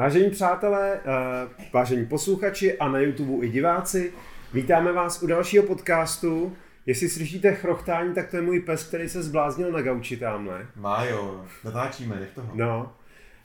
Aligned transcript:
Vážení 0.00 0.30
přátelé, 0.30 1.00
eh, 1.04 1.48
vážení 1.72 2.06
posluchači 2.06 2.78
a 2.78 2.88
na 2.88 2.98
YouTube 2.98 3.46
i 3.46 3.48
diváci, 3.48 4.12
vítáme 4.52 4.92
vás 4.92 5.22
u 5.22 5.26
dalšího 5.26 5.64
podcastu. 5.64 6.56
Jestli 6.86 7.08
slyšíte 7.08 7.54
chrochtání, 7.54 8.14
tak 8.14 8.30
to 8.30 8.36
je 8.36 8.42
můj 8.42 8.60
pes, 8.60 8.84
který 8.84 9.08
se 9.08 9.22
zbláznil 9.22 9.72
na 9.72 9.82
gauči 9.82 10.16
tamhle. 10.16 10.66
Má 10.76 11.04
jo, 11.04 11.44
natáčíme, 11.64 12.20
nech 12.20 12.30
toho. 12.30 12.50
No, 12.54 12.92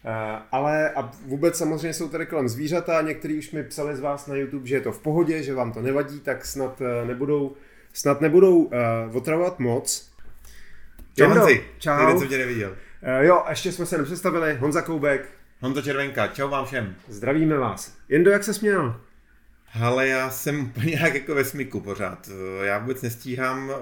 eh, 0.05 0.41
ale 0.51 0.89
a 0.89 1.11
vůbec 1.25 1.57
samozřejmě 1.57 1.93
jsou 1.93 2.09
tady 2.09 2.25
kolem 2.25 2.49
zvířata, 2.49 3.01
někteří 3.01 3.37
už 3.37 3.51
mi 3.51 3.63
psali 3.63 3.95
z 3.95 3.99
vás 3.99 4.27
na 4.27 4.35
YouTube, 4.35 4.67
že 4.67 4.75
je 4.75 4.81
to 4.81 4.91
v 4.91 4.99
pohodě, 4.99 5.43
že 5.43 5.53
vám 5.53 5.71
to 5.73 5.81
nevadí, 5.81 6.19
tak 6.19 6.45
snad 6.45 6.81
eh, 6.81 7.05
nebudou, 7.05 7.55
snad 7.93 8.21
nebudou 8.21 8.57
uh, 8.57 8.71
otravovat 9.13 9.59
moc. 9.59 10.11
Čau 11.17 11.23
Jendo, 11.23 11.39
Honzi, 11.39 11.63
čau. 11.79 11.99
Někde 11.99 12.19
jsem 12.19 12.27
tě 12.27 12.37
neviděl. 12.37 12.69
Uh, 12.69 13.25
jo, 13.25 13.43
ještě 13.49 13.71
jsme 13.71 13.85
se 13.85 13.97
nepředstavili, 13.97 14.57
Honza 14.57 14.81
Koubek, 14.81 15.29
Honza 15.65 15.81
Červenka, 15.81 16.27
čau 16.27 16.49
vám 16.49 16.65
všem. 16.65 16.95
zdravíme 17.07 17.57
vás. 17.57 17.97
Jendo, 18.09 18.31
jak 18.31 18.43
se 18.43 18.53
směl? 18.53 19.01
Ale 19.81 20.07
já 20.07 20.29
jsem 20.29 20.61
úplně 20.61 20.91
nějak 20.91 21.13
jako 21.13 21.35
ve 21.35 21.45
smyku 21.45 21.79
pořád. 21.79 22.29
Já 22.63 22.77
vůbec 22.79 23.01
nestíhám, 23.01 23.71
eh, 23.71 23.75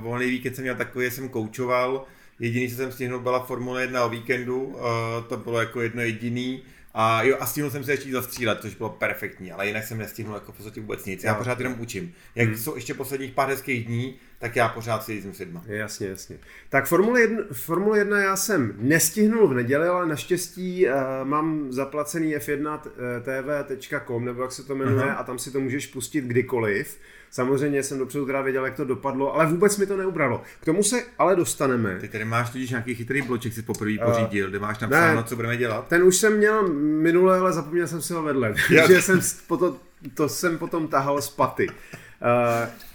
volný 0.00 0.26
víkend 0.26 0.54
jsem 0.54 0.62
měl 0.62 0.74
takový, 0.74 1.10
jsem 1.10 1.28
koučoval, 1.28 2.04
jediný, 2.40 2.68
co 2.68 2.76
jsem 2.76 2.92
stihnul, 2.92 3.20
byla 3.20 3.44
Formule 3.44 3.82
1 3.82 4.04
o 4.04 4.08
víkendu, 4.08 4.76
eh, 4.78 4.82
to 5.28 5.36
bylo 5.36 5.60
jako 5.60 5.80
jedno 5.80 6.02
jediný. 6.02 6.62
A 6.98 7.22
jo, 7.22 7.36
a 7.40 7.46
stihnul 7.46 7.70
jsem 7.70 7.84
se 7.84 7.92
ještě 7.92 8.12
zastřílet, 8.12 8.60
což 8.60 8.74
bylo 8.74 8.90
perfektní, 8.90 9.52
ale 9.52 9.66
jinak 9.66 9.84
jsem 9.84 9.98
nestihnul 9.98 10.34
jako 10.34 10.52
v 10.52 10.56
podstatě 10.56 10.80
vůbec 10.80 11.04
nic. 11.04 11.24
Já 11.24 11.32
Jo. 11.32 11.38
pořád 11.38 11.58
jenom 11.58 11.74
učím. 11.80 12.12
Jak 12.34 12.48
Hmm. 12.48 12.56
jsou 12.56 12.74
ještě 12.74 12.94
posledních 12.94 13.32
pár 13.32 13.48
hezkých 13.48 13.86
dní, 13.86 14.16
tak 14.38 14.56
já 14.56 14.68
pořád 14.68 15.04
si 15.04 15.12
jezdím 15.14 15.34
s 15.34 15.38
lidma. 15.38 15.62
Jasně, 15.66 16.08
jasně. 16.08 16.38
Tak 16.68 16.86
Formule 16.86 17.20
1, 17.20 17.42
Formule 17.52 17.98
1 17.98 18.20
já 18.20 18.36
jsem 18.36 18.74
nestihnul 18.78 19.48
v 19.48 19.54
neděli, 19.54 19.88
ale 19.88 20.06
naštěstí 20.06 20.86
uh, 20.86 20.92
mám 21.24 21.72
zaplacený 21.72 22.36
f1tv.com, 22.36 24.24
nebo 24.24 24.42
jak 24.42 24.52
se 24.52 24.62
to 24.62 24.74
jmenuje, 24.74 25.02
Aha. 25.04 25.14
a 25.14 25.24
tam 25.24 25.38
si 25.38 25.50
to 25.50 25.60
můžeš 25.60 25.86
pustit 25.86 26.24
kdykoliv. 26.24 26.98
Samozřejmě 27.36 27.82
jsem 27.82 27.98
dopředu 27.98 28.26
teda 28.26 28.42
věděl, 28.42 28.64
jak 28.64 28.74
to 28.76 28.84
dopadlo, 28.84 29.34
ale 29.34 29.46
vůbec 29.46 29.76
mi 29.78 29.86
to 29.86 29.96
neubralo. 29.96 30.42
K 30.60 30.64
tomu 30.64 30.82
se 30.82 31.02
ale 31.18 31.36
dostaneme. 31.36 31.98
Ty 32.00 32.08
tady 32.08 32.24
máš 32.24 32.50
totiž 32.50 32.70
nějaký 32.70 32.94
chytrý 32.94 33.22
bloček, 33.22 33.52
si 33.52 33.62
poprvé 33.62 33.92
Eh, 34.00 34.04
pořídil, 34.04 34.50
kde 34.50 34.58
máš 34.58 34.78
napsáno, 34.78 35.20
ne. 35.20 35.24
co 35.24 35.36
budeme 35.36 35.56
dělat. 35.56 35.88
Ten 35.88 36.02
už 36.02 36.16
jsem 36.16 36.36
měl 36.36 36.68
minule, 36.78 37.38
ale 37.38 37.52
zapomněl 37.52 37.86
jsem 37.86 38.02
si 38.02 38.12
ho 38.12 38.22
vedle. 38.22 38.54
Takže 38.76 39.02
jsem 39.02 39.20
potom, 39.46 39.76
to 40.14 40.28
jsem 40.28 40.58
potom 40.58 40.88
tahal 40.88 41.22
z 41.22 41.30
paty. 41.30 41.68
Uh, 41.68 41.74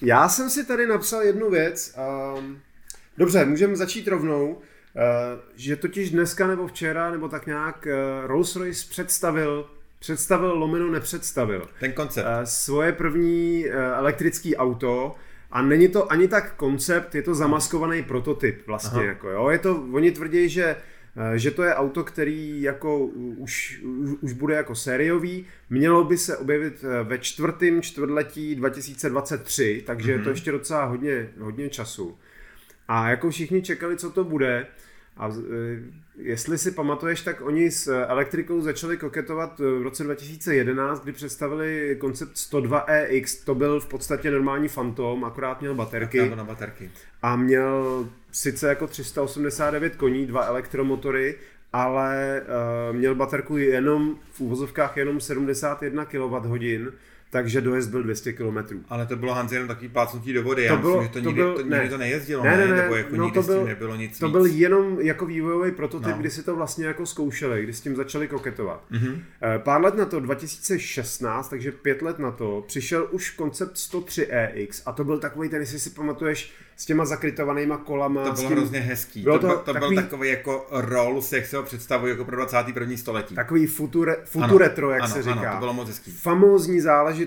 já 0.02 0.30
jsem 0.30 0.50
si 0.50 0.66
tady 0.66 0.88
napsal 0.88 1.22
jednu 1.22 1.50
věc. 1.50 1.96
Um, 2.38 2.60
dobře, 3.18 3.46
můžeme 3.46 3.76
začít 3.76 4.08
rovnou. 4.08 4.48
Uh, 4.52 4.62
že 5.56 5.76
totiž 5.76 6.12
dneska 6.12 6.48
nebo 6.48 6.68
včera, 6.68 7.12
nebo 7.12 7.30
tak 7.30 7.46
nějak, 7.46 7.88
uh, 8.26 8.32
Rolls-Royce 8.32 8.90
představil, 8.90 9.70
představil 10.02 10.54
lomeno 10.58 10.92
nepředstavil 10.92 11.68
Ten 11.80 11.92
koncept. 11.94 12.26
uh, 12.28 12.44
svoje 12.44 12.92
první 12.92 13.66
uh, 13.66 13.74
elektrický 13.76 14.56
auto 14.56 15.16
a 15.52 15.62
není 15.62 15.88
to 15.88 16.12
ani 16.12 16.28
tak 16.28 16.54
koncept, 16.56 17.16
je 17.16 17.22
to 17.22 17.36
zamaskovaný 17.36 18.04
prototyp 18.04 18.68
vlastně. 18.68 19.00
Aha. 19.00 19.08
Jako, 19.08 19.30
jo? 19.30 19.50
Je 19.50 19.60
to, 19.60 19.84
oni 19.92 20.12
tvrdí, 20.12 20.50
že 20.50 20.76
eh, 21.34 21.38
že 21.40 21.52
to 21.52 21.64
je 21.64 21.76
auto, 21.76 22.04
který 22.04 22.62
jako 22.62 23.00
už, 23.38 23.82
už, 24.22 24.34
bude 24.34 24.56
jako 24.56 24.76
sériový, 24.76 25.46
mělo 25.70 26.04
by 26.04 26.18
se 26.18 26.38
objevit 26.38 26.84
eh, 26.84 27.04
ve 27.04 27.18
čtvrtém 27.20 27.82
čtvrtletí 27.82 28.56
2023, 28.56 29.84
takže 29.86 30.08
mm-hmm. 30.08 30.12
je 30.12 30.18
to 30.18 30.22
Mhm. 30.24 30.30
ještě 30.32 30.52
docela 30.52 30.86
hodně, 30.86 31.30
hodně 31.40 31.70
času. 31.70 32.18
A 32.88 33.10
jako 33.10 33.30
všichni 33.30 33.62
čekali, 33.62 33.98
co 33.98 34.10
to 34.12 34.24
bude, 34.24 34.68
a 35.18 35.30
e, 35.30 35.32
jestli 36.16 36.58
si 36.58 36.72
pamatuješ, 36.72 37.22
tak 37.22 37.42
oni 37.42 37.72
s 37.72 37.88
elektrikou 37.88 38.62
začali 38.62 38.98
koketovat 38.98 39.60
e, 39.60 39.64
v 39.64 39.82
roce 39.82 40.04
2011, 40.04 41.04
kdy 41.04 41.12
představili 41.12 41.98
koncept 42.00 42.34
102EX. 42.34 43.46
To 43.46 43.56
byl 43.56 43.80
v 43.80 43.88
podstatě 43.88 44.32
normální 44.32 44.70
Phantom, 44.70 45.26
akorát 45.26 45.62
měl 45.62 45.76
baterky 45.76 46.30
na 46.36 46.44
baterky. 46.44 46.92
a 47.22 47.36
měl 47.36 48.10
sice 48.32 48.70
jako 48.70 48.88
389 48.88 49.96
koní, 49.96 50.26
dva 50.26 50.46
elektromotory, 50.46 51.36
ale 51.74 52.42
uh, 52.92 52.96
měl 52.96 53.16
baterku 53.16 53.58
jenom 53.58 54.16
v 54.32 54.42
úvozovkách 54.42 54.98
jenom 54.98 55.20
71 55.20 56.06
kWh, 56.06 56.92
takže 57.32 57.62
dojezd 57.62 57.90
byl 57.90 58.04
200 58.04 58.34
km. 58.34 58.58
Ale 58.90 59.06
to 59.06 59.16
bylo 59.16 59.34
Hans 59.34 59.52
jenom 59.52 59.68
takový 59.68 59.88
plácnutí 59.90 60.34
do 60.34 60.44
vody. 60.44 60.68
To 60.68 60.74
Já 60.74 60.80
bylo- 60.80 61.02
myslím, 61.02 61.08
že 61.08 61.14
to, 61.14 61.24
to 61.24 61.30
nikdy, 61.30 61.42
byl- 61.42 61.54
to, 61.56 61.64
ne. 61.70 61.76
nikdy 61.78 61.90
to 61.90 61.98
nejezdilo, 61.98 62.44
Ne, 62.44 62.58
ne, 62.58 62.68
ne, 62.68 62.76
ne, 62.76 62.82
Nebo 62.82 62.96
jako 62.96 63.16
no 63.16 63.24
nikdy 63.24 63.36
to 63.40 63.44
s 63.44 63.46
tím 63.48 63.56
byl- 63.56 63.66
nebylo 63.66 63.96
nic 63.96 64.20
To 64.20 64.26
víc. 64.26 64.32
byl 64.32 64.46
jenom 64.46 65.02
jako 65.02 65.26
vývojový 65.26 65.72
prototyp, 65.72 66.08
No. 66.12 66.18
kdy 66.18 66.30
si 66.30 66.44
to 66.44 66.56
vlastně 66.56 66.86
jako 66.86 67.06
zkoušeli, 67.06 67.64
kdy 67.64 67.74
s 67.74 67.82
tím 67.82 67.96
začali 67.96 68.28
koketovat. 68.28 68.84
Mhm. 68.90 69.22
Eh, 69.56 69.60
Pár 69.60 69.82
let 69.82 69.96
na 69.96 70.06
to, 70.06 70.20
2016, 70.20 71.50
takže 71.50 71.72
pět 71.72 72.02
let 72.02 72.20
na 72.20 72.32
to, 72.32 72.64
přišel 72.68 73.08
už 73.12 73.30
koncept 73.30 73.78
103EX 73.78 74.82
a 74.86 74.92
to 74.92 75.04
byl 75.04 75.18
takový 75.20 75.50
ten, 75.50 75.60
jestli 75.62 75.80
si 75.80 75.90
pamatuješ, 75.90 76.52
s 76.78 76.86
těma 76.86 77.06
zakrytovanýma 77.06 77.78
kolama. 77.78 78.24
To 78.24 78.32
bylo 78.32 78.48
tím, 78.48 78.58
hrozně 78.58 78.80
hezký. 78.80 79.22
bylo 79.24 79.40
to, 79.40 79.42
to 79.42 79.48
byl, 79.48 79.58
to 79.58 79.74
takový- 79.74 79.96
byl 79.96 80.04
takový 80.04 80.30
jako 80.30 80.68
Rolls, 80.72 81.32
jak 81.32 81.46
se 81.46 81.58
ho 81.58 81.64
představují 81.64 82.12
jako 82.12 82.26
pro 82.26 82.36
21. 82.36 82.98
století. 82.98 83.36
Takový 83.36 83.68
future, 83.68 84.16
Ano, 84.16 84.26
futuretro, 84.26 84.92
jak 84.92 85.02
ano, 85.02 85.14
se 85.14 85.24
říká. 85.24 85.34
Ano, 85.42 85.52
to 85.54 85.60
bylo 85.60 85.74
moc 85.74 85.88
hezký. 85.88 86.12
Famózní 86.12 86.82
záležitost, 86.82 87.21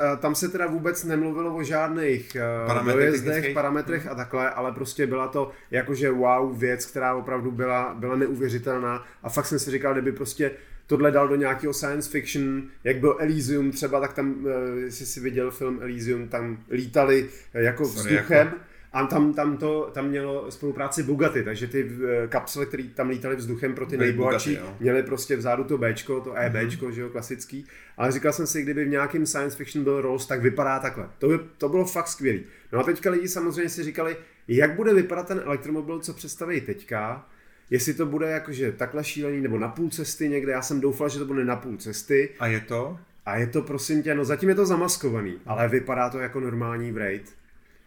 eh, 0.00 0.16
tam 0.16 0.34
se 0.34 0.48
teda 0.48 0.66
vůbec 0.66 1.04
nemluvilo 1.04 1.56
o 1.56 1.62
žádných 1.62 2.36
eh, 2.36 2.66
Parametrech 2.66 3.06
dojezdech, 3.06 3.24
technických? 3.34 3.54
parametrech 3.54 4.06
a 4.06 4.14
takhle, 4.14 4.50
ale 4.50 4.72
prostě 4.72 5.06
byla 5.06 5.28
to 5.28 5.50
jakože 5.70 6.10
wow 6.10 6.58
věc, 6.58 6.86
která 6.86 7.14
opravdu 7.14 7.50
byla, 7.50 7.94
byla 7.98 8.16
neuvěřitelná. 8.16 9.04
A 9.22 9.28
fakt 9.28 9.46
jsem 9.46 9.58
si 9.58 9.70
říkal, 9.70 9.92
kdyby 9.92 10.12
prostě 10.12 10.50
tohle 10.86 11.10
dal 11.10 11.28
do 11.28 11.34
nějakého 11.36 11.72
science 11.74 12.10
fiction, 12.10 12.62
jak 12.84 12.96
byl 12.96 13.16
Elysium 13.18 13.70
třeba, 13.70 14.00
tak 14.00 14.12
tam, 14.12 14.34
eh, 14.46 14.80
jestli 14.80 15.06
si 15.06 15.20
viděl 15.20 15.50
film 15.50 15.78
Elysium, 15.82 16.28
tam 16.28 16.58
lítali 16.70 17.28
jako 17.54 17.84
Sorry, 17.84 18.00
vzduchem, 18.16 18.46
jako- 18.46 18.58
a 18.92 19.06
tam, 19.06 19.34
tam, 19.34 19.56
to, 19.56 19.90
tam 19.94 20.08
mělo 20.08 20.50
spolupráci 20.50 21.02
Bugatti, 21.02 21.42
takže 21.42 21.66
ty 21.66 21.90
eh, 22.24 22.28
kapsle, 22.28 22.66
které 22.66 22.82
tam 22.94 23.08
lítaly 23.08 23.36
vzduchem 23.36 23.74
pro 23.74 23.86
ty 23.86 23.96
Byly 23.96 24.08
nejbohatší, 24.08 24.50
Bugatti, 24.50 24.68
jo. 24.70 24.76
měli 24.80 25.02
prostě 25.02 25.36
vzadu 25.36 25.64
to 25.64 25.78
Bčko, 25.78 26.20
to 26.20 26.34
EBčko, 26.34 26.84
Mhm. 26.86 26.94
že 26.94 27.00
jo, 27.00 27.08
klasický. 27.08 27.66
Ale 27.96 28.12
říkal 28.12 28.32
jsem 28.32 28.46
si, 28.46 28.62
kdyby 28.62 28.84
v 28.84 28.88
nějakém 28.88 29.26
science 29.26 29.56
fiction 29.56 29.84
byl 29.84 30.00
Rolls, 30.00 30.26
tak 30.26 30.42
vypadá 30.42 30.78
takhle. 30.78 31.08
To, 31.18 31.28
by, 31.28 31.38
to 31.58 31.68
bylo 31.68 31.84
fakt 31.84 32.08
skvělý. 32.08 32.44
No 32.72 32.78
a 32.78 32.82
teďka 32.82 33.10
lidi 33.10 33.28
samozřejmě 33.28 33.68
si 33.68 33.82
říkali, 33.82 34.16
jak 34.48 34.76
bude 34.76 34.94
vypadat 34.94 35.28
ten 35.28 35.42
elektromobil, 35.44 35.98
co 36.00 36.14
představí 36.14 36.60
teďka, 36.60 37.26
jestli 37.70 37.94
to 37.94 38.06
bude 38.06 38.30
jakože 38.30 38.72
takhle 38.72 39.04
šílený, 39.04 39.40
nebo 39.40 39.58
na 39.58 39.68
půl 39.68 39.90
cesty 39.90 40.28
někde, 40.28 40.52
já 40.52 40.62
jsem 40.62 40.80
doufal, 40.80 41.08
že 41.08 41.18
to 41.18 41.24
bude 41.24 41.44
na 41.44 41.56
půl 41.56 41.76
cesty. 41.76 42.28
A 42.40 42.46
je 42.46 42.60
to? 42.60 42.98
A 43.26 43.36
je 43.36 43.46
to 43.46 43.62
prosím 43.62 44.02
tě, 44.02 44.14
no 44.14 44.24
zatím 44.24 44.48
je 44.48 44.54
to 44.54 44.66
zamaskovaný, 44.66 45.38
ale 45.46 45.68
vypadá 45.68 46.10
to 46.10 46.18
jako 46.18 46.40
normální 46.40 46.92
Wraith. 46.92 47.37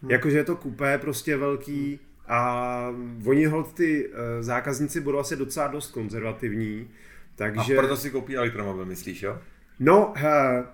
Hmm. 0.01 0.11
Jakože 0.11 0.37
je 0.37 0.43
to 0.43 0.55
kupé 0.55 0.97
prostě 0.97 1.37
velký 1.37 1.99
a 2.27 2.87
oni 3.25 3.45
hold 3.45 3.73
ty 3.73 4.07
uh, 4.09 4.15
zákazníci 4.39 5.01
budou 5.01 5.19
asi 5.19 5.35
docela 5.35 5.67
dost 5.67 5.91
konzervativní. 5.91 6.89
Takže... 7.35 7.73
A 7.73 7.77
proto 7.77 7.97
si 7.97 8.09
koupí 8.09 8.37
elektromobil, 8.37 8.85
myslíš, 8.85 9.21
jo? 9.23 9.37
No, 9.79 10.07
uh, 10.07 10.65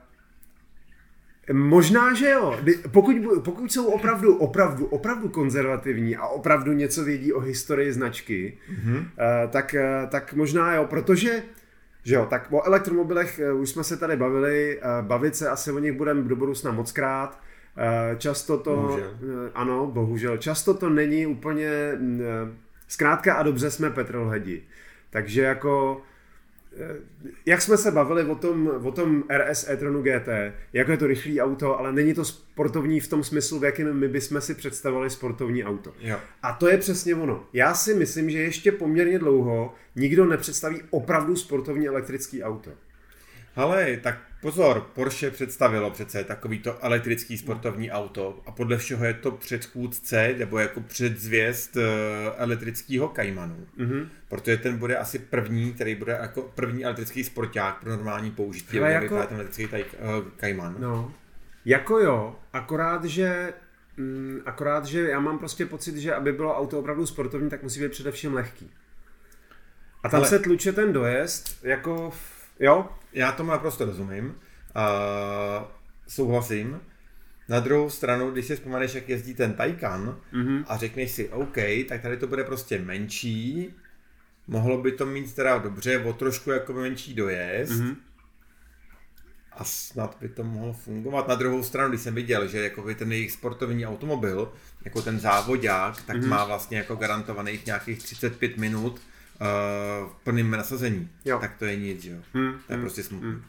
možná, 1.53 2.13
že 2.13 2.29
jo. 2.29 2.59
Pokud, 2.91 3.15
pokud 3.43 3.71
jsou 3.71 3.85
opravdu, 3.85 4.37
opravdu, 4.37 4.85
opravdu 4.85 5.29
konzervativní 5.29 6.15
a 6.15 6.27
opravdu 6.27 6.73
něco 6.73 7.03
vědí 7.03 7.33
o 7.33 7.39
historii 7.39 7.93
značky, 7.93 8.57
Mhm. 8.69 8.95
uh, 8.97 9.03
tak, 9.49 9.75
uh, 9.79 10.09
tak 10.09 10.33
možná 10.33 10.75
jo, 10.75 10.85
protože 10.85 11.43
že 12.03 12.15
jo, 12.15 12.25
tak 12.29 12.47
o 12.51 12.63
elektromobilech 12.63 13.39
už 13.59 13.69
jsme 13.69 13.83
se 13.83 13.97
tady 13.97 14.15
bavili, 14.17 14.79
bavit 15.01 15.35
se 15.35 15.49
asi 15.49 15.71
o 15.71 15.79
nich 15.79 15.91
budeme 15.93 16.21
do 16.21 16.35
budoucna 16.35 16.71
moc 16.71 16.91
krát. 16.91 17.39
Uh, 17.77 18.17
často 18.17 18.57
to, 18.57 18.75
Bohužel. 18.75 19.17
uh, 19.21 19.29
ano, 19.53 19.87
bohužel, 19.87 20.37
často 20.37 20.73
to 20.73 20.89
není 20.89 21.25
úplně, 21.25 21.69
uh, 21.99 22.49
zkrátka 22.87 23.33
a 23.33 23.43
dobře 23.43 23.71
jsme 23.71 23.89
petrolhedi. 23.89 24.63
Takže 25.09 25.41
jako, 25.41 26.01
eh, 26.79 26.95
jak 27.45 27.61
jsme 27.61 27.77
se 27.77 27.91
bavili 27.91 28.23
o 28.23 28.35
tom, 28.35 28.71
o 28.83 28.91
tom 28.91 29.23
RS 29.29 29.69
e-tronu 29.69 30.01
GT, 30.01 30.53
jako 30.73 30.91
je 30.91 30.97
to 30.97 31.07
rychlý 31.07 31.41
auto, 31.41 31.79
ale 31.79 31.93
není 31.93 32.13
to 32.13 32.25
sportovní 32.25 32.99
v 32.99 33.07
tom 33.07 33.23
smyslu, 33.23 33.59
v 33.59 33.63
jakém 33.63 33.93
my 33.93 34.07
bychom 34.07 34.41
si 34.41 34.55
představovali 34.55 35.09
sportovní 35.09 35.63
auto. 35.63 35.93
Jo. 35.99 36.17
A 36.43 36.53
to 36.53 36.67
je 36.67 36.77
přesně 36.77 37.15
ono. 37.15 37.43
Já 37.53 37.73
si 37.73 37.93
myslím, 37.93 38.29
že 38.29 38.39
ještě 38.39 38.71
poměrně 38.71 39.19
dlouho 39.19 39.73
nikdo 39.95 40.25
nepředstaví 40.25 40.81
opravdu 40.89 41.35
sportovní 41.35 41.87
elektrický 41.87 42.43
auto. 42.43 42.71
Ale 43.57 43.97
tak 43.97 44.17
pozor, 44.41 44.81
Porsche 44.93 45.31
představilo 45.31 45.91
přece 45.91 46.23
takovýto 46.23 46.85
elektrický 46.85 47.37
sportovní 47.37 47.91
auto 47.91 48.41
a 48.45 48.51
podle 48.51 48.77
všeho 48.77 49.05
je 49.05 49.13
to 49.13 49.31
předchůdce 49.31 50.35
nebo 50.37 50.59
jako 50.59 50.81
předzvěst 50.81 51.75
uh, 51.75 51.83
elektrického 52.35 53.07
Caymanu. 53.15 53.67
Mhm. 53.77 54.09
Protože 54.29 54.57
ten 54.57 54.77
bude 54.77 54.97
asi 54.97 55.19
první, 55.19 55.73
který 55.73 55.95
bude 55.95 56.17
jako 56.21 56.41
první 56.41 56.85
elektrický 56.85 57.23
sporták 57.23 57.79
pro 57.79 57.89
normální 57.89 58.31
použití. 58.31 58.79
Ale 58.79 58.91
jako... 58.91 59.15
ten 59.27 59.37
elektrický 59.37 59.67
taj, 59.67 59.81
uh, 59.83 60.31
Cayman. 60.39 60.75
No, 60.79 61.13
jako 61.65 61.99
jo, 61.99 62.35
akorát, 62.53 63.05
že 63.05 63.53
mm, 63.97 64.41
akorát, 64.45 64.85
že 64.85 65.09
já 65.09 65.19
mám 65.19 65.39
prostě 65.39 65.65
pocit, 65.65 65.97
že 65.97 66.13
aby 66.13 66.31
bylo 66.31 66.57
auto 66.57 66.79
opravdu 66.79 67.05
sportovní, 67.05 67.49
tak 67.49 67.63
musí 67.63 67.79
být 67.79 67.91
především 67.91 68.33
lehký. 68.33 68.71
A 70.03 70.09
tam 70.09 70.19
Ale- 70.19 70.29
se 70.29 70.39
tluče 70.39 70.71
ten 70.71 70.93
dojezd, 70.93 71.63
jako 71.63 72.13
Jo? 72.59 72.89
Já 73.17 73.31
tomu 73.31 73.51
naprosto 73.51 73.85
rozumím. 73.85 74.25
Uh, 74.25 74.33
souhlasím. 76.07 76.79
Na 77.49 77.59
druhou 77.59 77.89
stranu, 77.89 78.31
když 78.31 78.45
si 78.45 78.55
vzpomeneš, 78.55 78.93
jak 78.93 79.09
jezdí 79.09 79.33
ten 79.33 79.53
Taycan 79.53 80.19
mm-hmm. 80.33 80.63
a 80.67 80.77
řekneš 80.77 81.11
si, 81.11 81.29
OK, 81.29 81.57
tak 81.89 82.01
tady 82.01 82.17
to 82.17 82.27
bude 82.27 82.43
prostě 82.43 82.79
menší, 82.79 83.73
mohlo 84.47 84.81
by 84.81 84.91
to 84.91 85.05
mít 85.05 85.35
teda 85.35 85.57
dobře, 85.57 85.99
o 85.99 86.13
trošku 86.13 86.51
jako 86.51 86.73
menší 86.73 87.13
dojezd, 87.13 87.73
mm-hmm 87.73 87.95
a 89.57 89.63
snad 89.63 90.17
by 90.21 90.29
to 90.29 90.43
mohlo 90.43 90.73
fungovat. 90.73 91.27
Na 91.27 91.35
druhou 91.35 91.63
stranu, 91.63 91.89
když 91.89 92.01
jsem 92.01 92.15
viděl, 92.15 92.47
že 92.47 92.63
jako 92.63 92.93
ten 92.95 93.11
jejich 93.11 93.31
sportovní 93.31 93.85
automobil, 93.85 94.53
jako 94.85 95.01
ten 95.01 95.19
závodák, 95.19 96.01
tak 96.01 96.17
mm-hmm. 96.17 96.27
má 96.27 96.45
vlastně 96.45 96.77
jako 96.77 96.95
garantovaných 96.95 97.65
nějakých 97.65 97.99
35 97.99 98.57
minut 98.57 99.01
v 100.07 100.23
plném 100.23 100.51
nasazení. 100.51 101.09
Jo. 101.25 101.39
Tak 101.39 101.57
to 101.59 101.65
je 101.65 101.75
nic, 101.75 102.05
jo. 102.05 102.17
Mm, 102.33 102.53
to 102.67 102.73
je 102.73 102.77
mm, 102.77 102.83
prostě 102.83 103.03
smutné. 103.03 103.27
Mm. 103.27 103.41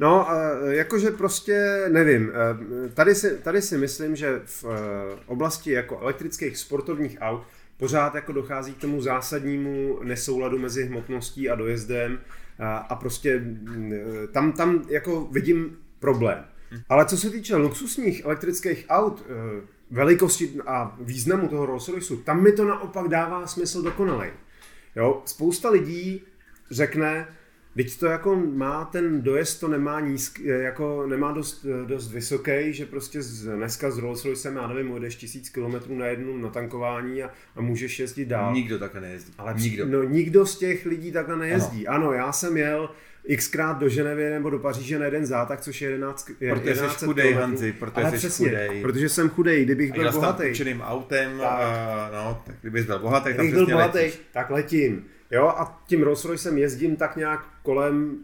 No, 0.00 0.28
jakože 0.68 1.10
prostě 1.10 1.84
nevím, 1.88 2.30
eh, 2.30 2.88
tady 2.88 3.14
si, 3.14 3.38
tady 3.38 3.62
si 3.62 3.78
myslím, 3.78 4.16
že 4.16 4.40
v 4.44 4.64
eh, 4.64 5.18
oblasti 5.26 5.72
jako 5.72 5.98
elektrických 5.98 6.56
sportovních 6.56 7.16
aut 7.20 7.42
pořád 7.76 8.14
jako 8.14 8.32
dochází 8.32 8.74
k 8.74 8.80
tomu 8.80 9.02
zásadnímu 9.02 10.00
nesouladu 10.02 10.58
mezi 10.58 10.84
hmotností 10.84 11.50
a 11.50 11.54
dojezdem 11.54 12.18
a, 12.58 12.76
a 12.76 12.94
prostě 12.94 13.38
mm, 13.38 13.92
tam, 14.32 14.52
tam 14.52 14.84
jako 14.88 15.28
vidím 15.30 15.76
problém. 15.98 16.44
Ale 16.88 17.04
co 17.04 17.16
se 17.16 17.30
týče 17.30 17.56
luxusních 17.56 18.24
elektrických 18.24 18.86
aut, 18.88 19.24
velikosti 19.90 20.60
a 20.66 20.96
významu 21.00 21.48
toho 21.48 21.66
Rolls 21.66 21.88
Royceu, 21.88 22.16
tam 22.16 22.42
mi 22.42 22.52
to 22.52 22.64
naopak 22.64 23.08
dává 23.08 23.46
smysl 23.46 23.82
dokonalej. 23.82 24.30
Jo, 24.96 25.22
spousta 25.24 25.70
lidí 25.70 26.22
řekne, 26.70 27.26
Teď 27.80 27.98
to 27.98 28.06
jako 28.06 28.36
má 28.36 28.84
ten 28.84 29.22
dojezd, 29.22 29.60
to 29.60 29.68
nemá 29.68 30.00
nízk, 30.00 30.40
jako 30.40 31.06
nemá 31.06 31.32
dost, 31.32 31.66
dost 31.86 32.12
vysoký, 32.12 32.72
že 32.72 32.86
prostě 32.86 33.22
z, 33.22 33.56
dneska 33.56 33.90
z 33.90 33.98
Rolls 33.98 34.24
Royce, 34.24 34.52
já 34.54 34.66
nevím, 34.66 34.90
ujdeš 34.90 35.16
tisíc 35.16 35.48
kilometrů 35.48 35.98
na 35.98 36.06
jednu 36.06 36.36
natankování 36.36 37.22
a, 37.22 37.30
a 37.56 37.60
můžeš 37.60 38.00
jezdit 38.00 38.24
dál. 38.24 38.54
Nikdo 38.54 38.78
takhle 38.78 39.00
nejezdí. 39.00 39.32
Ale 39.38 39.54
nikdo. 39.54 39.86
No, 39.86 40.02
nikdo 40.02 40.46
z 40.46 40.58
těch 40.58 40.86
lidí 40.86 41.12
takhle 41.12 41.36
nejezdí. 41.36 41.88
Ano, 41.88 42.06
ano 42.06 42.12
já 42.12 42.32
jsem 42.32 42.56
jel 42.56 42.90
xkrát 43.36 43.78
do 43.78 43.88
Ženevy 43.88 44.30
nebo 44.30 44.50
do 44.50 44.58
Paříže 44.58 44.98
na 44.98 45.04
jeden 45.04 45.26
zátak, 45.26 45.60
což 45.60 45.82
je 45.82 45.90
11 45.90 46.30
Protože 46.50 46.74
jsi 46.74 47.04
chudej, 47.04 47.32
Hanzi, 47.32 47.72
protože 47.72 48.06
Ale 48.06 48.10
jsi 48.10 48.16
přesně, 48.18 48.48
chudej. 48.48 48.82
protože 48.82 49.08
jsem 49.08 49.28
chudej, 49.28 49.64
kdybych 49.64 49.92
byl 49.92 50.12
bohatý. 50.12 50.44
A 50.80 50.88
autem, 50.88 51.38
tak. 51.38 51.48
A, 51.48 52.10
no, 52.14 52.42
tak 52.46 52.54
kdybych 52.60 52.86
byl 52.86 52.98
bohatý, 52.98 53.24
tak 53.24 53.34
Kdybych 53.34 53.54
byl 53.54 53.66
bohatý, 53.66 54.10
tak 54.32 54.50
letím. 54.50 55.04
Jo, 55.30 55.46
a 55.48 55.82
tím 55.86 56.02
Rolls 56.02 56.24
Roycem 56.24 56.58
jezdím 56.58 56.96
tak 56.96 57.16
nějak 57.16 57.44
kolem 57.62 58.18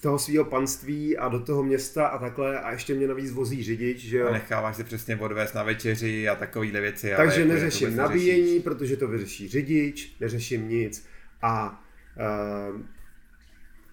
toho 0.00 0.18
svého 0.18 0.44
panství 0.44 1.16
a 1.18 1.28
do 1.28 1.40
toho 1.40 1.62
města 1.62 2.06
a 2.06 2.18
takhle 2.18 2.60
a 2.60 2.72
ještě 2.72 2.94
mě 2.94 3.08
navíc 3.08 3.30
vozí 3.30 3.62
řidič, 3.62 3.98
že 3.98 4.18
jo. 4.18 4.28
A 4.28 4.32
necháváš 4.32 4.76
se 4.76 4.84
přesně 4.84 5.16
odvést 5.16 5.54
na 5.54 5.62
večeři 5.62 6.28
a 6.28 6.34
takovýhle 6.34 6.80
věci. 6.80 7.12
Takže 7.16 7.42
ale 7.42 7.54
neřeším 7.54 7.88
jako 7.88 8.00
nabíjení, 8.00 8.40
neřešíš. 8.40 8.62
protože 8.62 8.96
to 8.96 9.08
vyřeší 9.08 9.48
řidič, 9.48 10.16
neřeším 10.20 10.68
nic 10.68 11.06
a 11.42 11.82
uh, 12.70 12.80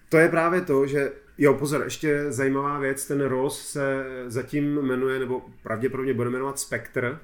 to 0.08 0.18
je 0.18 0.28
právě 0.28 0.60
to, 0.60 0.86
že 0.86 1.12
Jo, 1.40 1.54
pozor, 1.54 1.82
ještě 1.84 2.32
zajímavá 2.32 2.78
věc, 2.78 3.06
ten 3.06 3.20
Rolls 3.20 3.68
se 3.68 4.04
zatím 4.26 4.82
jmenuje, 4.82 5.18
nebo 5.18 5.42
pravděpodobně 5.62 6.14
bude 6.14 6.30
jmenovat 6.30 6.58
Spectre, 6.58 7.18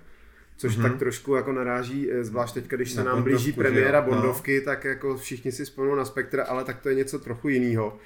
což 0.57 0.79
mm-hmm. 0.79 0.83
tak 0.83 0.99
trošku 0.99 1.35
jako 1.35 1.53
naráží, 1.53 2.11
eh, 2.13 2.25
zvlášť 2.25 2.55
teď, 2.55 2.65
když 2.69 2.93
se 2.93 3.05
na 3.05 3.13
nám 3.13 3.23
blíží 3.23 3.53
premiéra 3.53 4.01
no. 4.01 4.07
Bondovky, 4.07 4.59
no. 4.59 4.65
tak 4.65 4.85
jako 4.85 5.17
všichni 5.17 5.53
si 5.53 5.65
vzpomnou 5.65 5.95
na 5.95 6.05
Spectre, 6.05 6.43
ale 6.43 6.65
tak 6.65 6.81
to 6.81 6.89
je 6.89 6.95
něco 6.95 7.19
trochu 7.19 7.49
jiného. 7.49 7.99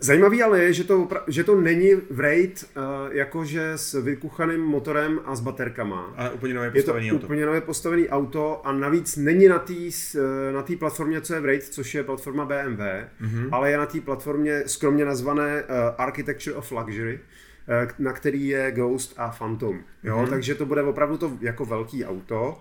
Zajímavý 0.00 0.42
ale 0.42 0.62
je, 0.62 0.72
že 0.72 0.84
to, 0.84 1.08
že 1.26 1.44
to 1.44 1.60
není 1.60 1.94
Wraith 2.10 2.64
uh, 2.64 2.82
jakože 3.10 3.72
s 3.76 4.02
vykuchaným 4.02 4.60
motorem 4.60 5.20
a 5.24 5.36
s 5.36 5.40
baterkama. 5.40 6.14
Ale 6.16 6.30
úplně 6.30 6.54
nově 6.54 6.70
postavený 6.70 7.06
je 7.06 7.12
to 7.12 7.16
auto. 7.16 7.26
úplně 7.26 7.46
nově 7.46 7.60
postavený 7.60 8.08
auto 8.08 8.66
a 8.66 8.72
navíc 8.72 9.16
není 9.16 9.48
na 9.48 9.58
té 9.58 9.74
eh, 10.14 10.52
na 10.52 10.64
platformě, 10.78 11.20
co 11.20 11.34
je 11.34 11.40
Wraith, 11.40 11.68
což 11.68 11.94
je 11.94 12.04
platforma 12.04 12.44
BMW, 12.44 12.80
mm-hmm. 12.80 13.48
ale 13.52 13.70
je 13.70 13.78
na 13.78 13.86
té 13.86 14.00
platformě 14.00 14.62
skromně 14.66 15.04
nazvané 15.04 15.62
uh, 15.62 15.68
Architecture 15.98 16.56
of 16.56 16.72
Luxury, 16.72 17.20
uh, 17.84 17.90
na 17.98 18.12
který 18.12 18.48
je 18.48 18.72
Ghost 18.72 19.14
a 19.16 19.28
Phantom. 19.38 19.80
Jo? 20.02 20.16
Mm-hmm. 20.16 20.30
Takže 20.30 20.54
to 20.54 20.66
bude 20.66 20.82
opravdu 20.82 21.16
to 21.16 21.38
jako 21.40 21.64
velký 21.64 22.04
auto. 22.04 22.58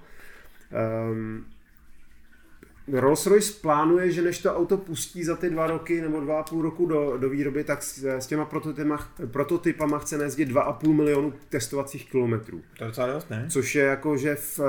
Um, 1.12 1.46
Rolls-Royce 2.92 3.62
plánuje, 3.62 4.12
že 4.12 4.22
než 4.22 4.40
to 4.40 4.56
auto 4.56 4.78
pustí 4.78 5.24
za 5.24 5.36
ty 5.36 5.50
dva 5.50 5.68
roky 5.68 6.02
nebo 6.02 6.20
dva 6.20 6.40
a 6.40 6.44
půl 6.44 6.62
roku 6.62 6.86
do, 6.86 7.18
do 7.18 7.30
výroby, 7.30 7.64
tak 7.64 7.84
s, 7.84 8.04
s 8.04 8.28
těma 8.28 8.46
prototypama, 8.46 9.10
prototypama 9.32 10.00
chce 10.00 10.18
nejezdit 10.18 10.46
dva 10.46 10.62
a 10.62 10.74
půl 10.74 10.94
milionu 10.94 11.34
testovacích 11.50 12.12
kilometrů. 12.12 12.62
To 12.78 12.84
je 12.84 12.88
docela 12.88 13.08
dost, 13.08 13.30
ne? 13.30 13.46
Což 13.50 13.76
je 13.76 13.84
jako, 13.84 14.18
že 14.18 14.36
v, 14.36 14.60
uh, 14.60 14.66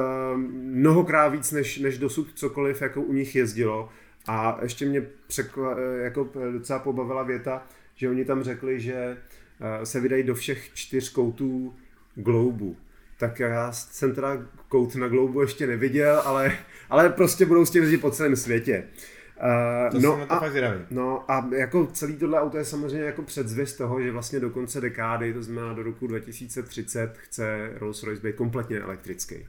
mnohokrát 0.62 1.28
víc 1.28 1.52
než, 1.52 1.78
než 1.78 1.98
dosud 1.98 2.28
cokoliv 2.34 2.82
jako 2.82 3.02
u 3.02 3.12
nich 3.12 3.34
jezdilo. 3.34 3.88
A 4.26 4.58
ještě 4.62 4.86
mě 4.86 5.06
překla, 5.26 5.76
jako 6.02 6.28
docela 6.52 6.78
pobavila 6.78 7.22
věta, 7.22 7.66
že 7.94 8.10
oni 8.10 8.24
tam 8.24 8.42
řekli, 8.42 8.80
že 8.80 9.16
uh, 9.60 9.84
se 9.84 10.00
vydají 10.00 10.22
do 10.22 10.34
všech 10.34 10.70
čtyř 10.74 11.08
koutů 11.08 11.74
Globu 12.14 12.76
tak 13.18 13.40
já 13.40 13.72
jsem 13.72 14.14
teda 14.14 14.38
kout 14.68 14.94
na 14.94 15.08
Globu 15.08 15.40
ještě 15.40 15.66
neviděl, 15.66 16.22
ale, 16.24 16.52
ale 16.90 17.08
prostě 17.08 17.46
budou 17.46 17.66
s 17.66 17.70
tím 17.70 17.82
jezdit 17.82 17.98
po 17.98 18.10
celém 18.10 18.36
světě. 18.36 18.84
Uh, 19.42 19.90
to 19.90 20.00
no, 20.00 20.26
to 20.26 20.32
a, 20.32 20.40
fakt 20.40 20.54
no 20.90 21.30
a 21.30 21.48
jako 21.56 21.86
celý 21.86 22.16
tohle 22.16 22.40
auto 22.40 22.58
je 22.58 22.64
samozřejmě 22.64 23.04
jako 23.06 23.22
předzvěst 23.22 23.78
toho, 23.78 24.02
že 24.02 24.12
vlastně 24.12 24.40
do 24.40 24.50
konce 24.50 24.80
dekády, 24.80 25.34
to 25.34 25.42
znamená 25.42 25.72
do 25.72 25.82
roku 25.82 26.06
2030, 26.06 27.18
chce 27.18 27.70
Rolls-Royce 27.80 28.20
být 28.20 28.36
kompletně 28.36 28.80
elektrický. 28.80 29.46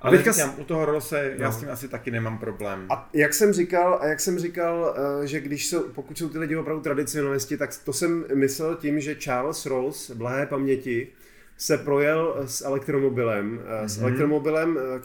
Ale 0.00 0.16
teďka 0.16 0.32
říkám, 0.32 0.54
u 0.58 0.64
toho 0.64 0.84
Rollse 0.84 1.34
no. 1.38 1.44
já 1.44 1.52
s 1.52 1.60
tím 1.60 1.70
asi 1.70 1.88
taky 1.88 2.10
nemám 2.10 2.38
problém. 2.38 2.86
A 2.90 3.10
jak 3.12 3.34
jsem 3.34 3.52
říkal, 3.52 3.98
a 4.02 4.06
jak 4.06 4.20
jsem 4.20 4.38
říkal, 4.38 4.94
eh, 5.22 5.26
že 5.26 5.40
když 5.40 5.66
jsou, 5.66 5.88
pokud 5.88 6.18
jsou 6.18 6.28
ty 6.28 6.38
lidi 6.38 6.56
opravdu 6.56 6.82
tradicionalisti, 6.82 7.56
tak 7.56 7.70
to 7.84 7.92
jsem 7.92 8.24
myslel 8.34 8.76
tím, 8.76 9.00
že 9.00 9.14
Charles 9.14 9.66
Rolls, 9.66 10.10
blahé 10.10 10.46
paměti, 10.46 11.08
se 11.56 11.78
projel 11.78 12.36
s 12.46 12.64
elektromobilem, 12.64 13.58
mm-hmm. 13.58 13.84
s 13.84 13.96
mhm. 13.96 14.06
elektromobilem 14.06 14.78
eh, 14.78 15.00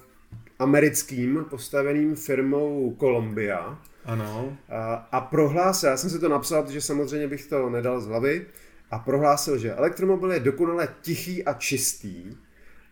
americkým, 0.59 1.45
postaveným 1.49 2.15
firmou 2.15 2.95
Columbia. 2.99 3.79
Ano. 4.05 4.57
A, 4.69 4.93
a 5.11 5.21
prohlásil, 5.21 5.89
já 5.89 5.97
jsem 5.97 6.09
si 6.09 6.19
to 6.19 6.29
napsal, 6.29 6.63
protože 6.63 6.81
samozřejmě 6.81 7.27
bych 7.27 7.45
to 7.45 7.69
nedal 7.69 8.01
z 8.01 8.07
hlavy, 8.07 8.45
a 8.91 8.99
prohlásil, 8.99 9.57
že 9.57 9.73
elektromobil 9.73 10.31
je 10.31 10.39
dokonale 10.39 10.95
tichý 11.01 11.43
a 11.45 11.53
čistý, 11.53 12.37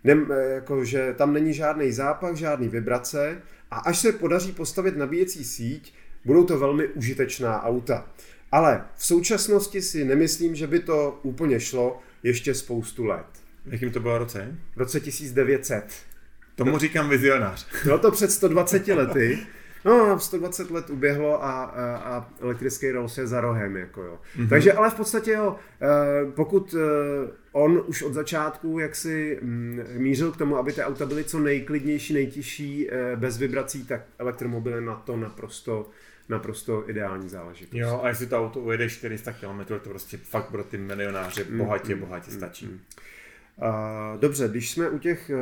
ne, 0.03 0.17
eh, 0.31 0.49
jako, 0.49 0.85
že 0.85 1.13
tam 1.17 1.33
není 1.33 1.53
žádný 1.53 1.91
zápach, 1.91 2.35
žádný 2.35 2.67
vibrace 2.67 3.41
a 3.71 3.79
až 3.79 3.99
se 3.99 4.11
podaří 4.11 4.51
postavit 4.51 4.97
nabíjecí 4.97 5.43
síť, 5.43 5.93
budou 6.25 6.45
to 6.45 6.59
velmi 6.59 6.87
užitečná 6.87 7.63
auta. 7.63 8.07
Ale 8.51 8.85
v 8.95 9.05
současnosti 9.05 9.81
si 9.81 10.05
nemyslím, 10.05 10.55
že 10.55 10.67
by 10.67 10.79
to 10.79 11.19
úplně 11.23 11.59
šlo 11.59 11.99
ještě 12.23 12.53
spoustu 12.53 13.05
let. 13.05 13.25
Jakým 13.69 13.91
to 13.91 13.99
bylo 13.99 14.17
roce? 14.17 14.55
V 14.75 14.79
roce 14.79 14.99
1900. 14.99 15.93
Tomu 16.55 16.71
no, 16.71 16.79
říkám 16.79 17.09
vizionář. 17.09 17.67
Bylo 17.83 17.99
to 17.99 18.11
před 18.11 18.31
120 18.31 18.87
lety. 18.87 19.39
No, 19.85 20.19
120 20.19 20.71
let 20.71 20.89
uběhlo 20.89 21.43
a, 21.43 21.63
a, 21.63 21.95
a 21.95 22.29
elektrický 22.41 22.91
Rolls 22.91 23.17
je 23.17 23.27
za 23.27 23.41
rohem, 23.41 23.77
jako 23.77 24.03
jo. 24.03 24.19
Mm-hmm. 24.37 24.49
Takže 24.49 24.73
ale 24.73 24.89
v 24.89 24.93
podstatě 24.93 25.31
jo, 25.31 25.55
eh, 25.81 26.31
pokud 26.31 26.75
eh, 26.77 27.31
on 27.51 27.83
už 27.87 28.01
od 28.01 28.13
začátku 28.13 28.79
jak 28.79 28.95
si 28.95 29.39
mm, 29.41 29.83
mířil 29.97 30.31
k 30.31 30.37
tomu, 30.37 30.57
aby 30.57 30.73
ty 30.73 30.81
auta 30.81 31.05
byly 31.05 31.23
co 31.23 31.39
nejklidnější, 31.39 32.13
nejtižší, 32.13 32.91
eh, 32.91 33.15
bez 33.15 33.37
vibrací, 33.37 33.85
tak 33.85 34.01
elektromobil 34.17 34.75
je 34.75 34.81
na 34.81 34.95
to 34.95 35.17
naprosto 35.17 35.89
naprosto 36.29 36.89
ideální 36.89 37.29
záležitost. 37.29 37.79
Jo, 37.79 37.99
a 38.03 38.09
jestli 38.09 38.25
to 38.25 38.39
auto 38.39 38.59
ujede 38.59 38.89
400 38.89 39.33
km, 39.33 39.59
to 39.65 39.89
prostě 39.89 40.17
fakt 40.17 40.49
pro 40.49 40.63
ty 40.63 40.77
milionáře 40.77 41.43
bohatě, 41.43 41.95
mm, 41.95 42.01
bohatě 42.01 42.31
mm, 42.31 42.37
stačí. 42.37 42.65
Mm. 42.65 42.79
Dobře, 44.19 44.47
když 44.47 44.71
jsme 44.71 44.89
u 44.89 44.99
těch 44.99 45.29
eh, 45.29 45.35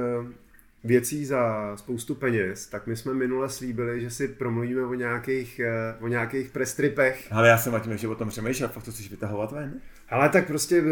věcí 0.84 1.26
za 1.26 1.72
spoustu 1.76 2.16
peněz, 2.16 2.68
tak 2.68 2.88
my 2.88 2.96
jsme 2.96 3.14
minule 3.14 3.50
slíbili, 3.50 4.02
že 4.02 4.10
si 4.10 4.28
promluvíme 4.28 4.86
o 4.86 4.94
nějakých, 4.94 5.60
eh, 5.60 5.96
o 6.00 6.08
nějakých 6.08 6.50
prestripech. 6.50 7.28
Ale 7.32 7.48
já 7.48 7.58
jsem 7.58 7.74
Matěj 7.74 7.92
ještě 7.92 8.08
o 8.08 8.16
tom 8.16 8.30
přemýšlel, 8.30 8.70
fakt 8.70 8.84
to 8.84 8.92
chceš 8.92 9.12
vytahovat 9.12 9.52
ven? 9.52 9.74
Ale 10.10 10.30
tak 10.30 10.48
prostě 10.48 10.78
eh, 10.78 10.84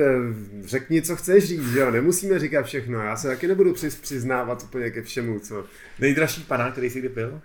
řekni, 0.62 1.02
co 1.02 1.16
chceš 1.16 1.44
říct, 1.44 1.72
že 1.72 1.80
jo, 1.80 1.92
nemusíme 1.92 2.40
říkat 2.40 2.66
všechno, 2.66 3.00
já 3.00 3.16
se 3.16 3.28
taky 3.28 3.48
nebudu 3.48 3.74
přiznávat 4.02 4.64
úplně 4.64 4.90
ke 4.90 5.02
všemu, 5.02 5.40
co... 5.40 5.66
Nejdražší 6.00 6.44
panák, 6.44 6.72
který 6.72 6.90
jsi 6.90 7.00
kdy 7.00 7.10
pil? 7.10 7.42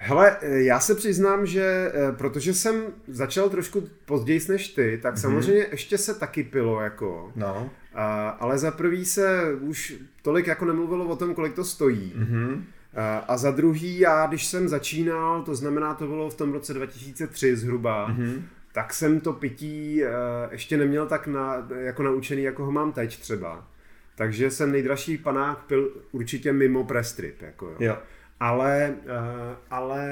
Hele, 0.00 0.36
já 0.42 0.80
se 0.80 0.94
přiznám, 0.94 1.46
že 1.46 1.92
protože 2.16 2.54
jsem 2.54 2.82
začal 3.08 3.50
trošku 3.50 3.88
později 4.04 4.40
než 4.48 4.68
ty, 4.68 4.98
tak 5.02 5.14
mm-hmm. 5.14 5.20
samozřejmě 5.20 5.66
ještě 5.70 5.98
se 5.98 6.14
taky 6.14 6.42
pilo, 6.42 6.80
jako. 6.80 7.32
No. 7.36 7.70
A, 7.98 8.28
ale 8.28 8.58
za 8.58 8.70
prvý 8.70 9.04
se 9.04 9.54
už 9.60 9.94
tolik 10.22 10.46
jako 10.46 10.64
nemluvilo 10.64 11.06
o 11.06 11.16
tom, 11.16 11.34
kolik 11.34 11.54
to 11.54 11.64
stojí. 11.64 12.14
Mm-hmm. 12.16 12.62
A, 12.96 13.18
a 13.18 13.36
za 13.36 13.50
druhý, 13.50 13.98
já 13.98 14.26
když 14.26 14.46
jsem 14.46 14.68
začínal, 14.68 15.42
to 15.42 15.54
znamená, 15.54 15.94
to 15.94 16.06
bylo 16.06 16.30
v 16.30 16.34
tom 16.34 16.52
roce 16.52 16.74
2003 16.74 17.56
zhruba, 17.56 18.10
mm-hmm. 18.10 18.42
tak 18.72 18.94
jsem 18.94 19.20
to 19.20 19.32
pití 19.32 20.02
uh, 20.02 20.08
ještě 20.52 20.76
neměl 20.76 21.06
tak 21.06 21.26
na, 21.26 21.68
jako 21.78 22.02
naučený, 22.02 22.42
jako 22.42 22.64
ho 22.64 22.72
mám 22.72 22.92
teď 22.92 23.20
třeba. 23.20 23.68
Takže 24.14 24.50
jsem 24.50 24.72
nejdražší 24.72 25.18
panák 25.18 25.64
pil 25.64 25.90
určitě 26.12 26.52
mimo 26.52 26.84
prestrip. 26.84 27.42
Jako 27.42 27.66
jo. 27.66 27.76
Jo. 27.78 27.98
Ale, 28.40 28.94
uh, 29.04 29.56
ale 29.70 30.06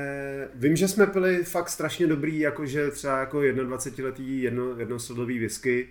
vím, 0.54 0.76
že 0.76 0.88
jsme 0.88 1.06
pili 1.06 1.44
fakt 1.44 1.68
strašně 1.68 2.06
dobrý, 2.06 2.38
jakože 2.38 2.90
třeba 2.90 3.18
jako 3.18 3.38
21-letý 3.38 4.42
jedno, 4.42 4.78
jednosledový 4.78 5.38
whisky, 5.38 5.88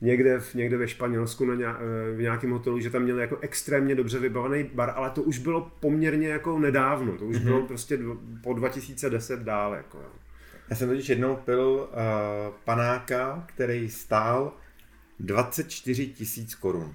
někde, 0.00 0.40
v, 0.40 0.54
někde 0.54 0.76
ve 0.76 0.88
Španělsku 0.88 1.44
na 1.44 1.54
nějak, 1.54 1.76
v 2.16 2.20
nějakém 2.20 2.50
hotelu, 2.50 2.80
že 2.80 2.90
tam 2.90 3.02
měli 3.02 3.20
jako 3.20 3.38
extrémně 3.40 3.94
dobře 3.94 4.18
vybavený 4.18 4.70
bar, 4.74 4.92
ale 4.96 5.10
to 5.10 5.22
už 5.22 5.38
bylo 5.38 5.72
poměrně 5.80 6.28
jako 6.28 6.58
nedávno, 6.58 7.18
to 7.18 7.26
už 7.26 7.36
mm-hmm. 7.36 7.44
bylo 7.44 7.66
prostě 7.66 7.96
dvo, 7.96 8.16
po 8.42 8.54
2010 8.54 9.40
dál. 9.40 9.74
Jako. 9.74 9.98
Já 10.70 10.76
jsem 10.76 10.88
totiž 10.88 11.08
jednou 11.08 11.36
pil 11.36 11.88
uh, 11.90 12.54
panáka, 12.64 13.44
který 13.46 13.90
stál 13.90 14.52
24 15.20 16.06
tisíc 16.06 16.54
korun. 16.54 16.94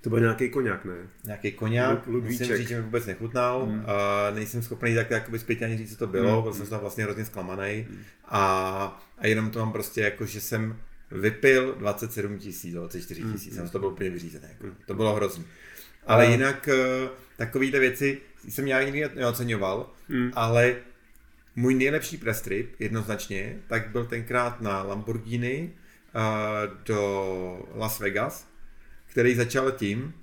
To 0.00 0.10
byl 0.10 0.20
nějaký 0.20 0.50
koněk, 0.50 0.84
ne? 0.84 0.94
Nějaký 1.24 1.52
koněk, 1.52 2.06
musím 2.06 2.56
říct, 2.56 2.68
že 2.68 2.76
mi 2.76 2.82
vůbec 2.82 3.06
nechutnal. 3.06 3.66
Hmm. 3.66 3.78
Uh, 3.78 3.84
nejsem 4.34 4.62
schopný 4.62 4.94
tak 4.94 5.10
jakoby 5.10 5.38
zpětně 5.38 5.66
ani 5.66 5.76
říct, 5.76 5.90
co 5.90 5.96
to 5.96 6.06
bylo, 6.06 6.34
hmm. 6.34 6.42
byl 6.42 6.54
jsem 6.54 6.66
toho 6.66 6.80
vlastně 6.80 7.04
hrozně 7.04 7.24
zklamaný. 7.24 7.86
Hmm. 7.88 7.98
A, 8.24 9.04
a 9.18 9.26
jenom 9.26 9.50
to 9.50 9.58
mám 9.58 9.72
prostě 9.72 10.00
jako, 10.00 10.26
že 10.26 10.40
jsem 10.40 10.76
vypil 11.20 11.74
27 11.78 12.38
tisíc, 12.38 12.74
24 12.74 13.22
tisíc, 13.32 13.56
hmm. 13.56 13.68
to 13.68 13.78
bylo 13.78 13.90
úplně 13.90 14.10
vyřízené. 14.10 14.48
Jako. 14.48 14.76
To 14.86 14.94
bylo 14.94 15.14
hrozný. 15.14 15.44
Ale 16.06 16.26
uh. 16.26 16.30
jinak 16.32 16.68
uh, 16.68 17.08
takovýhle 17.36 17.80
věci 17.80 18.20
jsem 18.48 18.66
já 18.66 18.82
nikdy 18.82 19.10
neoceňoval, 19.14 19.90
hmm. 20.08 20.30
ale 20.34 20.76
můj 21.56 21.74
nejlepší 21.74 22.16
prestrip, 22.16 22.80
jednoznačně, 22.80 23.58
tak 23.66 23.90
byl 23.90 24.04
tenkrát 24.04 24.60
na 24.60 24.82
Lamborghini 24.82 25.72
uh, 26.14 26.84
do 26.84 27.68
Las 27.74 28.00
Vegas, 28.00 28.48
který 29.06 29.34
začal 29.34 29.72
tím, 29.72 30.14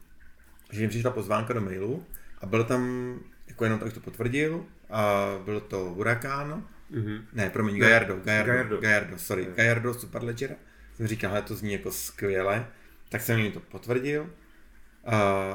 že 0.72 0.82
jim 0.82 0.90
přišla 0.90 1.12
pozvánka 1.12 1.54
do 1.54 1.62
mailu 1.62 2.06
a 2.42 2.46
byl 2.46 2.64
tam, 2.64 3.14
jako 3.48 3.64
jenom 3.64 3.80
tak 3.80 3.94
to 3.94 4.00
potvrdil, 4.00 4.66
a 4.90 5.26
byl 5.46 5.60
to 5.60 5.78
Huracán, 5.78 6.68
mm-hmm. 6.92 7.22
ne, 7.34 7.50
promiň, 7.50 7.80
Gallardo, 7.80 8.16
Gallardo, 8.24 8.52
Gallardo, 8.52 8.78
Gallardo 8.82 9.18
sorry, 9.18 9.44
yeah. 9.44 9.56
Gallardo 9.56 9.94
Superleggera. 9.94 10.56
Jsem 10.96 11.08
říkal, 11.08 11.30
hele, 11.30 11.42
to 11.42 11.56
zní 11.56 11.74
jako 11.74 11.92
skvěle, 11.92 12.68
tak 13.10 13.22
jsem 13.22 13.40
jim 13.40 13.52
to 13.52 13.60
potvrdil. 13.60 14.22
Uh, 14.22 15.10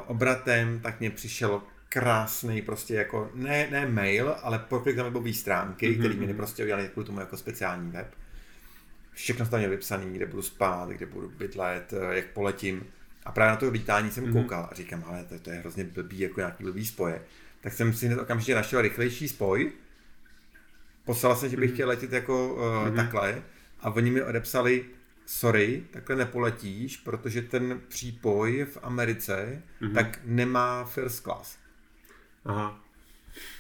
obratem 0.06 0.80
tak 0.80 1.00
mě 1.00 1.10
přišel 1.10 1.62
krásný 1.88 2.62
prostě 2.62 2.94
jako, 2.94 3.30
ne, 3.34 3.68
ne 3.70 3.86
mail, 3.86 4.36
ale 4.42 4.58
proklik 4.58 4.96
na 4.96 5.04
webové 5.04 5.32
stránky, 5.32 5.88
mm-hmm. 5.88 5.98
který 5.98 6.16
mě 6.16 6.34
prostě 6.34 6.62
udělali 6.62 6.88
kvůli 6.88 7.06
tomu 7.06 7.20
jako 7.20 7.36
speciální 7.36 7.90
web. 7.90 8.14
Všechno 9.12 9.46
tam 9.46 9.60
je 9.60 9.68
vypsané, 9.68 10.06
kde 10.06 10.26
budu 10.26 10.42
spát, 10.42 10.88
kde 10.88 11.06
budu 11.06 11.28
bydlet, 11.28 11.92
eh, 11.92 12.16
jak 12.16 12.26
poletím. 12.26 12.86
A 13.24 13.32
právě 13.32 13.50
na 13.50 13.56
to 13.56 13.70
lítání 13.70 14.10
jsem 14.10 14.24
mm-hmm. 14.24 14.32
koukal 14.32 14.68
a 14.72 14.74
říkám, 14.74 15.04
ale 15.06 15.24
to, 15.24 15.38
to 15.38 15.50
je 15.50 15.56
hrozně 15.58 15.84
blbý, 15.84 16.18
jako 16.18 16.40
nějaký 16.40 16.64
blbý 16.64 16.86
spoje. 16.86 17.22
Tak 17.60 17.72
jsem 17.72 17.92
si 17.92 18.06
hned 18.06 18.18
okamžitě 18.18 18.54
našel 18.54 18.82
rychlejší 18.82 19.28
spoj, 19.28 19.72
poslal 21.04 21.36
jsem, 21.36 21.50
že 21.50 21.56
bych 21.56 21.70
mm-hmm. 21.70 21.74
chtěl 21.74 21.88
letět 21.88 22.12
jako 22.12 22.54
uh, 22.54 22.60
mm-hmm. 22.60 22.96
takhle 22.96 23.42
a 23.80 23.90
oni 23.90 24.10
mi 24.10 24.22
odepsali, 24.22 24.84
sorry, 25.28 25.84
takhle 25.90 26.16
nepoletíš, 26.16 26.96
protože 26.96 27.42
ten 27.42 27.80
přípoj 27.88 28.66
v 28.72 28.78
Americe 28.82 29.62
mm-hmm. 29.82 29.94
tak 29.94 30.20
nemá 30.24 30.84
first 30.84 31.22
class. 31.22 31.58
Aha. 32.44 32.84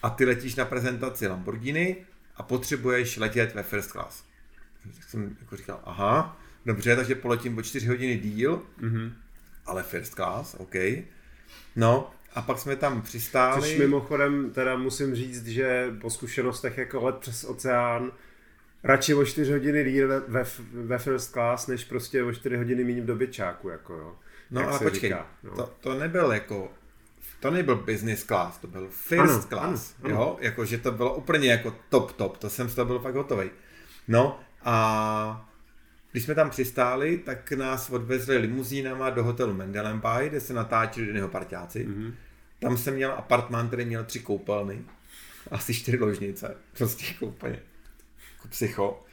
A 0.02 0.10
ty 0.10 0.24
letíš 0.24 0.54
na 0.54 0.64
prezentaci 0.64 1.26
Lamborghini 1.26 1.96
a 2.36 2.42
potřebuješ 2.42 3.16
letět 3.16 3.54
ve 3.54 3.62
first 3.62 3.90
class. 3.90 4.24
Tak 4.94 5.04
jsem 5.04 5.36
jako 5.40 5.56
říkal, 5.56 5.80
aha, 5.84 6.40
dobře, 6.66 6.96
takže 6.96 7.14
poletím 7.14 7.58
o 7.58 7.62
4 7.62 7.86
hodiny 7.86 8.18
díl, 8.18 8.62
mm-hmm. 8.80 9.12
ale 9.66 9.82
first 9.82 10.14
class, 10.14 10.54
OK. 10.58 10.74
No, 11.76 12.14
a 12.34 12.42
pak 12.42 12.58
jsme 12.58 12.76
tam 12.76 13.02
přistáli. 13.02 13.62
Což 13.62 13.78
mimochodem 13.78 14.50
teda 14.50 14.76
musím 14.76 15.14
říct, 15.14 15.46
že 15.46 15.94
po 16.00 16.10
zkušenostech 16.10 16.78
jako 16.78 17.04
let 17.04 17.16
přes 17.16 17.44
oceán 17.44 18.12
radši 18.84 19.14
o 19.14 19.24
4 19.24 19.52
hodiny 19.52 19.84
díl 19.84 20.08
ve, 20.08 20.44
ve, 20.72 20.98
first 20.98 21.32
class, 21.32 21.66
než 21.66 21.84
prostě 21.84 22.22
o 22.22 22.32
4 22.32 22.56
hodiny 22.56 22.84
méně 22.84 23.02
v 23.02 23.06
dobyčáku, 23.06 23.68
jako 23.68 23.94
jo. 23.94 24.16
No 24.50 24.68
ale 24.68 24.78
počkej, 24.78 25.10
říká, 25.10 25.26
no. 25.42 25.50
to, 25.50 25.74
to 25.80 25.94
nebyl 25.94 26.32
jako 26.32 26.70
to 27.40 27.50
nebyl 27.50 27.76
business 27.76 28.24
class, 28.24 28.58
to 28.58 28.66
byl 28.66 28.88
first 28.90 29.52
ano, 29.52 29.60
class, 29.60 29.94
ano, 30.02 30.14
ano. 30.14 30.24
jo, 30.24 30.36
jakože 30.40 30.78
to 30.78 30.92
bylo 30.92 31.14
úplně 31.14 31.50
jako 31.50 31.74
top 31.88 32.12
top, 32.12 32.36
to 32.36 32.50
jsem 32.50 32.68
z 32.68 32.74
toho 32.74 32.86
byl 32.86 32.98
fakt 32.98 33.14
hotový. 33.14 33.50
No 34.08 34.40
a 34.64 35.48
když 36.12 36.24
jsme 36.24 36.34
tam 36.34 36.50
přistáli, 36.50 37.18
tak 37.18 37.52
nás 37.52 37.90
odvezli 37.90 38.38
limuzínama 38.38 39.10
do 39.10 39.24
hotelu 39.24 39.54
Mendelenbay, 39.54 40.28
kde 40.28 40.40
se 40.40 40.54
natáčeli 40.54 41.14
jeho 41.14 41.28
parťáci. 41.28 41.86
Mm-hmm. 41.88 42.12
Tam 42.58 42.76
jsem 42.76 42.94
měl 42.94 43.12
apartmán, 43.12 43.66
který 43.66 43.84
měl 43.84 44.04
tři 44.04 44.20
koupelny, 44.20 44.84
asi 45.50 45.74
čtyři 45.74 45.98
ložnice, 45.98 46.56
prostě 46.78 47.04
úplně 47.20 47.52
jako 47.52 47.67
psycho. 48.48 49.04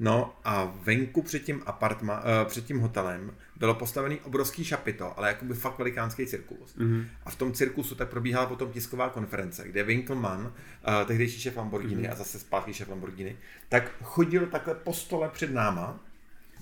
No 0.00 0.34
a 0.44 0.64
venku 0.64 1.22
před 1.22 1.38
tím, 1.38 1.62
apartma, 1.66 2.20
uh, 2.20 2.48
před 2.48 2.64
tím 2.64 2.80
hotelem 2.80 3.34
bylo 3.56 3.74
postavený 3.74 4.20
obrovský 4.20 4.64
šapito, 4.64 5.18
ale 5.18 5.28
jakoby 5.28 5.54
fakt 5.54 5.78
velikánský 5.78 6.26
cirkus. 6.26 6.76
Mm-hmm. 6.76 7.06
A 7.24 7.30
v 7.30 7.36
tom 7.36 7.52
cirkusu 7.52 7.94
tak 7.94 8.08
probíhala 8.08 8.46
potom 8.46 8.72
tisková 8.72 9.08
konference, 9.08 9.68
kde 9.68 9.82
Winkleman, 9.82 10.40
uh, 10.40 11.06
tehdejší 11.06 11.40
šéf 11.40 11.56
Lamborghini 11.56 12.02
mm-hmm. 12.02 12.12
a 12.12 12.14
zase 12.14 12.38
zpátky 12.38 12.74
šéf 12.74 12.88
Lamborghini, 12.88 13.36
tak 13.68 13.92
chodil 14.02 14.46
takhle 14.46 14.74
po 14.74 14.92
stole 14.92 15.28
před 15.28 15.52
náma. 15.52 16.00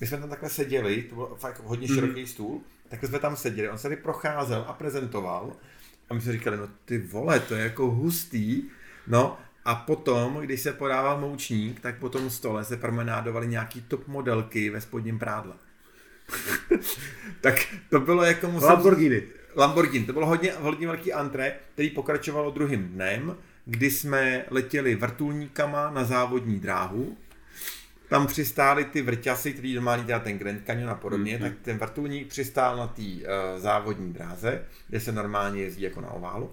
My 0.00 0.06
jsme 0.06 0.18
tam 0.18 0.28
takhle 0.28 0.50
seděli, 0.50 1.02
to 1.02 1.14
byl 1.14 1.36
fakt 1.38 1.62
hodně 1.64 1.86
mm-hmm. 1.86 1.94
široký 1.94 2.26
stůl, 2.26 2.60
takhle 2.88 3.08
jsme 3.08 3.18
tam 3.18 3.36
seděli, 3.36 3.70
on 3.70 3.78
se 3.78 3.82
tady 3.82 3.96
procházel 3.96 4.64
a 4.68 4.72
prezentoval 4.72 5.52
a 6.10 6.14
my 6.14 6.20
jsme 6.20 6.32
říkali, 6.32 6.56
no 6.56 6.68
ty 6.84 6.98
vole, 6.98 7.40
to 7.40 7.54
je 7.54 7.62
jako 7.62 7.90
hustý, 7.90 8.62
no 9.06 9.38
a 9.64 9.74
potom, 9.74 10.36
když 10.40 10.60
se 10.60 10.72
podával 10.72 11.20
moučník, 11.20 11.80
tak 11.80 11.98
po 11.98 12.08
tom 12.08 12.30
stole 12.30 12.64
se 12.64 12.76
promenádovaly 12.76 13.46
nějaký 13.46 13.80
top 13.80 14.08
modelky 14.08 14.70
ve 14.70 14.80
spodním 14.80 15.18
prádle. 15.18 15.52
tak 17.40 17.54
to 17.90 18.00
bylo 18.00 18.24
jako... 18.24 18.50
Musím... 18.50 18.68
Lamborghini. 18.68 19.22
Lamborghini, 19.56 20.06
to 20.06 20.12
bylo 20.12 20.26
hodně, 20.26 20.52
hodně 20.52 20.86
velký 20.86 21.12
antré, 21.12 21.56
který 21.72 21.90
pokračovalo 21.90 22.50
druhým 22.50 22.88
dnem, 22.88 23.36
kdy 23.64 23.90
jsme 23.90 24.44
letěli 24.50 24.94
vrtulníkama 24.94 25.90
na 25.90 26.04
závodní 26.04 26.60
dráhu. 26.60 27.16
Tam 28.08 28.26
přistály 28.26 28.84
ty 28.84 29.02
vrťasy, 29.02 29.52
který 29.52 29.74
doma 29.74 29.96
dělá 29.96 30.18
ten 30.18 30.38
Grand 30.38 30.66
Canyon 30.66 30.90
a 30.90 30.94
podobně, 30.94 31.38
mm-hmm. 31.38 31.42
tak 31.42 31.52
ten 31.62 31.78
vrtulník 31.78 32.28
přistál 32.28 32.76
na 32.76 32.86
té 32.86 33.02
uh, 33.02 33.18
závodní 33.56 34.12
dráze, 34.12 34.64
kde 34.88 35.00
se 35.00 35.12
normálně 35.12 35.62
jezdí 35.62 35.82
jako 35.82 36.00
na 36.00 36.10
oválu. 36.10 36.50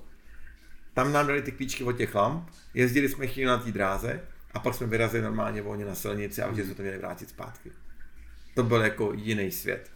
Tam 0.99 1.13
nám 1.13 1.27
dali 1.27 1.41
ty 1.41 1.51
klíčky 1.51 1.83
od 1.83 1.91
těch 1.91 2.15
lamp, 2.15 2.49
jezdili 2.73 3.09
jsme 3.09 3.27
chvíli 3.27 3.47
na 3.47 3.57
té 3.57 3.71
dráze 3.71 4.21
a 4.53 4.59
pak 4.59 4.75
jsme 4.75 4.87
vyrazili 4.87 5.23
normálně 5.23 5.61
volně 5.61 5.85
na 5.85 5.95
silnici 5.95 6.41
a 6.41 6.47
už 6.47 6.57
jsme 6.57 6.75
to 6.75 6.81
měli 6.81 6.97
vrátit 6.97 7.29
zpátky. 7.29 7.71
To 8.55 8.63
byl 8.63 8.81
jako 8.81 9.13
jiný 9.15 9.51
svět. 9.51 9.91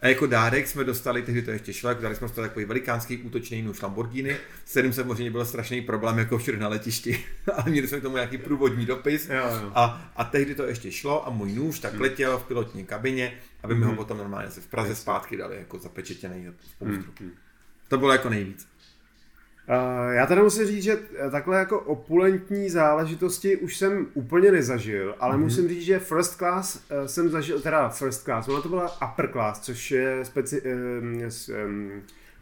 A 0.00 0.08
jako 0.08 0.26
dárek 0.26 0.68
jsme 0.68 0.84
dostali, 0.84 1.22
tehdy 1.22 1.42
to 1.42 1.50
ještě 1.50 1.72
šlo, 1.72 1.94
dali 1.94 2.16
jsme 2.16 2.28
to 2.28 2.40
takový 2.40 2.64
velikánský 2.64 3.16
útočný 3.16 3.62
nůž 3.62 3.82
Lamborghini, 3.82 4.36
s 4.64 4.70
kterým 4.70 4.92
samozřejmě 4.92 5.30
byl 5.30 5.44
strašný 5.44 5.82
problém 5.82 6.18
jako 6.18 6.38
všude 6.38 6.58
na 6.58 6.68
letišti, 6.68 7.24
ale 7.54 7.70
měli 7.70 7.88
jsme 7.88 8.00
k 8.00 8.02
tomu 8.02 8.16
nějaký 8.16 8.38
průvodní 8.38 8.86
dopis 8.86 9.28
jo, 9.28 9.36
jo. 9.62 9.72
A, 9.74 10.12
a 10.16 10.24
tehdy 10.24 10.54
to 10.54 10.66
ještě 10.66 10.92
šlo 10.92 11.26
a 11.26 11.30
můj 11.30 11.52
nůž 11.52 11.78
tak 11.78 11.92
hmm. 11.92 12.02
letěl 12.02 12.38
v 12.38 12.44
pilotní 12.44 12.86
kabině, 12.86 13.32
aby 13.62 13.74
mi 13.74 13.80
ho 13.84 13.88
hmm. 13.88 13.96
potom 13.96 14.18
normálně 14.18 14.50
se 14.50 14.60
v 14.60 14.66
Praze 14.66 14.94
zpátky 14.94 15.36
dali 15.36 15.56
jako 15.56 15.78
zapečetěný 15.78 16.46
spoustu. 16.70 17.12
Hmm. 17.20 17.32
To 17.88 17.98
bylo 17.98 18.12
jako 18.12 18.28
nejvíc. 18.28 18.69
Uh, 19.70 20.12
já 20.12 20.26
teda 20.26 20.42
musím 20.42 20.66
říct, 20.66 20.82
že 20.82 20.98
takhle 21.30 21.58
jako 21.58 21.80
opulentní 21.80 22.70
záležitosti 22.70 23.56
už 23.56 23.76
jsem 23.76 24.06
úplně 24.14 24.52
nezažil, 24.52 25.14
ale 25.20 25.36
mm-hmm. 25.36 25.40
musím 25.40 25.68
říct, 25.68 25.82
že 25.82 25.98
first 25.98 26.36
class 26.36 26.76
uh, 26.76 27.06
jsem 27.06 27.28
zažil, 27.28 27.60
teda 27.60 27.88
first 27.88 28.24
class, 28.24 28.48
ona 28.48 28.60
to 28.60 28.68
byla 28.68 28.96
upper 29.12 29.28
class, 29.32 29.60
což 29.60 29.90
je 29.90 30.24
speci... 30.24 30.62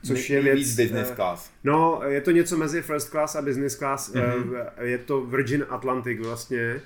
Což 0.02 0.30
je 0.30 0.42
věc... 0.42 0.76
business 0.76 1.10
class. 1.10 1.50
No, 1.64 2.00
je 2.06 2.20
to 2.20 2.30
něco 2.30 2.56
mezi 2.56 2.82
first 2.82 3.10
class 3.10 3.36
a 3.36 3.42
business 3.42 3.76
class, 3.76 4.12
mm-hmm. 4.12 4.66
je 4.80 4.98
to 4.98 5.20
Virgin 5.20 5.66
Atlantic 5.68 6.20
vlastně, 6.26 6.80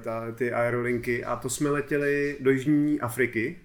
ta, 0.00 0.32
ty 0.34 0.52
aerolinky 0.52 1.24
a 1.24 1.36
to 1.36 1.50
jsme 1.50 1.70
letěli 1.70 2.36
do 2.40 2.50
Jižní 2.50 3.00
Afriky 3.00 3.56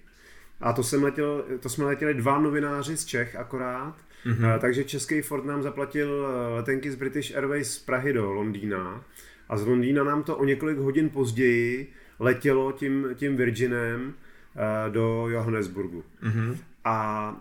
a 0.60 0.72
to, 0.72 0.82
jsem 0.82 1.02
letěl, 1.02 1.44
to 1.60 1.68
jsme 1.68 1.84
letěli 1.84 2.14
dva 2.14 2.40
novináři 2.40 2.96
z 2.96 3.04
Čech 3.04 3.36
akorát, 3.36 3.94
Mm-hmm. 4.26 4.58
Takže 4.58 4.84
český 4.84 5.22
Ford 5.22 5.44
nám 5.44 5.62
zaplatil 5.62 6.26
eh, 6.26 6.54
letenky 6.54 6.90
z 6.90 6.94
British 6.94 7.36
Airways 7.36 7.74
z 7.74 7.78
Prahy 7.78 8.12
do 8.12 8.32
Londýna 8.32 9.04
a 9.48 9.56
z 9.56 9.66
Londýna 9.66 10.04
nám 10.04 10.22
to 10.22 10.36
o 10.36 10.44
několik 10.44 10.78
hodin 10.78 11.10
později 11.10 11.92
letělo 12.18 12.72
tím, 12.72 13.08
tím 13.14 13.36
Virginem 13.36 14.14
eh, 14.56 14.90
do 14.90 15.28
Johannesburgu. 15.28 16.04
Mm-hmm. 16.22 16.56
A 16.84 17.36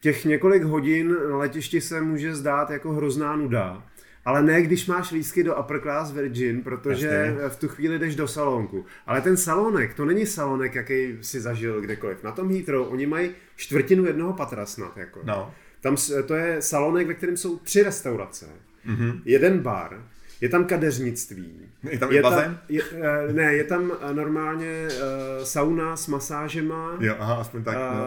těch 0.00 0.24
několik 0.24 0.62
hodin 0.62 1.16
na 1.30 1.36
letišti 1.36 1.80
se 1.80 2.00
může 2.00 2.34
zdát 2.34 2.70
jako 2.70 2.92
hrozná 2.92 3.36
nuda, 3.36 3.82
ale 4.24 4.42
ne 4.42 4.62
když 4.62 4.86
máš 4.86 5.10
lístky 5.10 5.44
do 5.44 5.56
Upper 5.56 5.80
Class 5.80 6.12
Virgin, 6.12 6.62
protože 6.62 7.06
Jasně. 7.06 7.48
v 7.48 7.56
tu 7.56 7.68
chvíli 7.68 7.98
jdeš 7.98 8.16
do 8.16 8.28
salonku. 8.28 8.86
Ale 9.06 9.20
ten 9.20 9.36
salonek, 9.36 9.94
to 9.94 10.04
není 10.04 10.26
salonek, 10.26 10.74
jaký 10.74 11.18
si 11.20 11.40
zažil 11.40 11.80
kdekoliv. 11.80 12.22
Na 12.22 12.32
tom 12.32 12.50
Heathrow 12.50 12.92
oni 12.92 13.06
mají 13.06 13.30
čtvrtinu 13.56 14.04
jednoho 14.04 14.32
patra 14.32 14.66
snad. 14.66 14.96
Jako. 14.96 15.20
No. 15.24 15.54
Tam 15.80 15.96
to 16.26 16.34
je 16.34 16.62
salonek, 16.62 17.06
ve 17.06 17.14
kterém 17.14 17.36
jsou 17.36 17.58
tři 17.58 17.82
restaurace, 17.82 18.46
mm-hmm. 18.86 19.20
jeden 19.24 19.58
bar, 19.58 20.04
je 20.40 20.48
tam 20.48 20.64
kadeřnictví. 20.64 21.70
Je 21.90 21.98
tam 21.98 22.12
je 22.12 22.22
bazén? 22.22 22.44
Tam, 22.44 22.58
je, 22.68 22.82
uh, 22.82 23.32
ne, 23.32 23.54
je 23.54 23.64
tam 23.64 23.90
uh, 23.90 24.16
normálně 24.16 24.88
uh, 24.88 25.44
sauna 25.44 25.96
s 25.96 26.06
masážema. 26.06 26.96
Jo, 27.00 27.14
aha, 27.18 27.34
aspoň 27.34 27.64
tak. 27.64 27.76
Uh, 27.76 27.82
no. 27.82 28.00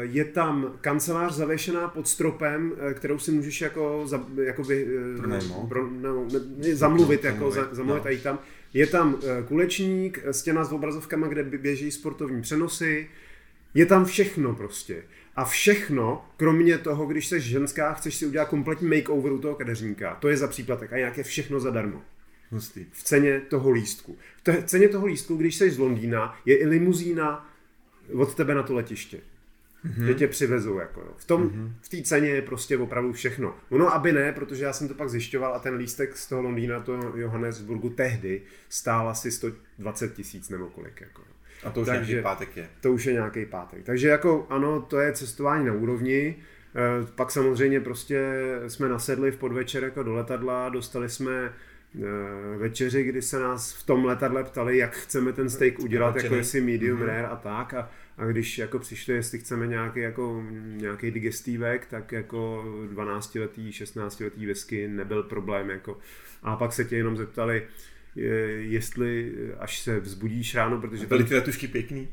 je 0.00 0.24
tam 0.24 0.72
kancelář 0.80 1.32
zavěšená 1.32 1.88
pod 1.88 2.08
stropem, 2.08 2.72
kterou 2.94 3.18
si 3.18 3.30
můžeš 3.30 3.60
jako, 3.60 4.02
za, 4.06 4.24
jako 4.42 4.62
vy, 4.62 4.86
pro, 5.68 5.86
no, 5.90 6.26
ne, 6.56 6.74
zamluvit, 6.76 7.24
jako 7.24 7.50
za, 7.50 7.68
zamluvit 7.72 8.04
no. 8.04 8.06
a 8.06 8.10
jít 8.10 8.22
tam. 8.22 8.38
Je 8.74 8.86
tam 8.86 9.14
uh, 9.14 9.20
kulečník, 9.48 10.24
stěna 10.30 10.64
s 10.64 10.72
obrazovkama, 10.72 11.26
kde 11.28 11.42
běží 11.44 11.90
sportovní 11.90 12.42
přenosy. 12.42 13.08
Je 13.74 13.86
tam 13.86 14.04
všechno 14.04 14.54
prostě. 14.54 15.02
A 15.38 15.44
všechno, 15.44 16.24
kromě 16.36 16.78
toho, 16.78 17.06
když 17.06 17.26
jsi 17.26 17.40
ženská, 17.40 17.92
chceš 17.92 18.14
si 18.14 18.26
udělat 18.26 18.48
kompletní 18.48 18.88
makeover 18.88 19.32
u 19.32 19.38
toho 19.38 19.54
kadeřníka, 19.54 20.14
to 20.14 20.28
je 20.28 20.36
za 20.36 20.48
příplatek 20.48 20.92
a 20.92 20.96
nějaké 20.96 21.22
všechno 21.22 21.60
zadarmo. 21.60 22.02
Hustý. 22.50 22.86
V 22.92 23.02
ceně 23.02 23.40
toho 23.40 23.70
lístku. 23.70 24.16
V 24.44 24.64
ceně 24.64 24.88
toho 24.88 25.06
lístku, 25.06 25.36
když 25.36 25.56
jsi 25.56 25.70
z 25.70 25.78
Londýna, 25.78 26.38
je 26.44 26.56
i 26.56 26.66
limuzína 26.66 27.50
od 28.12 28.34
tebe 28.34 28.54
na 28.54 28.62
to 28.62 28.74
letiště. 28.74 29.20
Mm-hmm. 29.86 30.06
Že 30.06 30.14
tě 30.14 30.28
přivezou. 30.28 30.78
Jako, 30.78 31.00
jo. 31.00 31.12
V 31.16 31.24
tom, 31.24 31.48
mm-hmm. 31.48 31.72
v 31.82 31.88
té 31.88 32.02
ceně 32.02 32.28
je 32.28 32.42
prostě 32.42 32.78
opravdu 32.78 33.12
všechno. 33.12 33.54
Ono 33.70 33.94
aby 33.94 34.12
ne, 34.12 34.32
protože 34.32 34.64
já 34.64 34.72
jsem 34.72 34.88
to 34.88 34.94
pak 34.94 35.10
zjišťoval 35.10 35.54
a 35.54 35.58
ten 35.58 35.74
lístek 35.74 36.16
z 36.16 36.26
toho 36.26 36.42
Londýna 36.42 36.78
do 36.78 37.12
Johannesburgu 37.14 37.90
tehdy 37.90 38.42
stál 38.68 39.08
asi 39.08 39.30
120 39.30 40.14
tisíc 40.14 40.48
nebo 40.48 40.66
kolik. 40.66 41.00
Jako. 41.00 41.22
A 41.64 41.70
to 41.70 41.80
už 41.80 41.86
Takže, 41.86 42.12
nějaký 42.12 42.22
pátek 42.22 42.56
je. 42.56 42.68
To 42.80 42.92
už 42.92 43.04
je 43.04 43.12
nějaký 43.12 43.46
pátek. 43.46 43.84
Takže 43.84 44.08
jako 44.08 44.46
ano, 44.50 44.80
to 44.80 45.00
je 45.00 45.12
cestování 45.12 45.66
na 45.66 45.72
úrovni. 45.72 46.36
E, 46.76 47.06
pak 47.14 47.30
samozřejmě 47.30 47.80
prostě 47.80 48.20
jsme 48.68 48.88
nasedli 48.88 49.30
v 49.30 49.36
podvečer 49.36 49.84
jako 49.84 50.02
do 50.02 50.14
letadla, 50.14 50.68
dostali 50.68 51.08
jsme 51.08 51.32
e, 51.34 51.52
večeři, 52.58 53.02
kdy 53.02 53.22
se 53.22 53.38
nás 53.38 53.72
v 53.72 53.86
tom 53.86 54.04
letadle 54.04 54.44
ptali, 54.44 54.78
jak 54.78 54.96
chceme 54.96 55.32
ten 55.32 55.50
steak 55.50 55.78
udělat, 55.78 56.16
jako 56.16 56.34
jestli 56.34 56.60
medium 56.60 56.98
mm-hmm. 56.98 57.06
rare 57.06 57.26
a 57.26 57.36
tak. 57.36 57.74
A, 57.74 57.90
a 58.18 58.24
když 58.24 58.58
jako 58.58 58.78
přišli, 58.78 59.14
jestli 59.14 59.38
chceme 59.38 59.66
nějaký, 59.66 60.00
jako, 60.00 60.44
nějaký 60.62 61.10
digestívek, 61.10 61.86
tak 61.86 62.12
jako 62.12 62.64
12-letý, 62.94 63.70
16-letý 63.70 64.46
whisky 64.46 64.88
nebyl 64.88 65.22
problém. 65.22 65.70
Jako. 65.70 65.98
A 66.42 66.56
pak 66.56 66.72
se 66.72 66.84
tě 66.84 66.96
jenom 66.96 67.16
zeptali, 67.16 67.62
jestli 68.58 69.32
až 69.58 69.78
se 69.78 70.00
vzbudíš 70.00 70.54
ráno, 70.54 70.80
protože... 70.80 71.06
Byly 71.06 71.24
ty 71.24 71.34
letušky 71.34 71.68
pěkný? 71.68 72.08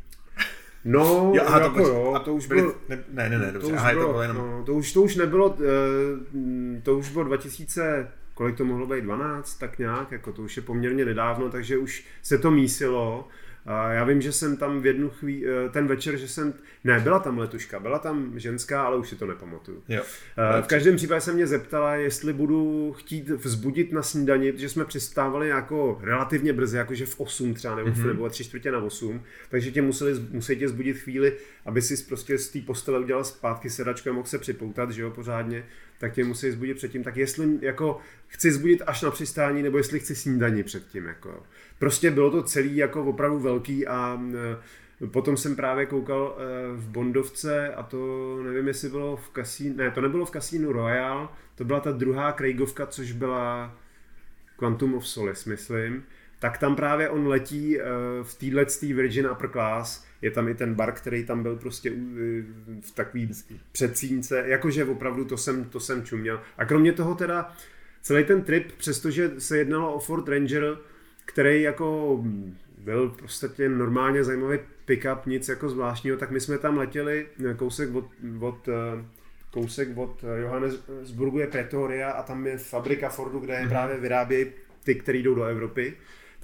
No, 0.85 1.31
jo, 1.35 1.43
aha, 1.45 1.59
jako 1.59 1.83
to, 1.83 1.88
jo, 1.88 2.13
a 2.15 2.19
to 2.19 2.33
už 2.33 2.47
byly, 2.47 2.62
bylo... 2.62 2.74
Ne, 2.89 3.03
ne, 3.12 3.29
ne, 3.29 3.38
ne 3.39 3.51
dobře, 3.51 3.59
to 3.59 3.67
už 3.67 3.74
aha, 3.74 3.91
bylo, 3.91 4.05
to 4.05 4.12
bylo 4.12 4.21
jenom... 4.21 4.38
No, 4.38 4.63
to, 4.65 4.74
už, 4.74 4.93
to 4.93 5.01
už 5.01 5.15
nebylo, 5.15 5.57
eh, 5.59 6.81
to 6.83 6.97
už 6.97 7.09
bylo 7.09 7.24
2000, 7.24 8.07
kolik 8.33 8.57
to 8.57 8.65
mohlo 8.65 8.88
být, 8.88 9.01
12, 9.01 9.59
tak 9.59 9.79
nějak, 9.79 10.12
jako 10.12 10.31
to 10.31 10.41
už 10.41 10.57
je 10.57 10.63
poměrně 10.63 11.05
nedávno, 11.05 11.50
takže 11.50 11.77
už 11.77 12.05
se 12.21 12.38
to 12.38 12.51
mísilo 12.51 13.27
já 13.91 14.03
vím, 14.03 14.22
že 14.22 14.31
jsem 14.31 14.57
tam 14.57 14.81
v 14.81 14.86
jednu 14.86 15.10
chvíli, 15.10 15.51
eh, 15.65 15.69
ten 15.69 15.88
večer, 15.88 16.17
že 16.17 16.27
jsem, 16.27 16.53
ne, 16.84 17.00
byla 17.00 17.19
tam 17.19 17.38
letuška, 17.38 17.79
byla 17.79 18.00
tam 18.00 18.39
ženská, 18.39 18.84
ale 18.84 18.98
už 18.98 19.10
si 19.10 19.15
to 19.15 19.25
nepamatuju. 19.25 19.84
Jo. 19.89 20.03
Eh, 20.57 20.62
v 20.62 20.67
každém 20.67 20.95
případě 20.95 21.22
se 21.22 21.34
mě 21.34 21.48
zeptala, 21.48 21.95
jestli 21.95 22.34
budu 22.34 22.93
chtít 22.98 23.29
vzbudit 23.29 23.91
na 23.91 24.01
snídani, 24.01 24.53
že 24.55 24.69
jsme 24.69 24.86
přistávali 24.86 25.50
jako 25.50 26.00
relativně 26.01 26.53
brzy, 26.53 26.77
jakože 26.77 27.05
v 27.05 27.19
8 27.19 27.53
třeba, 27.53 27.75
nebo, 27.75 27.89
mm-hmm. 27.89 28.07
nebo 28.07 28.29
tři 28.29 28.43
čtvrtě 28.43 28.72
na 28.72 28.79
8, 28.79 29.22
takže 29.50 29.72
tě 29.72 29.81
museli, 29.81 30.13
museli 30.31 30.60
tě 30.60 30.69
zbudit 30.69 30.98
chvíli, 30.98 31.34
aby 31.65 31.82
si 31.82 32.04
prostě 32.04 32.38
z 32.38 32.49
té 32.49 32.60
postele 32.60 32.99
udělal 32.99 33.23
zpátky 33.23 33.69
sedačku 33.69 34.10
a 34.10 34.13
mohl 34.13 34.28
se 34.28 34.39
připoutat, 34.39 34.91
že 34.91 35.01
jo, 35.01 35.12
pořádně 35.12 35.63
tak 36.06 36.13
tě 36.13 36.24
musí 36.24 36.52
zbudit 36.52 36.78
předtím. 36.78 37.04
Tak 37.04 37.18
jestli 37.18 37.48
jako 37.62 38.00
chci 38.28 38.52
zbudit 38.52 38.82
až 38.88 39.02
na 39.02 39.12
přistání, 39.12 39.63
nebo 39.63 39.78
jestli 39.78 40.00
chci 40.00 40.15
snídaní 40.15 40.63
předtím. 40.63 41.06
Jako. 41.06 41.44
Prostě 41.80 42.12
bylo 42.12 42.32
to 42.32 42.44
celý 42.44 42.76
jako 42.76 43.04
opravdu 43.06 43.39
velký 43.39 43.88
a 43.88 44.22
e, 45.02 45.08
Potom 45.08 45.38
jsem 45.38 45.56
právě 45.56 45.86
koukal 45.86 46.38
e, 46.38 46.78
v 46.78 46.88
Bondovce 46.88 47.74
a 47.74 47.84
to 47.84 48.39
nevím, 48.44 48.68
jestli 48.68 48.89
bylo 48.89 49.18
v 49.18 49.30
kasínu, 49.30 49.76
ne, 49.76 49.91
to 49.91 50.02
nebylo 50.02 50.26
v 50.26 50.32
kasínu 50.32 50.72
Royal, 50.72 51.30
to 51.56 51.63
byla 51.63 51.80
ta 51.80 51.91
druhá 51.91 52.32
Craigovka, 52.32 52.86
což 52.86 53.12
byla 53.12 53.76
Quantum 54.56 54.94
of 54.96 55.08
Solace, 55.08 55.50
myslím. 55.50 56.04
Tak 56.39 56.58
tam 56.58 56.76
právě 56.76 57.10
on 57.10 57.28
letí 57.28 57.80
e, 57.80 57.84
v 58.24 58.34
téhle 58.34 58.65
Virgin 58.82 59.28
Upper 59.32 59.50
Class 59.50 60.05
je 60.21 60.32
tam 60.32 60.47
i 60.47 60.56
ten 60.56 60.73
bar, 60.73 60.91
který 60.91 61.25
tam 61.25 61.43
byl 61.43 61.56
prostě 61.56 61.91
v 62.82 62.91
takový 62.93 63.30
předsínce, 63.71 64.43
jakože 64.45 64.86
opravdu 64.86 65.25
to 65.25 65.38
jsem, 65.38 65.63
to 65.63 65.80
jsem 65.80 66.04
čuměl. 66.04 66.41
A 66.58 66.65
kromě 66.65 66.93
toho 66.93 67.15
teda 67.15 67.54
celý 68.01 68.23
ten 68.23 68.41
trip, 68.41 68.71
přestože 68.71 69.32
se 69.38 69.58
jednalo 69.58 69.93
o 69.93 69.99
Ford 69.99 70.28
Ranger, 70.30 70.78
který 71.25 71.62
jako 71.62 72.19
byl 72.78 73.10
prostě 73.10 73.69
normálně 73.69 74.23
zajímavý 74.23 74.60
pick-up, 74.86 75.19
nic 75.25 75.49
jako 75.49 75.69
zvláštního, 75.69 76.17
tak 76.17 76.32
my 76.32 76.39
jsme 76.39 76.58
tam 76.58 76.78
letěli 76.78 77.28
kousek 77.58 77.95
od, 77.95 78.06
od 78.39 78.69
kousek 79.51 79.97
od 79.97 80.23
Johannesburgu 80.41 81.39
je 81.39 81.47
Pretoria 81.47 82.12
a 82.12 82.23
tam 82.23 82.47
je 82.47 82.58
fabrika 82.58 83.10
Fordu, 83.10 83.39
kde 83.39 83.54
mm-hmm. 83.54 83.69
právě 83.69 83.97
vyrábějí 83.97 84.45
ty, 84.84 84.95
který 84.95 85.23
jdou 85.23 85.36
do 85.36 85.43
Evropy 85.43 85.93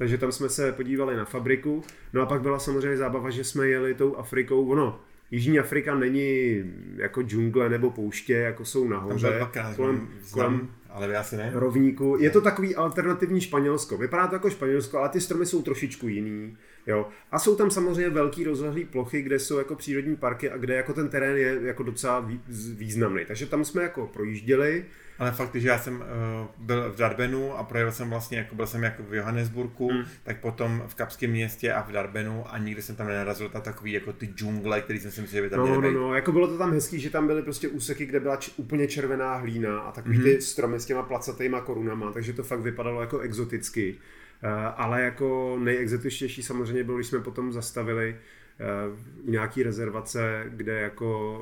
takže 0.02 0.18
tam 0.18 0.32
jsme 0.32 0.50
se 0.50 0.72
podívali 0.72 1.16
na 1.16 1.26
fabriku. 1.26 1.84
No 2.14 2.22
a 2.22 2.26
pak 2.26 2.42
byla 2.42 2.60
samozřejmě 2.60 2.98
zábava, 2.98 3.30
že 3.30 3.44
jsme 3.44 3.68
jeli 3.68 3.94
tou 3.94 4.16
Afrikou. 4.16 4.66
Ono, 4.66 5.00
Jižní 5.32 5.60
Afrika 5.60 5.96
není 5.96 6.64
jako 6.96 7.24
džungle 7.24 7.70
nebo 7.70 7.92
pouště, 7.92 8.34
jako 8.34 8.66
jsou 8.66 8.88
nahoře, 8.88 9.48
kolem, 9.76 10.08
kolem 10.32 10.70
ale 10.90 11.18
asi 11.18 11.38
ne. 11.38 11.52
rovníku. 11.54 12.18
Je 12.20 12.30
to 12.30 12.42
takový 12.42 12.76
alternativní 12.76 13.42
Španělsko. 13.42 13.98
Vypadá 13.98 14.28
to 14.28 14.36
jako 14.36 14.50
Španělsko, 14.50 14.98
ale 14.98 15.10
ty 15.10 15.22
stromy 15.22 15.46
jsou 15.46 15.62
trošičku 15.62 16.08
jiný. 16.08 16.58
Jo. 16.88 17.08
A 17.32 17.40
jsou 17.40 17.56
tam 17.56 17.72
samozřejmě 17.72 18.10
velký 18.10 18.44
rozlehlý 18.44 18.86
plochy, 18.86 19.22
kde 19.22 19.40
jsou 19.40 19.58
jako 19.58 19.76
přírodní 19.76 20.16
parky 20.16 20.50
a 20.50 20.58
kde 20.58 20.76
jako 20.76 20.94
ten 20.94 21.10
terén 21.10 21.38
je 21.38 21.60
jako 21.62 21.84
docela 21.84 22.30
významný. 22.74 23.26
Takže 23.26 23.46
tam 23.46 23.66
jsme 23.66 23.84
jako 23.84 24.08
projížděli. 24.08 24.86
Ale 25.22 25.32
fakt, 25.32 25.56
že 25.56 25.68
já 25.68 25.80
jsem 25.80 25.96
uh, 25.96 26.66
byl 26.66 26.92
v 26.92 26.96
Darbenu 26.96 27.58
a 27.58 27.64
projel 27.64 27.92
jsem 27.92 28.10
vlastně, 28.10 28.38
jako 28.38 28.56
byl 28.56 28.68
jsem 28.68 28.84
jako 28.84 29.04
v 29.04 29.14
Johannesburgu, 29.14 29.90
hmm. 29.92 30.04
tak 30.24 30.40
potom 30.40 30.84
v 30.88 30.96
Kapském 30.96 31.32
městě 31.32 31.74
a 31.74 31.82
v 31.82 31.92
Darbenu 31.92 32.46
a 32.48 32.58
nikdy 32.58 32.82
jsem 32.82 32.96
tam 32.96 33.08
nenarazil 33.08 33.52
na 33.54 33.62
takový 33.62 33.92
jako 33.92 34.14
ty 34.14 34.26
džungle, 34.26 34.82
který 34.82 35.00
jsem 35.00 35.12
si 35.12 35.22
myslel, 35.22 35.38
že 35.38 35.42
by 35.42 35.50
tam 35.50 35.60
no, 35.60 35.82
no, 35.82 35.92
no, 35.92 36.16
jako 36.16 36.32
bylo 36.32 36.48
to 36.48 36.58
tam 36.58 36.72
hezký, 36.72 37.00
že 37.00 37.10
tam 37.10 37.28
byly 37.28 37.42
prostě 37.42 37.68
úseky, 37.68 38.06
kde 38.06 38.20
byla 38.20 38.36
č- 38.36 38.52
úplně 38.58 38.88
červená 38.88 39.36
hlína 39.36 39.80
a 39.80 39.92
takový 39.92 40.16
hmm. 40.16 40.24
ty 40.24 40.42
stromy 40.42 40.80
s 40.80 40.86
těma 40.86 41.04
placatýma 41.04 41.62
korunama, 41.62 42.12
takže 42.12 42.34
to 42.34 42.44
fakt 42.44 42.60
vypadalo 42.60 43.02
jako 43.02 43.20
exoticky. 43.20 43.96
Uh, 44.44 44.50
ale 44.76 45.02
jako 45.02 45.58
nejexotičtější 45.64 46.44
samozřejmě 46.44 46.84
bylo, 46.84 46.98
když 46.98 47.08
jsme 47.08 47.20
potom 47.20 47.54
zastavili 47.54 48.16
uh, 48.16 49.00
nějaký 49.30 49.64
rezervace, 49.64 50.46
kde 50.48 50.82
jako 50.82 51.40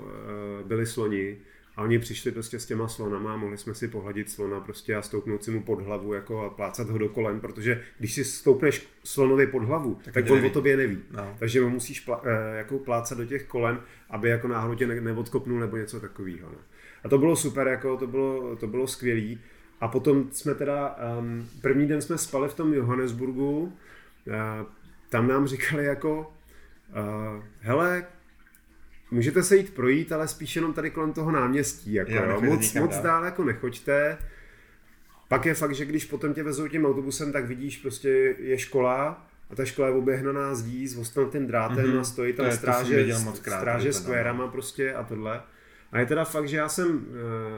uh, 0.61 0.67
byli 0.67 0.85
sloni 0.85 1.37
a 1.79 1.81
oni 1.81 1.99
přišli 1.99 2.31
prostě 2.31 2.59
s 2.59 2.65
těma 2.65 2.87
slonama 2.87 3.33
a 3.33 3.37
mohli 3.37 3.57
jsme 3.57 3.73
si 3.73 3.87
pohladit 3.87 4.29
slona 4.29 4.59
prostě 4.59 4.95
a 4.95 5.01
stoupnout 5.01 5.43
si 5.43 5.51
mu 5.51 5.63
pod 5.63 5.81
hlavu 5.81 6.13
jako 6.13 6.45
a 6.45 6.49
plácat 6.49 6.89
ho 6.89 6.97
do 6.97 7.09
kolen, 7.09 7.39
protože 7.39 7.83
když 7.99 8.13
si 8.13 8.23
stoupneš 8.23 8.87
slonovi 9.03 9.47
pod 9.47 9.63
hlavu, 9.63 9.99
tak, 10.03 10.13
tak 10.13 10.29
on 10.29 10.45
o 10.45 10.49
tobě 10.49 10.77
neví. 10.77 10.99
No. 11.11 11.35
Takže 11.39 11.61
ho 11.61 11.69
musíš 11.69 11.99
plá, 11.99 12.21
eh, 12.23 12.57
jako 12.57 12.79
plácat 12.79 13.17
do 13.17 13.25
těch 13.25 13.45
kolen, 13.45 13.79
aby 14.09 14.29
jako 14.29 14.47
náhodou 14.47 14.75
tě 14.75 14.87
ne, 14.87 15.01
neodkopnul 15.01 15.59
nebo 15.59 15.77
něco 15.77 15.99
takového. 15.99 16.49
No. 16.51 16.57
A 17.03 17.09
to 17.09 17.17
bylo 17.17 17.35
super, 17.35 17.67
jako 17.67 17.97
to 17.97 18.07
bylo, 18.07 18.55
to 18.55 18.67
bylo 18.67 18.87
skvělý. 18.87 19.39
A 19.81 19.87
potom 19.87 20.27
jsme 20.31 20.55
teda, 20.55 20.95
um, 21.19 21.49
první 21.61 21.87
den 21.87 22.01
jsme 22.01 22.17
spali 22.17 22.49
v 22.49 22.53
tom 22.53 22.73
Johannesburgu, 22.73 23.59
uh, 23.59 23.73
tam 25.09 25.27
nám 25.27 25.47
říkali 25.47 25.85
jako, 25.85 26.33
uh, 26.89 27.43
hele, 27.59 28.05
Můžete 29.11 29.43
se 29.43 29.55
jít 29.57 29.73
projít, 29.73 30.11
ale 30.11 30.27
spíš 30.27 30.55
jenom 30.55 30.73
tady 30.73 30.89
kolem 30.89 31.13
toho 31.13 31.31
náměstí. 31.31 31.93
Jako, 31.93 32.11
jo, 32.11 32.23
jo. 32.29 32.41
Moc, 32.41 32.73
moc 32.73 32.97
dál 32.97 33.25
jako 33.25 33.43
nechoďte. 33.43 34.17
Pak 35.27 35.45
je 35.45 35.53
fakt, 35.53 35.75
že 35.75 35.85
když 35.85 36.05
potom 36.05 36.33
tě 36.33 36.43
vezou 36.43 36.67
tím 36.67 36.85
autobusem, 36.85 37.31
tak 37.31 37.45
vidíš, 37.45 37.77
prostě 37.77 38.09
je 38.39 38.57
škola 38.57 39.27
a 39.49 39.55
ta 39.55 39.65
škola 39.65 39.87
je 39.87 39.93
oběhnaná 39.93 40.55
zdí 40.55 40.87
s 40.87 40.97
ostnatým 40.97 41.47
drátem 41.47 41.85
mm-hmm. 41.85 41.99
a 41.99 42.03
stojí 42.03 42.33
tam 42.33 42.45
to 42.45 42.51
stráže, 42.51 43.15
stráže 43.33 43.93
s 43.93 44.05
kvérama 44.05 44.47
prostě 44.47 44.93
a 44.93 45.03
tohle. 45.03 45.41
A 45.91 45.99
je 45.99 46.05
teda 46.05 46.25
fakt, 46.25 46.47
že 46.47 46.57
já 46.57 46.69
jsem 46.69 47.05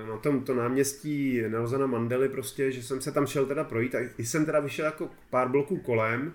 eh, 0.06 0.10
na 0.10 0.18
tom 0.18 0.44
to 0.44 0.56
náměstí 0.56 1.44
Nelsona 1.48 1.88
Mandely 1.88 2.30
prostě, 2.30 2.72
že 2.72 2.84
jsem 2.84 3.02
se 3.02 3.12
tam 3.12 3.28
šel 3.28 3.46
teda 3.46 3.64
projít 3.64 3.96
a 3.96 4.00
jsem 4.18 4.46
teda 4.46 4.60
vyšel 4.60 4.86
jako 4.86 5.10
pár 5.30 5.50
bloků 5.50 5.78
kolem 5.78 6.34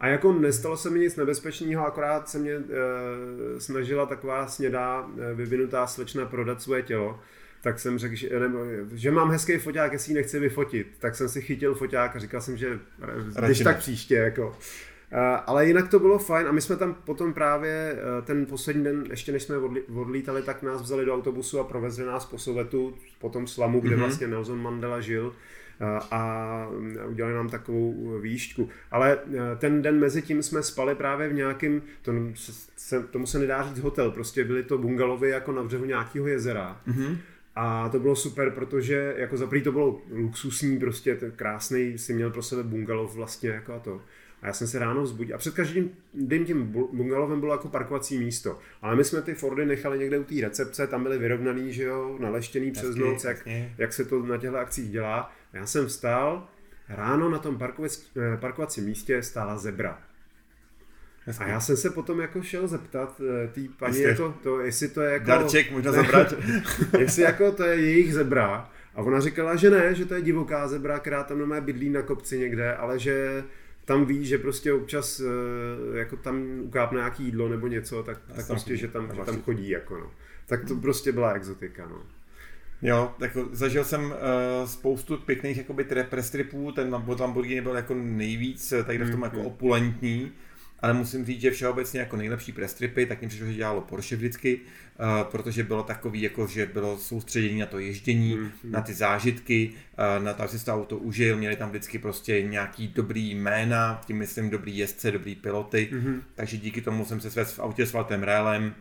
a 0.00 0.08
jako 0.08 0.32
nestalo 0.32 0.76
se 0.76 0.90
mi 0.90 0.98
nic 0.98 1.16
nebezpečného, 1.16 1.86
akorát 1.86 2.28
se 2.28 2.38
mě 2.38 2.52
e, 2.52 2.60
snažila 3.60 4.06
taková 4.06 4.46
snědá 4.46 5.10
e, 5.30 5.34
vyvinutá 5.34 5.86
slečna 5.86 6.26
prodat 6.26 6.62
svoje 6.62 6.82
tělo. 6.82 7.20
tak 7.62 7.78
jsem 7.78 7.98
řekl, 7.98 8.14
že, 8.14 8.40
nebo, 8.40 8.58
že 8.92 9.10
mám 9.10 9.30
hezký 9.30 9.58
foťák, 9.58 9.92
jestli 9.92 10.10
ji 10.10 10.14
nechci 10.14 10.38
vyfotit. 10.40 10.86
Tak 10.98 11.14
jsem 11.14 11.28
si 11.28 11.42
chytil 11.42 11.74
foťák 11.74 12.16
a 12.16 12.18
říkal 12.18 12.40
jsem, 12.40 12.56
že 12.56 12.78
když 13.46 13.58
tak 13.58 13.78
příště. 13.78 14.14
Jako. 14.14 14.56
Ale 15.46 15.66
jinak 15.66 15.88
to 15.88 15.98
bylo 15.98 16.18
fajn 16.18 16.46
a 16.46 16.52
my 16.52 16.60
jsme 16.60 16.76
tam 16.76 16.94
potom 16.94 17.32
právě 17.32 17.96
ten 18.24 18.46
poslední 18.46 18.84
den, 18.84 19.04
ještě 19.10 19.32
než 19.32 19.42
jsme 19.42 19.56
odlítali, 19.94 20.42
tak 20.42 20.62
nás 20.62 20.82
vzali 20.82 21.04
do 21.04 21.14
autobusu 21.14 21.60
a 21.60 21.64
provezli 21.64 22.06
nás 22.06 22.24
po 22.24 22.38
Sovětu, 22.38 22.94
po 23.18 23.28
tom 23.28 23.46
slamu, 23.46 23.80
kde 23.80 23.96
mm-hmm. 23.96 23.98
vlastně 23.98 24.26
Nelson 24.28 24.62
Mandela 24.62 25.00
žil 25.00 25.34
a 26.10 26.68
udělali 27.08 27.34
nám 27.34 27.48
takovou 27.48 28.18
výšku. 28.20 28.68
Ale 28.90 29.18
ten 29.58 29.82
den 29.82 30.00
mezi 30.00 30.22
tím 30.22 30.42
jsme 30.42 30.62
spali 30.62 30.94
právě 30.94 31.28
v 31.28 31.34
nějakém, 31.34 31.82
to 32.02 32.12
se, 32.76 33.02
tomu 33.02 33.26
se 33.26 33.38
nedá 33.38 33.62
říct 33.62 33.78
hotel, 33.78 34.10
prostě 34.10 34.44
byly 34.44 34.62
to 34.62 34.78
bungalovy 34.78 35.30
jako 35.30 35.52
na 35.52 35.62
břehu 35.62 35.84
nějakého 35.84 36.26
jezera. 36.26 36.80
Mm-hmm. 36.88 37.16
A 37.58 37.88
to 37.88 38.00
bylo 38.00 38.16
super, 38.16 38.50
protože 38.50 39.14
jako 39.16 39.36
za 39.36 39.48
to 39.64 39.72
bylo 39.72 40.02
luxusní, 40.10 40.78
prostě 40.78 41.16
ten 41.16 41.30
krásný, 41.36 41.98
si 41.98 42.14
měl 42.14 42.30
pro 42.30 42.42
sebe 42.42 42.62
bungalov 42.62 43.14
vlastně 43.14 43.50
jako 43.50 43.74
a 43.74 43.78
to. 43.78 44.00
A 44.42 44.46
já 44.46 44.52
jsem 44.52 44.66
se 44.66 44.78
ráno 44.78 45.02
vzbudil. 45.02 45.34
A 45.34 45.38
před 45.38 45.54
každým 45.54 45.90
dým 46.14 46.44
tím 46.44 46.64
bungalovem 46.92 47.40
bylo 47.40 47.52
jako 47.52 47.68
parkovací 47.68 48.18
místo. 48.18 48.58
Ale 48.82 48.96
my 48.96 49.04
jsme 49.04 49.22
ty 49.22 49.34
Fordy 49.34 49.66
nechali 49.66 49.98
někde 49.98 50.18
u 50.18 50.24
té 50.24 50.34
recepce, 50.40 50.86
tam 50.86 51.02
byly 51.02 51.18
vyrovnaný, 51.18 51.72
že 51.72 51.82
jo, 51.82 52.16
naleštěný 52.20 52.70
přes 52.72 52.96
noc, 52.96 53.24
jak, 53.24 53.48
jak 53.78 53.92
se 53.92 54.04
to 54.04 54.26
na 54.26 54.36
těchto 54.36 54.58
akcích 54.58 54.90
dělá. 54.90 55.32
Já 55.56 55.66
jsem 55.66 55.86
vstal, 55.86 56.48
ráno 56.88 57.30
na 57.30 57.38
tom 57.38 57.58
eh, 57.62 58.36
parkovacím 58.36 58.84
místě 58.84 59.22
stála 59.22 59.58
zebra. 59.58 59.98
Hezky. 61.24 61.44
A 61.44 61.48
já 61.48 61.60
jsem 61.60 61.76
se 61.76 61.90
potom 61.90 62.20
jako 62.20 62.42
šel 62.42 62.68
zeptat 62.68 63.20
eh, 63.20 63.48
tý 63.48 63.68
paní, 63.68 64.00
jako 64.00 64.34
to, 64.42 64.60
jestli 64.60 64.88
to 64.88 65.02
je 65.02 65.12
jako... 65.12 65.26
Darček 65.26 65.70
možná 65.70 65.92
zabrat. 65.92 66.34
jestli 66.98 67.22
jako 67.22 67.52
to 67.52 67.64
je 67.64 67.80
jejich 67.80 68.14
zebra. 68.14 68.70
A 68.94 69.02
ona 69.02 69.20
říkala, 69.20 69.56
že 69.56 69.70
ne, 69.70 69.94
že 69.94 70.04
to 70.04 70.14
je 70.14 70.22
divoká 70.22 70.68
zebra, 70.68 70.98
která 70.98 71.24
tam 71.24 71.46
mé 71.46 71.60
bydlí 71.60 71.90
na 71.90 72.02
kopci 72.02 72.38
někde, 72.38 72.74
ale 72.74 72.98
že 72.98 73.44
tam 73.84 74.04
ví, 74.04 74.24
že 74.24 74.38
prostě 74.38 74.72
občas 74.72 75.20
eh, 75.20 75.98
jako 75.98 76.16
tam 76.16 76.60
ukápne 76.60 76.98
nějaký 76.98 77.24
jídlo 77.24 77.48
nebo 77.48 77.66
něco, 77.66 78.02
tak, 78.02 78.18
tak 78.36 78.46
prostě, 78.46 78.76
že 78.76 78.88
tam, 78.88 79.10
že 79.14 79.20
tam 79.24 79.42
chodí 79.42 79.68
jako 79.68 79.96
no. 79.96 80.10
Tak 80.46 80.64
to 80.64 80.76
prostě 80.76 81.12
byla 81.12 81.32
exotika 81.32 81.86
no. 81.86 82.02
Jo, 82.82 83.14
tak 83.18 83.36
zažil 83.52 83.84
jsem 83.84 84.04
uh, 84.04 84.14
spoustu 84.68 85.16
pěkných 85.16 85.56
jakoby 85.56 85.84
press 85.84 86.30
tripů, 86.30 86.72
ten 86.72 86.92
Lamborghini 87.20 87.60
byl 87.60 87.76
jako 87.76 87.94
nejvíc 87.94 88.74
tady 88.86 88.98
v 88.98 89.10
tom 89.10 89.22
jako 89.22 89.36
mm. 89.36 89.46
opulentní, 89.46 90.32
ale 90.80 90.92
musím 90.92 91.24
říct, 91.24 91.40
že 91.40 91.50
všeobecně 91.50 92.00
jako 92.00 92.16
nejlepší 92.16 92.52
press 92.52 92.74
tripy, 92.74 93.06
tak 93.06 93.22
jim 93.22 93.28
přišlo, 93.28 93.46
že 93.46 93.54
dělalo 93.54 93.80
Porsche 93.80 94.16
vždycky, 94.16 94.60
uh, 94.60 95.30
protože 95.30 95.64
bylo 95.64 95.82
takový, 95.82 96.22
jako 96.22 96.46
že 96.46 96.66
bylo 96.66 96.98
soustředění 96.98 97.60
na 97.60 97.66
to 97.66 97.78
ježdění, 97.78 98.36
mm, 98.36 98.42
mm. 98.42 98.72
na 98.72 98.80
ty 98.80 98.94
zážitky, 98.94 99.70
uh, 100.18 100.24
na 100.24 100.32
to, 100.32 100.42
aby 100.42 100.58
si 100.58 100.64
to 100.64 100.74
auto 100.74 100.98
užil, 100.98 101.36
měli 101.36 101.56
tam 101.56 101.68
vždycky 101.68 101.98
prostě 101.98 102.42
nějaký 102.42 102.88
dobrý 102.88 103.34
jména, 103.34 104.00
tím 104.06 104.16
myslím 104.16 104.50
dobrý 104.50 104.78
jezdce, 104.78 105.10
dobrý 105.10 105.34
piloty, 105.34 105.88
mm. 105.92 106.22
takže 106.34 106.56
díky 106.56 106.80
tomu 106.80 107.04
jsem 107.04 107.20
se 107.20 107.30
svedl 107.30 107.50
v 107.50 107.58
autě 107.58 107.86
s 107.86 107.92
Valtem 107.92 108.22
Rélem, 108.22 108.74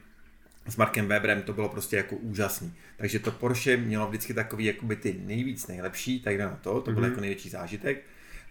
s 0.67 0.78
Markem 0.78 1.08
Weberem 1.08 1.41
to 1.41 1.54
bylo 1.54 1.69
prostě 1.69 1.95
jako 1.97 2.15
úžasný. 2.15 2.73
Takže 2.97 3.19
to 3.19 3.32
Porsche 3.32 3.78
mělo 3.78 4.08
vždycky 4.08 4.34
takový 4.34 4.65
jakoby 4.65 4.95
ty 4.95 5.15
nejvíc 5.25 5.67
nejlepší, 5.67 6.19
tak 6.19 6.38
na 6.38 6.60
to, 6.62 6.82
to 6.82 6.91
byl 6.91 7.04
mm-hmm. 7.04 7.10
jako 7.10 7.21
největší 7.21 7.49
zážitek. 7.49 8.04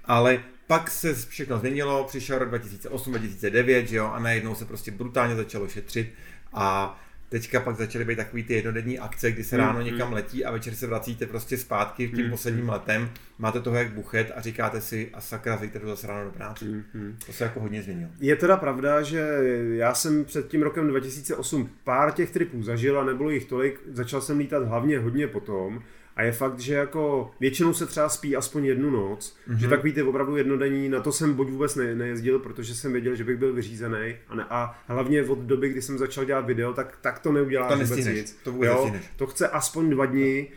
Ale 0.05 0.42
pak 0.66 0.90
se 0.90 1.14
všechno 1.14 1.59
změnilo, 1.59 2.05
přišel 2.05 2.38
rok 2.38 2.53
2008-2009, 2.53 3.85
že 3.85 3.96
jo, 3.96 4.07
a 4.07 4.18
najednou 4.18 4.55
se 4.55 4.64
prostě 4.64 4.90
brutálně 4.90 5.37
začalo 5.37 5.68
šetřit 5.68 6.12
a 6.53 7.00
teďka 7.29 7.61
pak 7.61 7.77
začaly 7.77 8.05
být 8.05 8.17
takový 8.17 8.43
ty 8.45 8.55
jednodenní 8.55 8.99
akce, 8.99 9.33
kdy 9.33 9.45
se 9.45 9.57
ráno 9.57 9.79
mm, 9.79 9.85
někam 9.85 10.13
letí 10.13 10.45
a 10.45 10.53
večer 10.53 10.75
se 10.75 10.87
vracíte 10.87 11.27
prostě 11.27 11.59
zpátky 11.59 12.09
tím 12.09 12.25
mm, 12.25 12.31
posledním 12.31 12.69
letem, 12.69 13.11
máte 13.39 13.61
toho 13.61 13.77
jak 13.77 13.93
buchet 13.93 14.33
a 14.37 14.41
říkáte 14.41 14.81
si 14.81 15.11
a 15.15 15.21
sakra, 15.21 15.57
zítra 15.57 15.81
jdu 15.81 15.89
zase 15.89 16.07
ráno 16.07 16.25
do 16.25 16.31
práce. 16.31 16.65
To 17.27 17.33
se 17.33 17.45
jako 17.45 17.61
hodně 17.61 17.83
změnilo. 17.83 18.11
Je 18.21 18.37
teda 18.37 18.57
pravda, 18.57 19.03
že 19.03 19.39
já 19.75 19.95
jsem 19.95 20.25
před 20.25 20.49
tím 20.49 20.63
rokem 20.63 20.89
2008 20.89 21.71
pár 21.85 22.13
těch 22.13 22.31
tripů 22.31 22.63
zažil 22.63 23.01
a 23.01 23.05
nebylo 23.05 23.31
jich 23.31 23.45
tolik, 23.45 23.81
začal 23.93 24.21
jsem 24.21 24.39
lítat 24.39 24.69
hlavně 24.69 24.99
hodně 24.99 25.29
potom, 25.29 25.83
a 26.16 26.22
je 26.22 26.33
fakt, 26.33 26.61
že 26.61 26.74
jako 26.74 27.31
většinou 27.40 27.74
se 27.74 27.87
třeba 27.87 28.09
spí 28.09 28.37
aspoň 28.37 28.64
jednu 28.64 28.90
noc, 28.90 29.37
mm-hmm. 29.48 29.57
že 29.57 29.68
takový 29.68 29.92
ty 29.92 30.03
opravdu 30.03 30.37
jednodenní, 30.37 30.88
na 30.88 31.00
to 31.00 31.12
jsem 31.12 31.35
buď 31.35 31.48
vůbec 31.48 31.77
ne, 31.77 31.94
nejezdil, 31.94 32.38
protože 32.38 32.74
jsem 32.74 32.92
věděl, 32.92 33.14
že 33.14 33.24
bych 33.24 33.37
byl 33.37 33.53
vyřízený 33.53 34.16
a, 34.29 34.35
ne, 34.35 34.44
a 34.50 34.83
hlavně 34.87 35.22
od 35.22 35.38
doby, 35.38 35.68
kdy 35.68 35.83
jsem 35.83 35.98
začal 35.98 36.24
dělat 36.24 36.46
video, 36.46 36.72
tak, 36.72 36.98
tak 37.00 37.18
to 37.18 37.33
neudělá 37.33 37.68
to 37.68 37.74
vůbec 37.74 38.07
nic. 38.07 38.38
To, 38.42 38.53
vůbec 38.53 38.68
jo, 38.68 38.92
to 39.16 39.27
chce 39.27 39.48
aspoň 39.48 39.90
dva 39.90 40.07
dny 40.07 40.48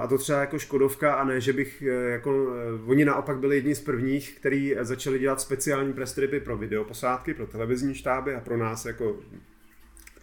a 0.00 0.06
to 0.06 0.18
třeba 0.18 0.40
jako 0.40 0.58
Škodovka 0.58 1.14
a 1.14 1.24
ne, 1.24 1.40
že 1.40 1.52
bych 1.52 1.82
e, 1.82 2.10
jako, 2.10 2.54
e, 2.54 2.90
oni 2.90 3.04
naopak 3.04 3.38
byli 3.38 3.56
jedni 3.56 3.74
z 3.74 3.80
prvních, 3.80 4.36
kteří 4.40 4.74
začali 4.80 5.18
dělat 5.18 5.40
speciální 5.40 5.92
prestripy 5.92 6.40
pro 6.40 6.56
video 6.56 6.84
posádky, 6.84 7.34
pro 7.34 7.46
televizní 7.46 7.94
štáby 7.94 8.34
a 8.34 8.40
pro 8.40 8.56
nás 8.56 8.84
jako 8.84 9.16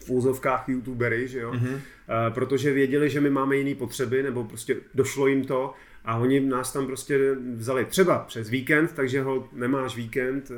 v 0.05 0.09
úzovkách 0.09 0.69
youtubery, 0.69 1.27
že 1.27 1.39
jo? 1.39 1.51
Mm-hmm. 1.51 1.73
Uh, 1.73 2.33
protože 2.33 2.73
věděli, 2.73 3.09
že 3.09 3.21
my 3.21 3.29
máme 3.29 3.55
jiné 3.55 3.75
potřeby, 3.75 4.23
nebo 4.23 4.43
prostě 4.43 4.77
došlo 4.93 5.27
jim 5.27 5.45
to 5.45 5.73
a 6.05 6.17
oni 6.17 6.39
nás 6.39 6.73
tam 6.73 6.85
prostě 6.85 7.35
vzali 7.55 7.85
třeba 7.85 8.19
přes 8.19 8.49
víkend, 8.49 8.93
takže 8.93 9.21
ho 9.21 9.49
nemáš 9.53 9.95
víkend, 9.95 10.51
uh, 10.51 10.57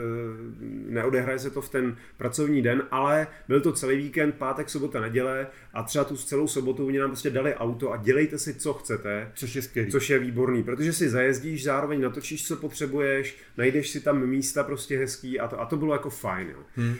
neodehraje 0.89 1.39
se 1.39 1.49
to 1.49 1.61
v 1.61 1.69
ten 1.69 1.97
pracovní 2.17 2.61
den, 2.61 2.83
ale 2.91 3.27
byl 3.47 3.61
to 3.61 3.71
celý 3.71 3.97
víkend, 3.97 4.35
pátek, 4.35 4.69
sobota, 4.69 5.01
neděle 5.01 5.47
a 5.73 5.83
třeba 5.83 6.03
tu 6.03 6.17
celou 6.17 6.47
sobotu 6.47 6.87
oni 6.87 6.99
nám 6.99 7.09
prostě 7.09 7.29
dali 7.29 7.55
auto 7.55 7.91
a 7.91 7.97
dělejte 7.97 8.37
si, 8.37 8.53
co 8.53 8.73
chcete. 8.73 9.31
Což 9.35 9.55
je 9.55 9.61
skvělý. 9.61 9.91
Což 9.91 10.09
je 10.09 10.19
výborný, 10.19 10.63
protože 10.63 10.93
si 10.93 11.09
zajezdíš, 11.09 11.63
zároveň 11.63 12.01
natočíš, 12.01 12.47
co 12.47 12.55
potřebuješ, 12.55 13.37
najdeš 13.57 13.89
si 13.89 14.01
tam 14.01 14.25
místa 14.25 14.63
prostě 14.63 14.97
hezký 14.97 15.39
a 15.39 15.47
to, 15.47 15.61
a 15.61 15.65
to 15.65 15.77
bylo 15.77 15.93
jako 15.93 16.09
fajn. 16.09 16.47
Jo. 16.49 16.59
Hmm. 16.75 16.89
Uh, 16.89 16.95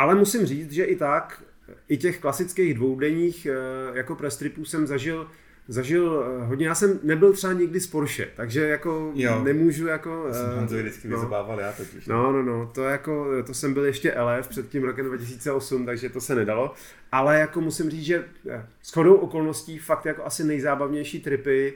ale 0.00 0.14
musím 0.14 0.46
říct, 0.46 0.72
že 0.72 0.84
i 0.84 0.96
tak, 0.96 1.42
i 1.88 1.96
těch 1.96 2.18
klasických 2.18 2.74
dvoudenních 2.74 3.46
eh, 3.46 3.98
jako 3.98 4.14
prestripů 4.14 4.64
jsem 4.64 4.86
zažil 4.86 5.26
zažil 5.68 6.24
eh, 6.24 6.44
hodně, 6.44 6.66
já 6.66 6.74
jsem 6.74 7.00
nebyl 7.02 7.32
třeba 7.32 7.52
nikdy 7.52 7.80
z 7.80 7.86
Porsche, 7.86 8.28
takže 8.36 8.68
jako 8.68 9.12
jo. 9.14 9.44
nemůžu 9.44 9.86
jako... 9.86 10.26
Jsem 10.32 10.58
Honzovi 10.58 10.82
vždycky 10.82 11.08
no, 11.08 11.16
vyzobával 11.16 11.60
já 11.60 11.72
totiž. 11.72 12.06
No, 12.06 12.32
no, 12.32 12.42
no, 12.42 12.70
to 12.74 12.84
jako, 12.84 13.42
to 13.46 13.54
jsem 13.54 13.74
byl 13.74 13.84
ještě 13.84 14.14
LF 14.20 14.48
před 14.48 14.68
tím 14.68 14.84
rokem 14.84 15.06
2008, 15.06 15.86
takže 15.86 16.08
to 16.08 16.20
se 16.20 16.34
nedalo, 16.34 16.74
ale 17.12 17.40
jako 17.40 17.60
musím 17.60 17.90
říct, 17.90 18.04
že 18.04 18.24
eh, 18.48 18.66
s 18.82 18.92
chodou 18.92 19.14
okolností 19.14 19.78
fakt 19.78 20.06
jako 20.06 20.24
asi 20.24 20.44
nejzábavnější 20.44 21.20
tripy, 21.20 21.74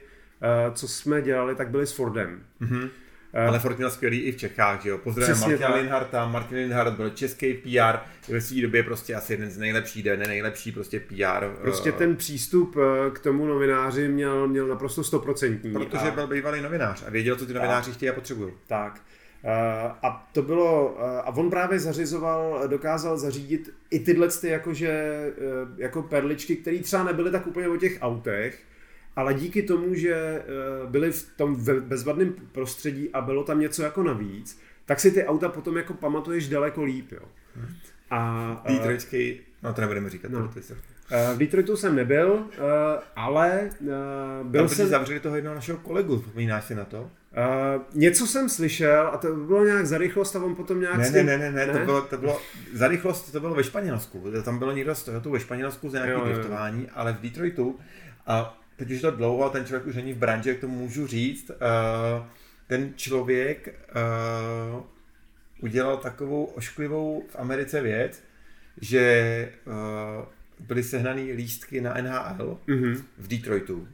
co 0.74 0.88
jsme 0.88 1.22
dělali, 1.22 1.54
tak 1.54 1.68
byly 1.68 1.86
s 1.86 1.92
Fordem. 1.92 2.40
Mm-hmm. 2.62 2.88
Eh, 3.36 3.46
Ale 3.46 3.58
Ford 3.58 3.76
měl 3.76 3.90
skvělý 3.90 4.20
i 4.20 4.32
v 4.32 4.36
Čechách, 4.36 4.82
že 4.82 4.88
jo. 4.88 4.98
Pozdravím 4.98 5.40
Martina 5.40 5.68
tak. 5.68 5.76
Linharta. 5.76 6.28
Martin 6.28 6.58
Linhart 6.58 6.94
byl 6.94 7.10
český 7.10 7.54
PR, 7.54 7.96
ve 8.28 8.40
své 8.40 8.60
době 8.60 8.82
prostě 8.82 9.14
asi 9.14 9.32
jeden 9.32 9.50
z 9.50 9.58
nejlepších, 9.58 10.04
ne 10.04 10.16
nejlepší 10.16 10.72
prostě 10.72 11.00
PR. 11.00 11.46
Prostě 11.60 11.92
uh, 11.92 11.98
ten 11.98 12.16
přístup 12.16 12.76
eh, 12.76 13.10
k 13.10 13.18
tomu 13.18 13.46
novináři 13.46 14.08
měl, 14.08 14.48
měl 14.48 14.66
naprosto 14.66 15.04
stoprocentní. 15.04 15.72
Protože 15.72 16.08
a... 16.08 16.10
byl 16.10 16.26
bývalý 16.26 16.60
novinář 16.60 17.04
a 17.06 17.10
věděl, 17.10 17.36
co 17.36 17.46
ty 17.46 17.54
novináři 17.54 17.92
chtějí 17.92 18.10
a 18.10 18.12
potřebují. 18.12 18.52
Tak. 18.66 19.00
A 20.02 20.28
to 20.32 20.42
bylo, 20.42 21.00
a 21.04 21.36
on 21.36 21.50
právě 21.50 21.78
zařizoval, 21.78 22.62
dokázal 22.66 23.18
zařídit 23.18 23.74
i 23.90 23.98
tyhle 23.98 24.28
ty 24.28 24.48
jakože, 24.48 25.22
jako 25.76 26.02
perličky, 26.02 26.56
které 26.56 26.78
třeba 26.78 27.04
nebyly 27.04 27.30
tak 27.30 27.46
úplně 27.46 27.68
o 27.68 27.76
těch 27.76 27.98
autech, 28.00 28.62
ale 29.16 29.34
díky 29.34 29.62
tomu, 29.62 29.94
že 29.94 30.14
eh, 30.14 30.42
byli 30.86 31.12
v 31.12 31.30
tom 31.36 31.64
bezvadném 31.80 32.34
prostředí 32.52 33.10
a 33.12 33.20
bylo 33.20 33.44
tam 33.44 33.60
něco 33.60 33.82
jako 33.82 34.02
navíc, 34.02 34.60
tak 34.86 35.00
si 35.00 35.10
ty 35.10 35.24
auta 35.24 35.48
potom 35.48 35.76
jako 35.76 35.94
pamatuješ 35.94 36.48
daleko 36.48 36.84
líp, 36.84 37.12
jo. 37.12 37.28
A, 38.10 38.62
eh, 38.64 38.72
Detroitský, 38.72 39.40
no 39.62 39.72
to 39.72 39.80
nebudeme 39.80 40.10
říkat, 40.10 40.30
no. 40.30 40.50
Eh, 41.10 41.34
v 41.34 41.38
Detroitu 41.38 41.76
jsem 41.76 41.96
nebyl, 41.96 42.44
ale 43.16 43.70
byl 44.42 44.68
Tam 44.68 44.76
jsem... 44.76 44.88
zavřeli 44.88 45.20
toho 45.20 45.36
jednoho 45.36 45.54
našeho 45.54 45.78
kolegu, 45.78 46.20
vzpomínáš 46.20 46.64
si 46.64 46.74
na 46.74 46.84
to? 46.84 47.10
Uh, 47.36 47.82
něco 47.94 48.26
jsem 48.26 48.48
slyšel 48.48 49.06
a 49.06 49.16
to 49.16 49.34
bylo 49.34 49.64
nějak 49.64 49.86
za 49.86 49.98
rychlost 49.98 50.36
a 50.36 50.44
on 50.44 50.54
potom 50.54 50.80
nějak... 50.80 50.98
Ne, 50.98 51.10
ne, 51.10 51.22
ne, 51.22 51.38
ne, 51.38 51.50
ne, 51.50 51.66
ne? 51.66 51.72
To, 51.72 51.84
bylo, 51.84 52.02
to 52.02 52.18
bylo, 52.18 52.40
za 52.72 52.88
rychlost 52.88 53.32
to 53.32 53.40
bylo 53.40 53.54
ve 53.54 53.64
Španělsku, 53.64 54.24
tam 54.44 54.58
bylo 54.58 54.72
někdo 54.72 54.94
z 54.94 55.02
toho 55.02 55.30
ve 55.30 55.40
Španělsku 55.40 55.90
za 55.90 56.06
nějaké 56.06 56.24
driftování, 56.24 56.88
ale 56.94 57.12
v 57.12 57.20
Detroitu 57.20 57.78
a 58.26 58.63
teď 58.76 58.90
už 58.90 59.00
to 59.00 59.10
dlouho, 59.10 59.50
ten 59.50 59.64
člověk 59.64 59.86
už 59.86 59.96
není 59.96 60.12
v 60.12 60.16
branži, 60.16 60.48
jak 60.48 60.58
to 60.58 60.68
můžu 60.68 61.06
říct, 61.06 61.50
uh, 61.50 62.26
ten 62.66 62.92
člověk 62.96 63.80
uh, 64.76 64.82
udělal 65.60 65.96
takovou 65.96 66.44
ošklivou 66.44 67.24
v 67.28 67.36
Americe 67.36 67.80
věc, 67.80 68.22
že 68.80 69.52
uh, 69.66 70.24
byly 70.66 70.82
sehnaný 70.82 71.32
lístky 71.32 71.80
na 71.80 71.94
NHL 71.94 72.58
mm-hmm. 72.68 73.02
v 73.18 73.28
Detroitu, 73.28 73.88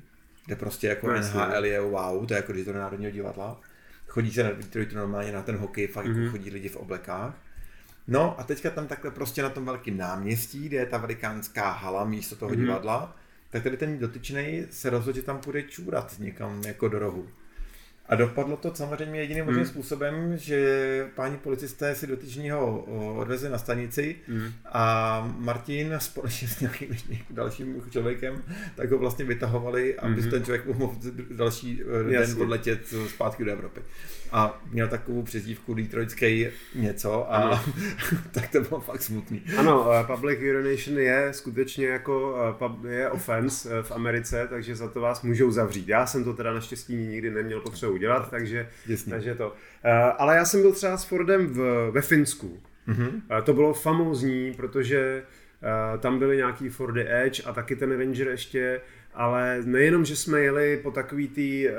kde 0.46 0.56
prostě 0.56 0.86
jako 0.86 1.06
no, 1.06 1.20
NHL 1.20 1.64
je 1.64 1.80
wow, 1.80 2.26
to 2.26 2.34
je 2.34 2.36
jako 2.36 2.52
když 2.52 2.64
to 2.64 2.72
Národního 2.72 3.10
divadla. 3.10 3.60
Chodí 4.06 4.30
se 4.30 4.42
na 4.42 4.50
Detroitu 4.50 4.96
normálně 4.96 5.32
na 5.32 5.42
ten 5.42 5.56
hokej, 5.56 5.86
fakt 5.86 6.06
mm-hmm. 6.06 6.22
jako 6.22 6.30
chodí 6.30 6.50
lidi 6.50 6.68
v 6.68 6.76
oblekách. 6.76 7.34
No 8.08 8.40
a 8.40 8.42
teďka 8.42 8.70
tam 8.70 8.86
takhle 8.86 9.10
prostě 9.10 9.42
na 9.42 9.50
tom 9.50 9.64
velkém 9.64 9.96
náměstí, 9.96 10.68
kde 10.68 10.76
je 10.76 10.86
ta 10.86 10.98
velikánská 10.98 11.70
hala 11.70 12.04
místo 12.04 12.36
toho 12.36 12.50
mm-hmm. 12.50 12.60
divadla, 12.60 13.16
tak 13.50 13.62
tady 13.62 13.76
ten 13.76 13.98
dotyčný 13.98 14.66
se 14.70 14.90
rozhodl, 14.90 15.16
že 15.16 15.22
tam 15.22 15.38
půjde 15.38 15.62
čůrat 15.62 16.18
někam 16.18 16.62
jako 16.64 16.88
do 16.88 16.98
rohu. 16.98 17.28
A 18.10 18.16
dopadlo 18.16 18.56
to 18.56 18.74
samozřejmě 18.74 19.20
jediným 19.20 19.44
možným 19.44 19.64
hmm. 19.64 19.72
způsobem, 19.72 20.36
že 20.36 21.06
páni 21.14 21.36
policisté 21.36 21.94
si 21.94 22.06
dotyčního 22.06 22.84
odvezli 23.16 23.48
na 23.48 23.58
stanici 23.58 24.16
hmm. 24.28 24.52
a 24.66 25.34
Martin 25.38 25.94
společně 25.98 26.48
s 26.48 26.60
nějakým 26.60 26.98
dalším 27.30 27.82
člověkem 27.90 28.42
tak 28.74 28.90
ho 28.90 28.98
vlastně 28.98 29.24
vytahovali, 29.24 29.98
aby 29.98 30.20
hmm. 30.22 30.30
ten 30.30 30.44
člověk 30.44 30.66
mohl 30.66 30.96
další 31.30 31.82
Jasně. 32.08 32.34
den 32.34 32.42
odletět 32.42 32.94
zpátky 33.08 33.44
do 33.44 33.52
Evropy. 33.52 33.80
A 34.32 34.62
měl 34.70 34.88
takovou 34.88 35.22
přezdívku 35.22 35.74
Detroitský 35.74 36.46
něco 36.74 37.34
a 37.34 37.64
tak 38.30 38.50
to 38.50 38.60
bylo 38.60 38.80
fakt 38.80 39.02
smutný. 39.02 39.42
Ano, 39.56 39.86
public 40.06 40.38
urination 40.38 40.98
je 40.98 41.28
skutečně 41.32 41.86
jako 41.86 42.36
eh, 42.86 42.94
je 42.94 43.10
offense 43.10 43.82
v 43.82 43.92
Americe, 43.92 44.46
takže 44.50 44.76
za 44.76 44.88
to 44.88 45.00
vás 45.00 45.22
můžou 45.22 45.50
zavřít. 45.50 45.88
Já 45.88 46.06
jsem 46.06 46.24
to 46.24 46.32
teda 46.32 46.52
naštěstí 46.52 46.96
nikdy 46.96 47.30
neměl 47.30 47.60
potřebu 47.60 47.98
udělat, 48.00 48.30
takže, 48.30 48.68
takže 49.10 49.34
to. 49.34 49.52
Eh, 49.84 49.92
ale 49.92 50.36
já 50.36 50.44
jsem 50.44 50.62
byl 50.62 50.72
třeba 50.72 50.96
s 50.96 51.04
Fordem 51.04 51.46
v, 51.46 51.90
ve 51.90 52.00
Finsku. 52.00 52.58
Mm-hmm. 52.88 53.42
To 53.42 53.52
bylo 53.52 53.74
famózní, 53.74 54.54
protože 54.56 55.22
tam 55.98 56.18
byly 56.18 56.36
nějaký 56.36 56.68
Fordy 56.68 57.06
Edge 57.08 57.42
a 57.42 57.52
taky 57.52 57.76
ten 57.76 57.98
Ranger 57.98 58.28
ještě, 58.28 58.80
ale 59.14 59.62
nejenom, 59.64 60.04
že 60.04 60.16
jsme 60.16 60.40
jeli 60.40 60.80
po 60.82 60.90
takový 60.90 61.28
tý 61.28 61.68
uh, 61.68 61.74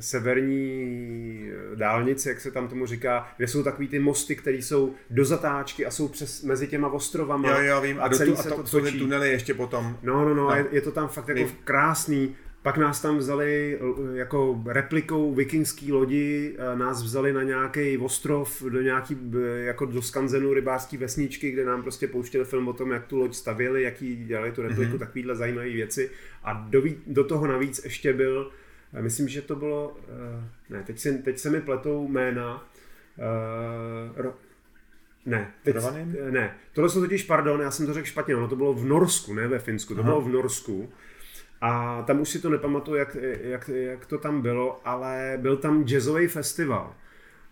severní 0.00 1.50
dálnici, 1.74 2.28
jak 2.28 2.40
se 2.40 2.50
tam 2.50 2.68
tomu 2.68 2.86
říká, 2.86 3.32
kde 3.36 3.48
jsou 3.48 3.62
takový 3.62 3.88
ty 3.88 3.98
mosty, 3.98 4.36
které 4.36 4.56
jsou 4.56 4.94
do 5.10 5.24
zatáčky 5.24 5.86
a 5.86 5.90
jsou 5.90 6.08
přes, 6.08 6.42
mezi 6.42 6.68
těma 6.68 6.88
ostrovama. 6.88 7.48
Jo, 7.50 7.62
jo, 7.62 7.80
vím. 7.80 8.00
A, 8.00 8.02
a 8.02 8.08
celý 8.08 8.32
a 8.32 8.36
to, 8.36 8.42
se 8.42 8.48
to 8.50 8.66
jsou 8.66 8.80
ty 8.80 8.92
tunely 8.92 9.30
ještě 9.30 9.54
potom. 9.54 9.98
No, 10.02 10.24
no, 10.24 10.34
no, 10.34 10.34
no. 10.34 10.56
Je, 10.56 10.66
je 10.70 10.80
to 10.80 10.92
tam 10.92 11.08
fakt 11.08 11.28
jako 11.28 11.52
krásný. 11.64 12.34
Pak 12.62 12.76
nás 12.76 13.00
tam 13.00 13.18
vzali 13.18 13.78
eh, 13.80 14.16
jako 14.18 14.62
replikou 14.66 15.34
vikingský 15.34 15.92
lodi, 15.92 16.56
eh, 16.58 16.76
nás 16.76 17.02
vzali 17.02 17.32
na 17.32 17.42
nějaký 17.42 17.98
ostrov, 17.98 18.62
do 18.62 18.80
nějaký, 18.80 19.16
eh, 19.34 19.64
jako 19.64 19.86
do 19.86 20.02
skanzenu 20.02 20.54
rybářské 20.54 20.98
vesničky, 20.98 21.50
kde 21.50 21.64
nám 21.64 21.82
prostě 21.82 22.06
pouštěli 22.06 22.44
film 22.44 22.68
o 22.68 22.72
tom, 22.72 22.90
jak 22.90 23.06
tu 23.06 23.18
loď 23.18 23.34
stavěli, 23.34 23.82
jaký 23.82 24.24
dělali 24.24 24.52
tu 24.52 24.62
repliku, 24.62 24.92
mm-hmm. 24.92 24.98
takovýhle 24.98 25.36
zajímavé 25.36 25.68
věci. 25.68 26.10
A 26.44 26.52
do, 26.52 26.82
do 27.06 27.24
toho 27.24 27.46
navíc 27.46 27.84
ještě 27.84 28.12
byl, 28.12 28.50
myslím, 29.00 29.28
že 29.28 29.42
to 29.42 29.56
bylo, 29.56 29.96
ne, 30.70 30.82
teď 30.86 30.98
se, 30.98 31.12
teď 31.12 31.38
se 31.38 31.50
mi 31.50 31.60
pletou 31.60 32.08
jména, 32.08 32.68
ro, 34.16 34.34
ne, 35.26 35.54
teď, 35.62 35.76
ne, 36.30 36.56
tohle 36.72 36.90
jsou 36.90 37.00
totiž, 37.00 37.22
pardon, 37.22 37.60
já 37.60 37.70
jsem 37.70 37.86
to 37.86 37.94
řekl 37.94 38.06
špatně, 38.06 38.36
ono 38.36 38.48
to 38.48 38.56
bylo 38.56 38.74
v 38.74 38.84
Norsku, 38.84 39.34
ne 39.34 39.48
ve 39.48 39.58
Finsku, 39.58 39.94
to 39.94 40.00
Aha. 40.00 40.10
bylo 40.10 40.20
v 40.20 40.28
Norsku 40.28 40.92
a 41.62 42.02
tam 42.06 42.20
už 42.20 42.28
si 42.28 42.38
to 42.38 42.50
nepamatuju, 42.50 42.96
jak, 42.96 43.16
jak, 43.42 43.68
jak 43.68 44.06
to 44.06 44.18
tam 44.18 44.42
bylo, 44.42 44.80
ale 44.84 45.38
byl 45.40 45.56
tam 45.56 45.84
jazzový 45.84 46.28
festival. 46.28 46.94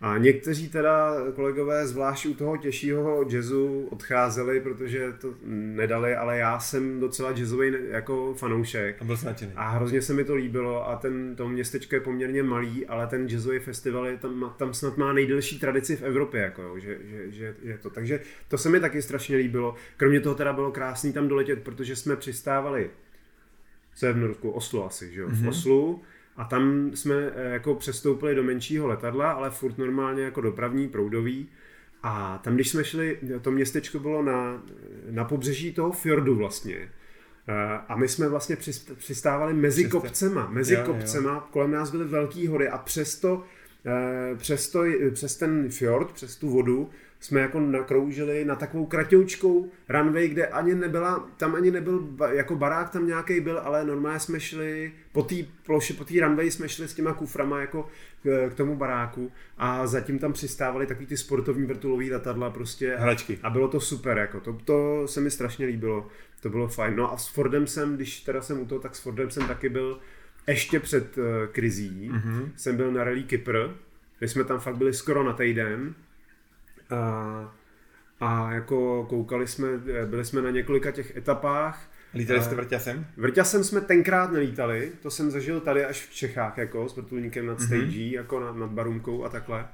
A 0.01 0.17
někteří 0.17 0.69
teda 0.69 1.13
kolegové, 1.35 1.87
zvlášť 1.87 2.25
u 2.25 2.33
toho 2.33 2.57
těžšího 2.57 3.25
jazzu, 3.29 3.87
odcházeli, 3.91 4.59
protože 4.59 5.13
to 5.13 5.33
nedali, 5.45 6.15
ale 6.15 6.37
já 6.37 6.59
jsem 6.59 6.99
docela 6.99 7.31
jazzový 7.31 7.73
jako 7.89 8.33
fanoušek. 8.33 9.01
A 9.01 9.03
byl 9.03 9.15
značený. 9.15 9.51
A 9.55 9.69
hrozně 9.69 10.01
se 10.01 10.13
mi 10.13 10.23
to 10.23 10.35
líbilo 10.35 10.89
a 10.89 10.95
ten, 10.95 11.35
to 11.35 11.49
městečko 11.49 11.95
je 11.95 12.01
poměrně 12.01 12.43
malý, 12.43 12.87
ale 12.87 13.07
ten 13.07 13.27
jazzový 13.27 13.59
festival 13.59 14.07
je 14.07 14.17
tam, 14.17 14.53
tam 14.57 14.73
snad 14.73 14.97
má 14.97 15.13
nejdelší 15.13 15.59
tradici 15.59 15.95
v 15.95 16.01
Evropě, 16.01 16.41
jako, 16.41 16.79
že, 16.79 16.97
že, 17.03 17.31
že, 17.31 17.55
že, 17.63 17.77
to. 17.77 17.89
Takže 17.89 18.19
to 18.47 18.57
se 18.57 18.69
mi 18.69 18.79
taky 18.79 19.01
strašně 19.01 19.37
líbilo. 19.37 19.75
Kromě 19.97 20.19
toho 20.19 20.35
teda 20.35 20.53
bylo 20.53 20.71
krásný 20.71 21.13
tam 21.13 21.27
doletět, 21.27 21.63
protože 21.63 21.95
jsme 21.95 22.15
přistávali 22.15 22.89
co 23.95 24.05
je 24.05 24.13
v 24.13 24.17
Norsku, 24.17 24.49
Oslo 24.49 24.85
asi, 24.85 25.13
že 25.13 25.21
jo, 25.21 25.27
mm-hmm. 25.27 25.35
v 25.35 25.39
mhm. 25.39 25.49
Oslu. 25.49 26.01
A 26.37 26.43
tam 26.45 26.91
jsme 26.93 27.15
eh, 27.15 27.53
jako 27.53 27.75
přestoupili 27.75 28.35
do 28.35 28.43
menšího 28.43 28.87
letadla, 28.87 29.31
ale 29.31 29.49
furt 29.49 29.77
normálně 29.77 30.23
jako 30.23 30.41
dopravní, 30.41 30.89
proudový. 30.89 31.49
A 32.03 32.41
tam, 32.43 32.55
když 32.55 32.69
jsme 32.69 32.83
šli, 32.83 33.19
to 33.41 33.51
městečko 33.51 33.99
bylo 33.99 34.23
na, 34.23 34.63
na 35.09 35.23
pobřeží 35.23 35.73
toho 35.73 35.91
fjordu 35.91 36.35
vlastně. 36.35 36.89
Eh, 37.47 37.79
a 37.87 37.95
my 37.95 38.07
jsme 38.07 38.29
vlastně 38.29 38.57
přistávali 38.95 39.53
mezi 39.53 39.81
Přiste. 39.81 39.99
kopcema, 39.99 40.49
mezi 40.49 40.73
jo, 40.73 40.83
kopcema, 40.85 41.33
jo. 41.33 41.43
kolem 41.51 41.71
nás 41.71 41.91
byly 41.91 42.05
velké 42.05 42.49
hory 42.49 42.69
a 42.69 42.77
přesto, 42.77 43.43
eh, 43.85 44.35
přesto, 44.35 44.83
přes 45.13 45.37
ten 45.37 45.69
fjord, 45.69 46.11
přes 46.11 46.35
tu 46.35 46.49
vodu, 46.49 46.89
jsme 47.21 47.41
jako 47.41 47.59
nakroužili 47.59 48.45
na 48.45 48.55
takovou 48.55 48.85
kratoučkou 48.85 49.69
runway, 49.89 50.27
kde 50.27 50.47
ani 50.47 50.75
nebyla, 50.75 51.29
tam 51.37 51.55
ani 51.55 51.71
nebyl, 51.71 52.07
jako 52.31 52.55
barák 52.55 52.89
tam 52.89 53.07
nějaký 53.07 53.39
byl, 53.39 53.59
ale 53.59 53.85
normálně 53.85 54.19
jsme 54.19 54.39
šli 54.39 54.93
po 55.11 55.23
té 55.23 55.35
ploše, 55.65 55.93
po 55.93 56.03
té 56.03 56.13
runway 56.19 56.51
jsme 56.51 56.69
šli 56.69 56.87
s 56.87 56.93
těma 56.93 57.13
kuframa 57.13 57.61
jako 57.61 57.87
k, 58.23 58.49
k, 58.49 58.53
tomu 58.53 58.75
baráku 58.75 59.31
a 59.57 59.87
zatím 59.87 60.19
tam 60.19 60.33
přistávali 60.33 60.87
takový 60.87 61.05
ty 61.05 61.17
sportovní 61.17 61.65
vrtulový 61.65 62.11
letadla 62.11 62.49
prostě. 62.49 62.95
Hračky. 62.99 63.39
A 63.43 63.49
bylo 63.49 63.67
to 63.67 63.79
super, 63.79 64.17
jako 64.17 64.39
to, 64.39 64.53
to 64.65 65.07
se 65.07 65.21
mi 65.21 65.31
strašně 65.31 65.65
líbilo, 65.65 66.07
to 66.39 66.49
bylo 66.49 66.67
fajn. 66.67 66.95
No 66.95 67.13
a 67.13 67.17
s 67.17 67.27
Fordem 67.27 67.67
jsem, 67.67 67.95
když 67.95 68.21
teda 68.21 68.41
jsem 68.41 68.59
u 68.59 68.65
toho, 68.65 68.81
tak 68.81 68.95
s 68.95 68.99
Fordem 68.99 69.29
jsem 69.29 69.47
taky 69.47 69.69
byl 69.69 69.99
ještě 70.47 70.79
před 70.79 71.17
uh, 71.17 71.23
krizí, 71.51 72.11
mm-hmm. 72.13 72.51
jsem 72.55 72.77
byl 72.77 72.91
na 72.91 73.03
Rally 73.03 73.23
Kypr, 73.23 73.67
kde 74.19 74.27
jsme 74.27 74.43
tam 74.43 74.59
fakt 74.59 74.77
byli 74.77 74.93
skoro 74.93 75.23
na 75.23 75.33
týden 75.33 75.95
a, 76.91 77.55
a 78.19 78.53
jako 78.53 79.05
koukali 79.09 79.47
jsme, 79.47 79.67
byli 80.05 80.25
jsme 80.25 80.41
na 80.41 80.49
několika 80.49 80.91
těch 80.91 81.17
etapách. 81.17 81.91
Lítali 82.13 82.43
jste 82.43 82.55
vrťasem? 82.55 83.05
Vrťasem 83.17 83.63
jsme 83.63 83.81
tenkrát 83.81 84.31
nelítali, 84.31 84.91
to 85.01 85.11
jsem 85.11 85.31
zažil 85.31 85.59
tady 85.59 85.85
až 85.85 86.07
v 86.07 86.13
Čechách, 86.13 86.57
jako 86.57 86.89
s 86.89 86.95
vrtulníkem 86.95 87.45
nad 87.45 87.61
stage, 87.61 87.81
mm-hmm. 87.81 88.13
jako 88.13 88.39
nad, 88.39 88.55
nad 88.55 88.69
Barunkou 88.69 89.23
a 89.23 89.29
takhle. 89.29 89.67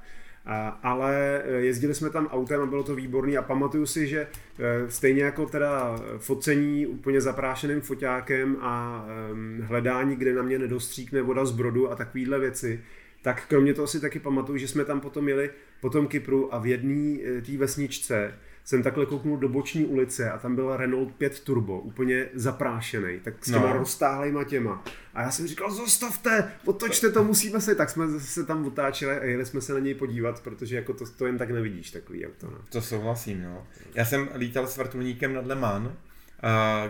A, 0.46 0.68
ale 0.68 1.42
e, 1.44 1.52
jezdili 1.52 1.94
jsme 1.94 2.10
tam 2.10 2.26
autem 2.26 2.60
a 2.60 2.66
bylo 2.66 2.82
to 2.82 2.94
výborný 2.94 3.38
a 3.38 3.42
pamatuju 3.42 3.86
si, 3.86 4.06
že 4.06 4.20
e, 4.58 4.90
stejně 4.90 5.22
jako 5.22 5.46
teda 5.46 6.00
focení 6.18 6.86
úplně 6.86 7.20
zaprášeným 7.20 7.80
foťákem 7.80 8.56
a 8.60 9.04
um, 9.32 9.60
hledání, 9.62 10.16
kde 10.16 10.34
na 10.34 10.42
mě 10.42 10.58
nedostříkne 10.58 11.22
voda 11.22 11.44
z 11.44 11.52
brodu 11.52 11.90
a 11.90 11.96
takovýhle 11.96 12.38
věci, 12.38 12.80
tak 13.28 13.46
kromě 13.48 13.74
toho 13.74 13.86
si 13.86 14.00
taky 14.00 14.18
pamatuju, 14.18 14.58
že 14.58 14.68
jsme 14.68 14.84
tam 14.84 15.00
potom 15.00 15.28
jeli 15.28 15.50
po 15.80 15.90
tom 15.90 16.06
Kypru 16.06 16.54
a 16.54 16.58
v 16.58 16.66
jedné 16.66 17.18
eh, 17.24 17.42
té 17.42 17.56
vesničce 17.56 18.34
jsem 18.64 18.82
takhle 18.82 19.06
kouknul 19.06 19.36
do 19.36 19.48
boční 19.48 19.84
ulice 19.84 20.30
a 20.30 20.38
tam 20.38 20.54
byl 20.54 20.76
Renault 20.76 21.14
5 21.14 21.40
Turbo, 21.40 21.80
úplně 21.80 22.26
zaprášený, 22.34 23.20
tak 23.20 23.44
s 23.44 23.50
těma 23.50 23.66
no. 23.66 23.78
roztáhlejma 23.78 24.44
těma. 24.44 24.84
A 25.14 25.22
já 25.22 25.30
jsem 25.30 25.46
říkal, 25.46 25.70
zastavte, 25.70 26.52
otočte 26.64 27.10
to, 27.10 27.24
musíme 27.24 27.60
se, 27.60 27.74
tak 27.74 27.90
jsme 27.90 28.20
se 28.20 28.44
tam 28.44 28.66
otáčeli 28.66 29.18
a 29.18 29.24
jeli 29.24 29.46
jsme 29.46 29.60
se 29.60 29.72
na 29.72 29.78
něj 29.78 29.94
podívat, 29.94 30.40
protože 30.40 30.76
jako 30.76 30.92
to, 30.92 31.04
to 31.18 31.26
jen 31.26 31.38
tak 31.38 31.50
nevidíš, 31.50 31.90
takový 31.90 32.26
auto. 32.26 32.46
No. 32.46 32.58
To 32.68 32.82
souhlasím, 32.82 33.42
no. 33.42 33.66
Já 33.94 34.04
jsem 34.04 34.28
lítal 34.36 34.66
s 34.66 34.76
vrtulníkem 34.76 35.34
nad 35.34 35.46
Le 35.46 35.54
Mans, 35.54 35.90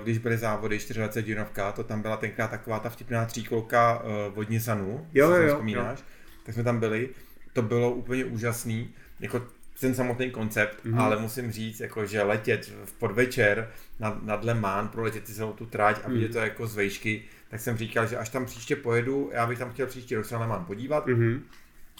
když 0.03 0.19
byly 0.19 0.39
závody 0.39 0.77
24 0.77 1.21
hodinovka, 1.21 1.73
to 1.73 1.85
tam 1.85 2.03
byla 2.03 2.17
tenkrát 2.17 2.51
taková 2.51 2.79
ta 2.79 2.89
vtipná 2.89 3.25
tříkolka 3.25 4.03
uh, 4.03 4.35
vodní 4.35 4.61
sanu, 4.61 5.07
jo, 5.15 5.31
jo, 5.31 5.49
vzpomínáš, 5.49 5.99
jo. 5.99 6.05
Tak 6.49 6.55
jsme 6.55 6.65
tam 6.65 6.81
byli, 6.81 7.09
to 7.53 7.63
bylo 7.63 7.91
úplně 7.91 8.25
úžasný, 8.25 8.91
jako 9.21 9.47
ten 9.81 9.95
samotný 9.95 10.31
koncept, 10.31 10.85
mm-hmm. 10.85 11.01
ale 11.01 11.19
musím 11.19 11.53
říct, 11.53 11.81
jako, 11.81 12.07
že 12.07 12.23
letět 12.23 12.73
v 12.85 12.93
podvečer 12.93 13.71
nad, 14.01 14.23
nad 14.23 14.45
Le 14.45 14.55
Mans, 14.55 14.91
proletět 14.91 15.27
si 15.27 15.35
celou 15.35 15.53
tu 15.53 15.67
tráť 15.67 16.01
a 16.05 16.09
vidět 16.09 16.31
mm-hmm. 16.31 16.33
to 16.33 16.39
jako 16.39 16.67
z 16.67 16.77
vejšky, 16.77 17.23
tak 17.51 17.61
jsem 17.61 17.77
říkal, 17.77 18.07
že 18.07 18.17
až 18.17 18.29
tam 18.29 18.47
příště 18.47 18.77
pojedu, 18.77 19.31
já 19.33 19.47
bych 19.47 19.59
tam 19.59 19.73
chtěl 19.73 19.87
příští 19.87 20.15
rok 20.15 20.25
se 20.25 20.35
na 20.35 20.41
Le 20.41 20.47
Mans 20.47 20.67
podívat, 20.67 21.07
mm-hmm. 21.07 21.41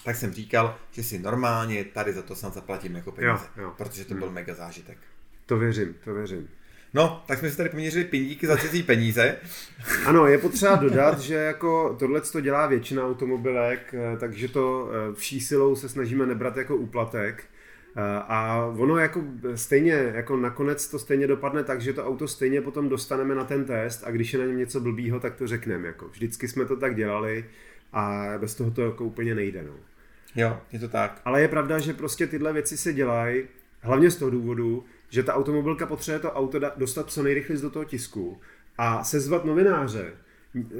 tak 0.05 0.15
jsem 0.15 0.33
říkal, 0.33 0.77
že 0.91 1.03
si 1.03 1.19
normálně 1.19 1.83
tady 1.83 2.13
za 2.13 2.21
to 2.21 2.35
snad 2.35 2.53
zaplatím 2.53 2.95
jako 2.95 3.11
peníze, 3.11 3.45
jo, 3.57 3.63
jo. 3.63 3.73
protože 3.77 4.05
to 4.05 4.13
mm. 4.13 4.19
byl 4.19 4.31
mega 4.31 4.53
zážitek. 4.53 4.97
To 5.45 5.57
věřím, 5.57 5.95
to 6.03 6.13
věřím. 6.13 6.49
No, 6.93 7.23
tak 7.27 7.39
jsme 7.39 7.49
si 7.49 7.57
tady 7.57 7.69
poměřili 7.69 8.05
pindíky 8.05 8.47
za 8.47 8.57
cizí 8.57 8.83
peníze. 8.83 9.35
Ano, 10.05 10.25
je 10.27 10.37
potřeba 10.37 10.75
dodat, 10.75 11.19
že 11.19 11.35
jako 11.35 11.95
tohle 11.99 12.21
to 12.21 12.41
dělá 12.41 12.67
většina 12.67 13.07
automobilek, 13.07 13.93
eh, 13.93 14.17
takže 14.17 14.47
to 14.47 14.89
eh, 14.91 15.15
vší 15.15 15.41
silou 15.41 15.75
se 15.75 15.89
snažíme 15.89 16.25
nebrat 16.25 16.57
jako 16.57 16.75
úplatek. 16.75 17.43
Eh, 17.95 18.01
a 18.27 18.65
ono 18.77 18.97
jako 18.97 19.23
stejně, 19.55 19.93
jako 19.93 20.37
nakonec 20.37 20.87
to 20.87 20.99
stejně 20.99 21.27
dopadne 21.27 21.63
tak, 21.63 21.81
že 21.81 21.93
to 21.93 22.05
auto 22.05 22.27
stejně 22.27 22.61
potom 22.61 22.89
dostaneme 22.89 23.35
na 23.35 23.43
ten 23.43 23.65
test 23.65 24.03
a 24.05 24.11
když 24.11 24.33
je 24.33 24.39
na 24.39 24.45
něm 24.45 24.57
něco 24.57 24.79
blbýho, 24.79 25.19
tak 25.19 25.35
to 25.35 25.47
řekneme. 25.47 25.87
Jako. 25.87 26.07
Vždycky 26.07 26.47
jsme 26.47 26.65
to 26.65 26.75
tak 26.75 26.95
dělali 26.95 27.45
a 27.93 28.33
bez 28.37 28.55
toho 28.55 28.71
to 28.71 28.81
jako 28.81 29.05
úplně 29.05 29.35
nejde. 29.35 29.63
No. 29.63 29.73
Jo, 30.35 30.57
je 30.71 30.79
to 30.79 30.89
tak. 30.89 31.21
Ale 31.25 31.41
je 31.41 31.47
pravda, 31.47 31.79
že 31.79 31.93
prostě 31.93 32.27
tyhle 32.27 32.53
věci 32.53 32.77
se 32.77 32.93
dělají, 32.93 33.43
hlavně 33.81 34.11
z 34.11 34.15
toho 34.15 34.31
důvodu, 34.31 34.85
že 35.09 35.23
ta 35.23 35.33
automobilka 35.33 35.85
potřebuje 35.85 36.19
to 36.19 36.31
auto 36.31 36.59
dostat 36.77 37.11
co 37.11 37.23
nejrychleji 37.23 37.61
do 37.61 37.69
toho 37.69 37.85
tisku 37.85 38.41
a 38.77 39.03
sezvat 39.03 39.45
novináře 39.45 40.13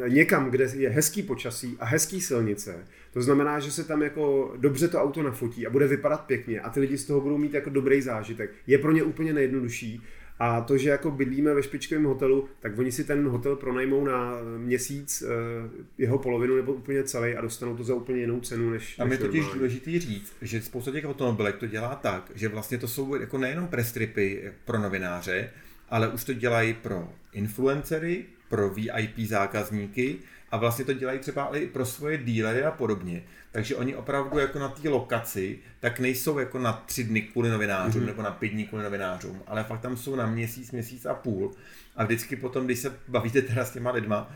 někam, 0.08 0.50
kde 0.50 0.68
je 0.76 0.90
hezký 0.90 1.24
počasí 1.24 1.78
a 1.80 1.86
hezký 1.86 2.22
silnice. 2.22 2.86
To 3.14 3.22
znamená, 3.22 3.60
že 3.60 3.72
se 3.72 3.84
tam 3.84 4.02
jako 4.02 4.54
dobře 4.58 4.88
to 4.88 5.02
auto 5.02 5.24
nafotí 5.24 5.68
a 5.68 5.70
bude 5.70 5.88
vypadat 5.88 6.26
pěkně 6.26 6.62
a 6.62 6.70
ty 6.70 6.80
lidi 6.80 6.98
z 6.98 7.06
toho 7.06 7.22
budou 7.22 7.38
mít 7.38 7.54
jako 7.54 7.70
dobrý 7.70 8.02
zážitek. 8.02 8.52
Je 8.68 8.78
pro 8.78 8.92
ně 8.92 9.04
úplně 9.04 9.34
nejjednodušší 9.34 10.04
A 10.40 10.62
to, 10.62 10.78
že 10.78 10.90
jako 10.90 11.12
bydlíme 11.12 11.54
ve 11.54 11.64
špičkovém 11.64 12.04
hotelu, 12.04 12.50
tak 12.60 12.78
oni 12.78 12.92
si 12.92 13.04
ten 13.04 13.28
hotel 13.28 13.56
pronajmou 13.56 14.06
na 14.06 14.34
měsíc 14.58 15.22
eh, 15.22 15.86
jeho 15.98 16.18
polovinu 16.18 16.56
nebo 16.56 16.74
úplně 16.74 17.04
celý 17.04 17.36
a 17.36 17.42
dostanou 17.42 17.78
to 17.78 17.84
za 17.84 17.96
úplně 17.96 18.20
jinou 18.20 18.40
cenu 18.40 18.70
než 18.70 18.96
Tam 18.96 19.10
než 19.10 19.20
je 19.20 19.26
totiž 19.26 19.46
důležitý 19.54 20.00
říct, 20.00 20.34
že 20.42 20.62
spousta 20.62 20.92
těch 20.92 21.06
automobilek 21.06 21.58
to 21.58 21.68
dělá 21.68 21.96
tak, 21.96 22.32
že 22.36 22.48
vlastně 22.48 22.78
to 22.78 22.88
jsou 22.88 23.16
jako 23.16 23.38
nejenom 23.38 23.68
prestripy 23.68 24.52
pro 24.66 24.80
novináře, 24.80 25.50
ale 25.90 26.08
už 26.08 26.24
to 26.24 26.34
dělají 26.34 26.74
pro 26.74 27.10
influencery, 27.34 28.26
pro 28.50 28.70
VIP 28.70 29.20
zákazníky 29.20 30.20
a 30.52 30.58
vlastně 30.58 30.86
to 30.86 30.94
dělají 30.94 31.20
třeba 31.20 31.56
i 31.58 31.68
pro 31.68 31.86
svoje 31.86 32.18
dílery 32.18 32.64
a 32.64 32.72
podobně. 32.72 33.24
Takže 33.52 33.76
oni 33.76 33.96
opravdu 33.96 34.40
jako 34.40 34.60
na 34.60 34.70
té 34.70 34.90
lokaci, 34.90 35.60
tak 35.80 36.00
nejsou 36.00 36.40
jako 36.40 36.60
na 36.60 36.74
tři 36.86 37.04
dny 37.04 37.22
kvůli 37.22 37.50
novinářům 37.50 38.02
mm-hmm. 38.02 38.06
nebo 38.06 38.22
na 38.22 38.32
pět 38.32 38.50
dní 38.50 38.68
kvůli 38.68 38.84
novinářům, 38.84 39.42
ale 39.48 39.64
fakt 39.64 39.82
tam 39.82 39.98
jsou 39.98 40.16
na 40.16 40.26
měsíc, 40.26 40.72
měsíc 40.72 41.06
a 41.06 41.14
půl. 41.14 41.52
A 41.96 42.04
vždycky 42.04 42.36
potom, 42.36 42.66
když 42.66 42.80
se 42.80 42.94
bavíte 43.08 43.42
teda 43.42 43.66
s 43.66 43.72
těma 43.72 43.92
lidma, 43.92 44.32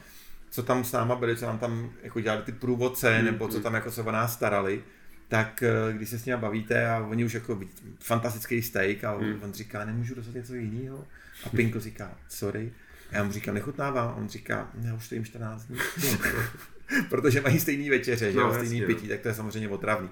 co 0.50 0.64
tam 0.64 0.84
s 0.84 0.92
náma 0.92 1.16
byli, 1.16 1.36
co 1.38 1.46
nám 1.46 1.60
tam 1.60 1.90
jako 2.04 2.20
dělali 2.20 2.42
ty 2.42 2.52
průvodce, 2.52 3.20
mm, 3.20 3.26
nebo 3.26 3.48
co 3.48 3.60
tam 3.60 3.74
jako 3.74 3.92
se 3.92 4.02
o 4.02 4.12
nás 4.12 4.34
starali, 4.34 4.84
tak 5.28 5.64
eh, 5.64 5.94
když 5.94 6.10
se 6.10 6.20
s 6.20 6.26
nimi 6.26 6.38
bavíte 6.38 6.90
a 6.90 7.00
oni 7.00 7.26
už 7.26 7.34
jako 7.34 7.60
fantastický 8.00 8.62
steak 8.62 9.04
a 9.04 9.14
on, 9.14 9.26
Mm. 9.26 9.40
on 9.44 9.54
říká, 9.54 9.86
nemůžu 9.86 10.16
dostat 10.16 10.34
něco 10.36 10.54
jiného. 10.54 11.08
A 11.46 11.50
Pinko 11.50 11.80
říká, 11.80 12.18
sorry. 12.30 12.72
A 13.14 13.18
já 13.18 13.24
mu 13.24 13.32
říkám, 13.32 13.54
nechutnává. 13.56 14.02
A 14.02 14.14
on 14.16 14.30
říká, 14.30 14.72
já 14.82 14.94
už 14.94 15.10
to 15.10 15.16
jim 15.16 15.26
14 15.26 15.66
dní. 15.66 15.78
Protože 17.10 17.42
mají 17.42 17.60
stejný 17.60 17.90
večeře, 17.90 18.32
že 18.32 18.38
No, 18.38 18.54
stejný 18.54 18.80
jasně, 18.80 18.96
pití, 18.96 19.08
tak 19.08 19.20
to 19.20 19.28
je 19.28 19.34
samozřejmě 19.34 19.70
otravný. 19.70 20.10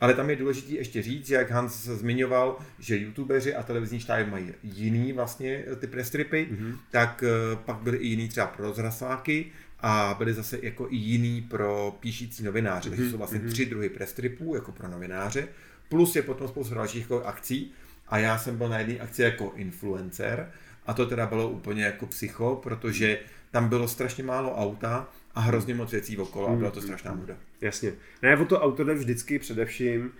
Ale 0.00 0.14
tam 0.14 0.30
je 0.30 0.36
důležité 0.36 0.72
ještě 0.74 1.02
říct, 1.02 1.30
jak 1.30 1.50
Hans 1.50 1.84
zmiňoval, 1.84 2.58
že 2.78 2.96
youtubeři 2.96 3.54
a 3.54 3.62
televizní 3.62 4.00
štáby 4.00 4.30
mají 4.30 4.52
jiný 4.62 5.12
vlastně 5.12 5.64
ty 5.78 5.86
prestripy, 5.86 6.48
Mhm. 6.50 6.66
mm-hmm. 6.72 6.76
tak 6.90 7.24
eh, 7.26 7.56
pak 7.64 7.76
byly 7.76 7.96
i 7.96 8.06
jiný 8.06 8.28
třeba 8.28 8.46
pro 8.46 8.64
rozhlasáky 8.66 9.46
a 9.80 10.14
byly 10.18 10.34
zase 10.34 10.58
jako 10.62 10.86
i 10.90 10.96
jiný 10.96 11.42
pro 11.42 11.96
píšící 12.00 12.42
novináře. 12.44 12.90
Takže 12.90 13.10
jsou 13.10 13.18
vlastně 13.18 13.40
tři 13.40 13.66
druhy 13.66 13.88
prestripů 13.88 14.54
jako 14.54 14.72
pro 14.72 14.88
novináře, 14.88 15.48
plus 15.88 16.16
je 16.16 16.22
potom 16.22 16.48
spousta 16.48 16.74
dalších 16.74 17.00
jako 17.02 17.24
akcí 17.24 17.72
a 18.08 18.18
já 18.18 18.38
jsem 18.38 18.58
byl 18.58 18.68
na 18.68 18.78
jedné 18.78 18.98
akci 18.98 19.22
jako 19.22 19.52
influencer 19.56 20.50
a 20.86 20.94
to 20.94 21.06
teda 21.06 21.26
bylo 21.26 21.48
úplně 21.48 21.84
jako 21.84 22.06
psycho, 22.06 22.60
protože 22.62 23.18
tam 23.50 23.68
bylo 23.68 23.88
strašně 23.88 24.24
málo 24.24 24.54
auta 24.56 25.08
a 25.34 25.40
hrozně 25.40 25.74
moc 25.74 25.92
věcí 25.92 26.18
okolo 26.18 26.48
a 26.48 26.54
byla 26.56 26.70
to 26.70 26.80
strašná 26.80 27.14
nuda. 27.14 27.36
Jasně. 27.60 27.92
Ne, 28.22 28.36
o 28.36 28.44
to 28.44 28.60
auto 28.60 28.84
jde 28.84 28.94
vždycky 28.94 29.38
především. 29.38 30.12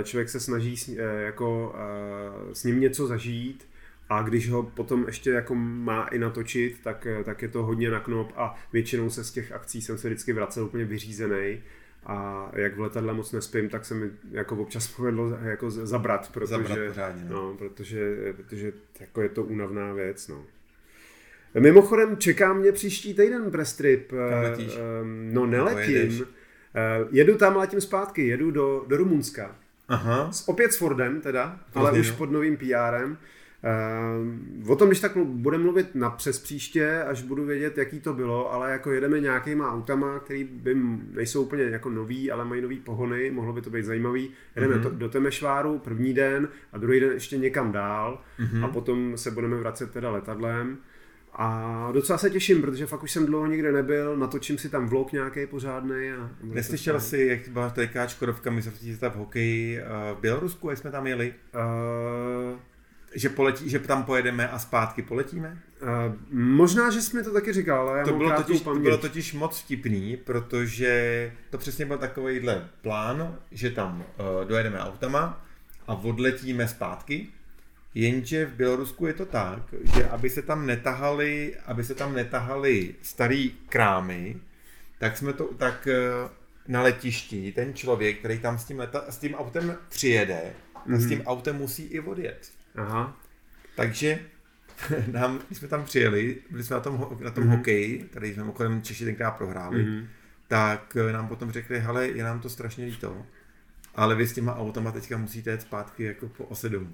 eh, 0.00 0.04
Člověk 0.04 0.28
se 0.28 0.40
snaží 0.40 0.76
s, 0.76 0.88
eh, 0.88 1.22
jako, 1.22 1.74
eh, 1.76 2.54
s 2.54 2.64
ním 2.64 2.80
něco 2.80 3.06
zažít 3.06 3.66
a 4.08 4.22
když 4.22 4.50
ho 4.50 4.62
potom 4.62 5.04
ještě 5.06 5.30
jako 5.30 5.54
má 5.54 6.06
i 6.06 6.18
natočit, 6.18 6.80
tak, 6.84 7.06
tak 7.24 7.42
je 7.42 7.48
to 7.48 7.62
hodně 7.62 7.90
na 7.90 8.00
knop 8.00 8.32
a 8.36 8.54
většinou 8.72 9.10
se 9.10 9.24
z 9.24 9.30
těch 9.30 9.52
akcí 9.52 9.82
jsem 9.82 9.98
se 9.98 10.08
vždycky 10.08 10.32
vracel 10.32 10.64
úplně 10.64 10.84
vyřízený. 10.84 11.60
A 12.06 12.48
jak 12.52 12.76
v 12.76 12.80
letadle 12.80 13.14
moc 13.14 13.32
nespím, 13.32 13.68
tak 13.68 13.84
se 13.84 13.94
mi 13.94 14.10
jako 14.30 14.56
občas 14.56 14.88
povedlo 14.96 15.38
jako 15.42 15.70
zabrat, 15.70 16.30
protože, 16.32 16.50
Zabrat 16.50 16.78
pořádně, 16.88 17.24
no. 17.28 17.34
no, 17.34 17.54
protože, 17.54 18.16
protože 18.36 18.72
jako 19.00 19.22
je 19.22 19.28
to 19.28 19.42
únavná 19.42 19.92
věc. 19.92 20.28
No. 20.28 20.44
Mimochodem, 21.58 22.16
čeká 22.16 22.52
mě 22.52 22.72
příští 22.72 23.14
týden 23.14 23.50
prestrip. 23.50 24.10
Kam 24.10 24.44
eh, 24.44 24.56
ehm, 25.00 25.34
No 25.34 25.46
neletím. 25.46 26.26
Eh, 26.74 27.06
Jedu 27.10 27.36
tam, 27.36 27.56
letím 27.56 27.80
zpátky, 27.80 28.26
jedu 28.26 28.50
do, 28.50 28.84
do 28.88 28.96
Rumunska. 28.96 29.56
Aha, 29.88 30.32
S, 30.32 30.48
opět 30.48 30.72
s 30.72 30.76
Fordem 30.76 31.20
teda, 31.20 31.60
ale 31.74 31.90
Hrozně, 31.90 32.00
už 32.00 32.10
no. 32.10 32.16
pod 32.16 32.30
novým 32.30 32.56
PRem. 32.56 33.18
Uh, 33.64 34.70
o 34.70 34.76
tom, 34.76 34.88
když 34.88 35.00
tak 35.00 35.16
budeme 35.16 35.62
mluvit 35.62 35.94
na 35.94 36.10
přes 36.10 36.38
příště, 36.38 37.02
až 37.02 37.22
budu 37.22 37.44
vědět, 37.44 37.78
jaký 37.78 38.00
to 38.00 38.12
bylo, 38.12 38.52
ale 38.52 38.70
jako 38.70 38.92
jedeme 38.92 39.20
nějakýma 39.20 39.72
autama, 39.72 40.18
který 40.18 40.44
by 40.44 40.74
nejsou 41.14 41.42
úplně 41.42 41.62
jako 41.62 41.90
nový, 41.90 42.30
ale 42.30 42.44
mají 42.44 42.62
nový 42.62 42.78
pohony, 42.78 43.30
mohlo 43.30 43.52
by 43.52 43.62
to 43.62 43.70
být 43.70 43.84
zajímavý. 43.84 44.30
Jedeme 44.56 44.74
mm-hmm. 44.74 44.82
to, 44.82 44.90
do 44.90 45.08
Temešváru 45.08 45.78
první 45.78 46.14
den 46.14 46.48
a 46.72 46.78
druhý 46.78 47.00
den 47.00 47.12
ještě 47.12 47.38
někam 47.38 47.72
dál 47.72 48.20
mm-hmm. 48.40 48.64
a 48.64 48.68
potom 48.68 49.12
se 49.16 49.30
budeme 49.30 49.56
vracet 49.56 49.90
teda 49.90 50.10
letadlem. 50.10 50.78
A 51.32 51.88
docela 51.92 52.18
se 52.18 52.30
těším, 52.30 52.60
protože 52.60 52.86
fakt 52.86 53.02
už 53.02 53.12
jsem 53.12 53.26
dlouho 53.26 53.46
nikde 53.46 53.72
nebyl, 53.72 54.16
natočím 54.16 54.58
si 54.58 54.68
tam 54.68 54.86
vlog 54.86 55.12
nějaký 55.12 55.46
pořádný. 55.46 56.10
A 56.12 56.30
neslyšel 56.42 57.00
jsi, 57.00 57.26
jak 57.30 57.48
byla 57.48 57.70
trojká 57.70 58.06
Škodovka 58.06 58.50
mistrovství 58.50 58.88
světa 58.88 59.08
v 59.08 59.16
hokeji 59.16 59.78
eh, 59.78 59.84
v 60.14 60.20
Bělorusku, 60.20 60.70
jak 60.70 60.78
jsme 60.78 60.90
tam 60.90 61.06
jeli? 61.06 61.34
Uh, 61.54 62.58
Že, 63.14 63.28
poletí, 63.28 63.70
že 63.70 63.78
tam 63.78 64.04
pojedeme 64.04 64.48
a 64.48 64.58
zpátky 64.58 65.02
poletíme? 65.02 65.58
Uh, 65.82 65.88
možná, 66.30 66.90
že 66.90 67.02
jsi 67.02 67.16
mi 67.16 67.22
to 67.22 67.32
taky 67.32 67.52
říkal, 67.52 67.88
ale 67.88 67.98
já 67.98 68.04
To 68.04 68.12
bylo, 68.12 68.30
totiž, 68.30 68.60
to 68.60 68.74
bylo 68.74 68.98
totiž 68.98 69.32
moc 69.32 69.60
vtipný, 69.60 70.16
protože 70.16 71.32
to 71.50 71.58
přesně 71.58 71.86
byl 71.86 71.98
takovýhle 71.98 72.68
plán, 72.82 73.38
že 73.50 73.70
tam 73.70 73.98
uh, 73.98 74.48
dojedeme 74.48 74.80
autama 74.80 75.44
a 75.86 75.94
odletíme 75.94 76.68
zpátky, 76.68 77.26
jenže 77.94 78.46
v 78.46 78.54
Bělorusku 78.54 79.06
je 79.06 79.14
to 79.14 79.26
tak, 79.26 79.62
že 79.94 80.08
aby 80.08 80.30
se 80.30 80.42
tam 80.42 80.66
netahali, 80.66 81.56
aby 81.66 81.84
se 81.84 81.94
tam 81.94 82.14
netahali 82.14 82.94
starý 83.02 83.54
krámy, 83.68 84.36
tak 84.98 85.16
jsme 85.16 85.32
to 85.32 85.44
tak 85.44 85.88
uh, 85.90 86.30
na 86.68 86.82
letišti 86.82 87.52
ten 87.52 87.74
člověk, 87.74 88.18
který 88.18 88.38
tam 88.38 88.58
s 88.58 88.64
tím, 88.64 88.78
leta, 88.78 89.04
s 89.08 89.18
tím 89.18 89.34
autem 89.34 89.76
přijede, 89.88 90.52
mm-hmm. 90.86 90.96
s 90.96 91.08
tím 91.08 91.22
autem 91.26 91.56
musí 91.56 91.82
i 91.82 92.00
odjet. 92.00 92.52
Aha. 92.76 93.16
Takže 93.76 94.18
nám, 95.12 95.40
když 95.46 95.58
jsme 95.58 95.68
tam 95.68 95.84
přijeli, 95.84 96.36
byli 96.50 96.64
jsme 96.64 96.74
na 96.76 96.80
tom, 96.80 97.18
na 97.20 97.30
tom 97.30 97.44
Mhm. 97.44 97.52
mm-hmm. 97.52 97.56
hokeji, 97.58 98.04
tady 98.12 98.34
jsme 98.34 98.42
mimochodem 98.42 98.82
Češi 98.82 99.04
tenkrát 99.04 99.30
prohráli, 99.30 99.82
Mhm. 99.82 99.92
mm-hmm. 99.92 100.06
tak 100.48 100.96
eh, 100.96 101.12
nám 101.12 101.28
potom 101.28 101.52
řekli, 101.52 101.80
hele, 101.80 102.08
je 102.08 102.24
nám 102.24 102.40
to 102.40 102.48
strašně 102.48 102.84
líto, 102.84 103.26
ale 103.94 104.14
vy 104.14 104.26
s 104.26 104.32
těma 104.32 104.56
autama 104.56 104.92
teďka 104.92 105.16
musíte 105.18 105.50
jet 105.50 105.62
zpátky 105.62 106.04
jako 106.04 106.28
po 106.28 106.44
ose 106.44 106.68
domů. 106.68 106.92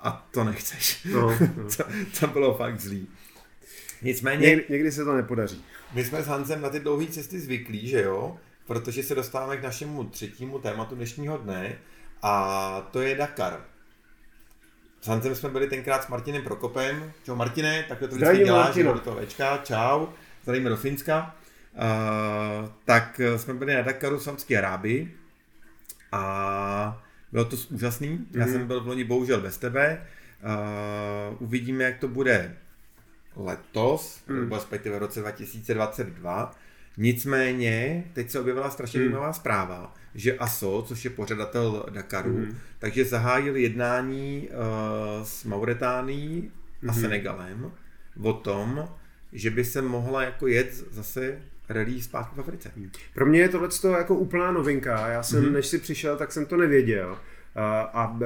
A 0.00 0.28
to 0.30 0.44
nechceš. 0.44 1.04
No, 1.04 1.20
no. 1.56 1.64
to, 1.76 1.84
to 2.20 2.26
bylo 2.26 2.54
fakt 2.54 2.80
zlý. 2.80 3.08
Nicméně, 4.02 4.46
Někdy, 4.46 4.64
někdy 4.68 4.92
se 4.92 5.04
to 5.04 5.16
nepodaří. 5.16 5.64
my 5.94 6.04
jsme 6.04 6.22
s 6.22 6.26
Hansem 6.26 6.60
na 6.62 6.68
ty 6.70 6.80
dlouhé 6.80 7.06
cesty 7.06 7.40
zvyklí, 7.40 7.88
že 7.88 8.02
jo? 8.02 8.36
Protože 8.66 9.02
se 9.02 9.14
dostáváme 9.14 9.56
k 9.56 9.62
našemu 9.62 10.04
třetímu 10.04 10.58
tématu 10.58 10.94
dnešního 10.94 11.38
dne 11.38 11.78
a 12.22 12.80
to 12.92 13.00
je 13.00 13.14
Dakar. 13.14 13.64
S 15.02 15.06
Hansem 15.06 15.34
jsme 15.34 15.48
byli 15.48 15.66
tenkrát 15.66 16.04
s 16.04 16.08
Martinem 16.08 16.42
Prokopem. 16.42 17.12
Čau 17.24 17.34
Martine, 17.34 17.84
takhle 17.88 18.08
to 18.08 18.14
vždycky 18.14 18.24
Zdravím, 18.34 18.46
děláš, 18.46 18.74
do 18.74 18.98
toho 19.00 19.16
večka, 19.16 19.58
čau. 19.64 20.06
Zdravíme 20.42 20.70
do 20.70 20.76
Finska. 20.76 21.36
Uh, 21.74 22.68
tak 22.84 23.20
eh, 23.20 23.38
jsme 23.38 23.54
byli 23.54 23.74
na 23.74 23.82
Dakaru 23.82 24.18
v 24.18 24.22
Saudské 24.22 24.58
Arábii 24.58 25.14
a 26.12 27.02
bylo 27.32 27.44
to 27.44 27.56
úžasný. 27.70 28.26
Já 28.30 28.44
Mhm. 28.44 28.52
jsem 28.52 28.66
byl 28.66 28.80
v 28.80 28.86
loni 28.86 29.04
bohužel 29.04 29.40
bez 29.40 29.58
tebe. 29.58 30.06
Uh, 31.30 31.36
uvidíme, 31.42 31.84
jak 31.84 31.98
to 31.98 32.08
bude 32.08 32.56
letos, 33.36 34.22
Mhm. 34.28 34.40
nebo 34.40 34.54
respektive 34.54 34.96
v 34.96 34.98
roce 34.98 35.20
2022. 35.20 36.54
Nicméně, 36.96 38.04
teď 38.12 38.30
se 38.30 38.40
objevila 38.40 38.70
strašně 38.70 39.00
Mhm. 39.00 39.08
zajímavá 39.08 39.32
zpráva, 39.32 39.94
že 40.14 40.38
ASO, 40.38 40.84
což 40.88 41.04
je 41.04 41.10
pořadatel 41.10 41.86
Dakaru, 41.90 42.30
Mhm. 42.38 42.58
takže 42.78 43.04
zahájil 43.04 43.56
jednání 43.56 44.48
uh, 44.52 45.24
s 45.24 45.44
Mauretánií 45.44 46.50
a 46.88 46.92
Mhm. 46.92 47.00
Senegalem 47.00 47.72
o 48.22 48.32
tom, 48.32 48.88
že 49.32 49.50
by 49.50 49.64
se 49.64 49.82
mohla 49.82 50.22
jako 50.22 50.46
jet 50.46 50.84
zase 50.90 51.38
rally 51.68 52.02
zpátky 52.02 52.36
v 52.36 52.40
Africe. 52.40 52.70
Pro 53.14 53.26
mě 53.26 53.40
je 53.40 53.48
tohle 53.48 53.68
jako 53.98 54.14
úplná 54.14 54.52
novinka. 54.52 55.08
Já 55.08 55.22
jsem, 55.22 55.38
Mhm. 55.40 55.48
mm-hmm. 55.48 55.52
než 55.54 55.66
si 55.66 55.78
přišel, 55.78 56.16
tak 56.16 56.32
jsem 56.32 56.46
to 56.46 56.56
nevěděl. 56.56 57.18
A, 57.56 58.16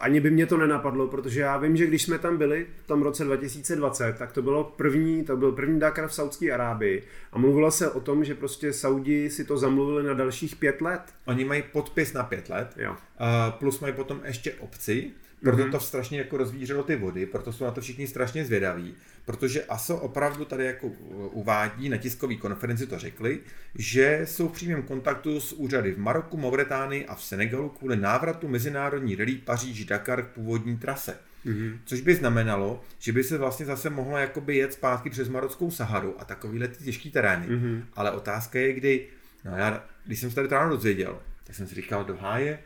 ani 0.00 0.20
by 0.20 0.30
mě 0.30 0.46
to 0.46 0.56
nenapadlo, 0.56 1.06
protože 1.08 1.40
já 1.40 1.56
vím, 1.56 1.76
že 1.76 1.86
když 1.86 2.02
jsme 2.02 2.18
tam 2.18 2.36
byli 2.36 2.66
v 2.84 2.86
tom 2.86 3.02
roce 3.02 3.24
2020, 3.24 4.18
tak 4.18 4.32
to 4.32 4.42
bylo 4.42 4.64
první, 4.64 5.24
to 5.24 5.36
byl 5.36 5.52
první 5.52 5.80
Dakar 5.80 6.08
v 6.08 6.14
Saudské 6.14 6.52
Arábii 6.52 7.02
a 7.32 7.38
mluvilo 7.38 7.70
se 7.70 7.90
o 7.90 8.00
tom, 8.00 8.24
že 8.24 8.34
prostě 8.34 8.72
Saudi 8.72 9.30
si 9.30 9.44
to 9.44 9.58
zamluvili 9.58 10.02
na 10.02 10.14
dalších 10.14 10.56
pět 10.56 10.80
let. 10.80 11.02
Oni 11.26 11.44
mají 11.44 11.62
podpis 11.72 12.12
na 12.12 12.22
pět 12.22 12.48
let, 12.48 12.74
Jo. 12.76 12.96
a 13.18 13.50
plus 13.50 13.80
mají 13.80 13.94
potom 13.94 14.20
ještě 14.24 14.52
obci, 14.54 15.10
proto 15.42 15.62
Mhm. 15.62 15.70
to 15.72 15.80
strašně 15.80 16.18
jako 16.18 16.36
rozvířilo 16.36 16.82
ty 16.82 16.96
vody, 16.96 17.26
proto 17.26 17.52
jsou 17.52 17.64
na 17.64 17.70
to 17.70 17.80
všichni 17.80 18.06
strašně 18.06 18.44
zvědaví, 18.44 18.94
protože 19.24 19.64
ASO 19.64 19.96
opravdu 19.96 20.44
tady 20.44 20.64
jako 20.64 20.86
uvádí, 21.32 21.88
na 21.88 21.96
tiskové 21.96 22.34
konferenci 22.34 22.86
to 22.86 22.98
řekli, 22.98 23.40
že 23.74 24.20
jsou 24.24 24.48
v 24.48 24.52
přímém 24.52 24.82
kontaktu 24.82 25.40
s 25.40 25.52
úřady 25.52 25.92
v 25.92 25.98
Maroku, 25.98 26.36
Mauretánii 26.36 27.06
a 27.06 27.14
v 27.14 27.22
Senegalu 27.22 27.68
kvůli 27.68 27.96
návratu 27.96 28.48
mezinárodní 28.48 29.14
rally 29.14 29.34
Paříž-Dakar 29.34 30.22
k 30.22 30.26
původní 30.28 30.76
trase. 30.78 31.16
Mhm. 31.44 31.78
Což 31.84 32.00
by 32.00 32.14
znamenalo, 32.14 32.80
že 32.98 33.12
by 33.12 33.24
se 33.24 33.38
vlastně 33.38 33.66
zase 33.66 33.90
mohlo 33.90 34.16
jakoby 34.18 34.56
jet 34.56 34.72
zpátky 34.72 35.10
přes 35.10 35.28
marockou 35.28 35.70
Saharu 35.70 36.14
a 36.18 36.24
takovýhle 36.24 36.68
ty 36.68 36.84
těžký 36.84 37.10
terény. 37.10 37.46
Mhm. 37.46 37.84
Ale 37.94 38.10
otázka 38.10 38.58
je, 38.58 38.72
kdy, 38.72 39.06
no 39.44 39.56
já, 39.56 39.84
když 40.06 40.20
jsem 40.20 40.30
se 40.30 40.34
tady 40.36 40.48
ráno 40.48 40.70
dozvěděl, 40.70 41.18
tak 41.44 41.56
jsem 41.56 41.66
si 41.66 41.74
říkal 41.74 42.04
do 42.04 42.16
háje, 42.16 42.58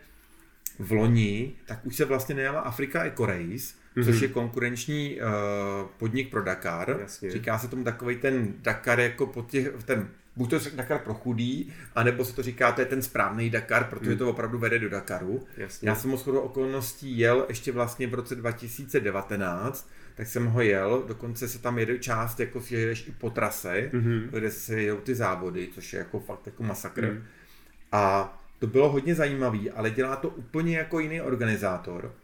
v 0.79 0.93
loni, 0.93 1.53
tak 1.66 1.87
už 1.87 1.97
se 1.97 2.05
vlastně 2.05 2.35
nejela 2.35 2.61
Afrika 2.61 3.05
Eco 3.05 3.27
Race, 3.27 3.45
mm-hmm. 3.45 4.05
což 4.05 4.20
je 4.20 4.29
konkurenční 4.29 5.20
uh, 5.20 5.89
podnik 5.99 6.31
pro 6.31 6.43
Dakar. 6.43 6.97
Jasně. 7.01 7.31
Říká 7.31 7.59
se 7.59 7.68
tomu 7.68 7.85
takový 7.85 8.16
ten 8.16 8.55
Dakar 8.59 9.01
jako 9.01 9.27
po 9.27 9.43
těch, 9.43 9.72
ten 9.85 10.09
buď 10.37 10.51
to 10.51 10.59
Dakar 10.74 10.99
pro 10.99 11.14
chudý, 11.14 11.72
anebo 11.95 12.24
se 12.24 12.35
to 12.35 12.43
říká, 12.43 12.72
to 12.72 12.81
je 12.81 12.87
ten 12.87 13.03
správný 13.03 13.51
Dakar, 13.51 13.85
protože 13.85 14.11
mm. 14.11 14.18
to 14.18 14.31
opravdu 14.31 14.59
vede 14.59 14.79
do 14.79 14.89
Dakaru. 14.89 15.47
Jasně. 15.57 15.89
Já 15.89 15.95
jsem 15.95 16.14
o 16.14 16.16
shodou 16.16 16.41
okolností 16.41 17.18
jel 17.18 17.47
ještě 17.49 17.72
vlastně 17.72 18.07
v 18.07 18.14
roce 18.14 18.35
2019, 18.35 19.91
tak 20.14 20.27
jsem 20.27 20.47
ho 20.47 20.61
jel, 20.61 21.05
dokonce 21.09 21.49
se 21.49 21.59
tam 21.59 21.79
jede 21.79 21.99
část, 21.99 22.41
jako 22.41 22.61
si 22.61 22.74
jedeš 22.74 23.09
i 23.09 23.12
po 23.12 23.31
trase, 23.31 23.91
mm-hmm. 23.93 24.29
kde 24.31 24.51
se 24.51 24.83
jedou 24.83 24.97
ty 24.97 25.14
závody, 25.14 25.68
což 25.74 25.93
je 25.93 25.99
jako 25.99 26.20
fakt 26.20 26.47
jako 26.47 26.62
masakr. 26.62 27.12
Mm. 27.12 27.22
A 27.93 28.39
to 28.59 28.66
bylo 28.66 28.92
hodně 28.92 29.14
zajímavý, 29.14 29.70
ale 29.70 29.90
dělá 29.90 30.16
to 30.16 30.28
úplně 30.28 30.78
jako 30.78 31.00
jiný 31.00 31.20
organizátor. 31.20 32.14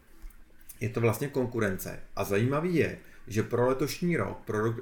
Je 0.79 0.89
to 0.89 1.01
vlastně 1.01 1.27
konkurence. 1.27 1.99
A 2.15 2.23
zajímavý 2.23 2.75
je, 2.75 2.97
že 3.27 3.43
pro 3.43 3.67
letošní 3.67 4.17
rok, 4.17 4.37
pro, 4.45 4.73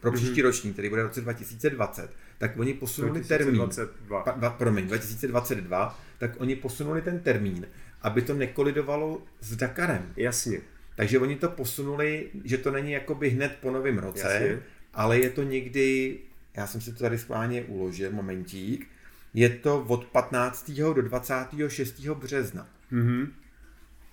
pro 0.00 0.12
příští 0.12 0.40
mm-hmm. 0.40 0.44
ročník, 0.44 0.72
který 0.72 0.88
bude 0.88 1.02
v 1.02 1.06
roce 1.06 1.20
2020, 1.20 2.10
tak 2.38 2.58
oni 2.58 2.74
posunuli 2.74 3.20
2022. 3.20 4.22
termín. 4.22 4.40
Pa, 4.40 4.50
promiň, 4.50 4.86
2022, 4.86 6.00
tak 6.18 6.30
oni 6.38 6.56
posunuli 6.56 7.02
ten 7.02 7.20
termín, 7.20 7.66
aby 8.02 8.22
to 8.22 8.34
nekolidovalo 8.34 9.22
s 9.40 9.56
Dakarem. 9.56 10.12
Jasně. 10.16 10.60
Takže 10.96 11.18
oni 11.18 11.36
to 11.36 11.48
posunuli, 11.48 12.30
že 12.44 12.58
to 12.58 12.70
není 12.70 12.92
jakoby 12.92 13.30
hned 13.30 13.58
po 13.60 13.70
novém 13.70 13.98
roce, 13.98 14.32
Jasně. 14.32 14.62
ale 14.94 15.18
je 15.18 15.30
to 15.30 15.42
někdy, 15.42 16.18
já 16.56 16.66
jsem 16.66 16.80
si 16.80 16.92
to 16.92 16.98
tady 16.98 17.18
schválně 17.18 17.62
uložil, 17.62 18.10
momentík, 18.12 18.88
je 19.34 19.48
to 19.48 19.84
od 19.88 20.04
15. 20.04 20.70
do 20.70 21.02
26. 21.02 22.00
března. 22.00 22.68
Mm-hmm. 22.92 23.28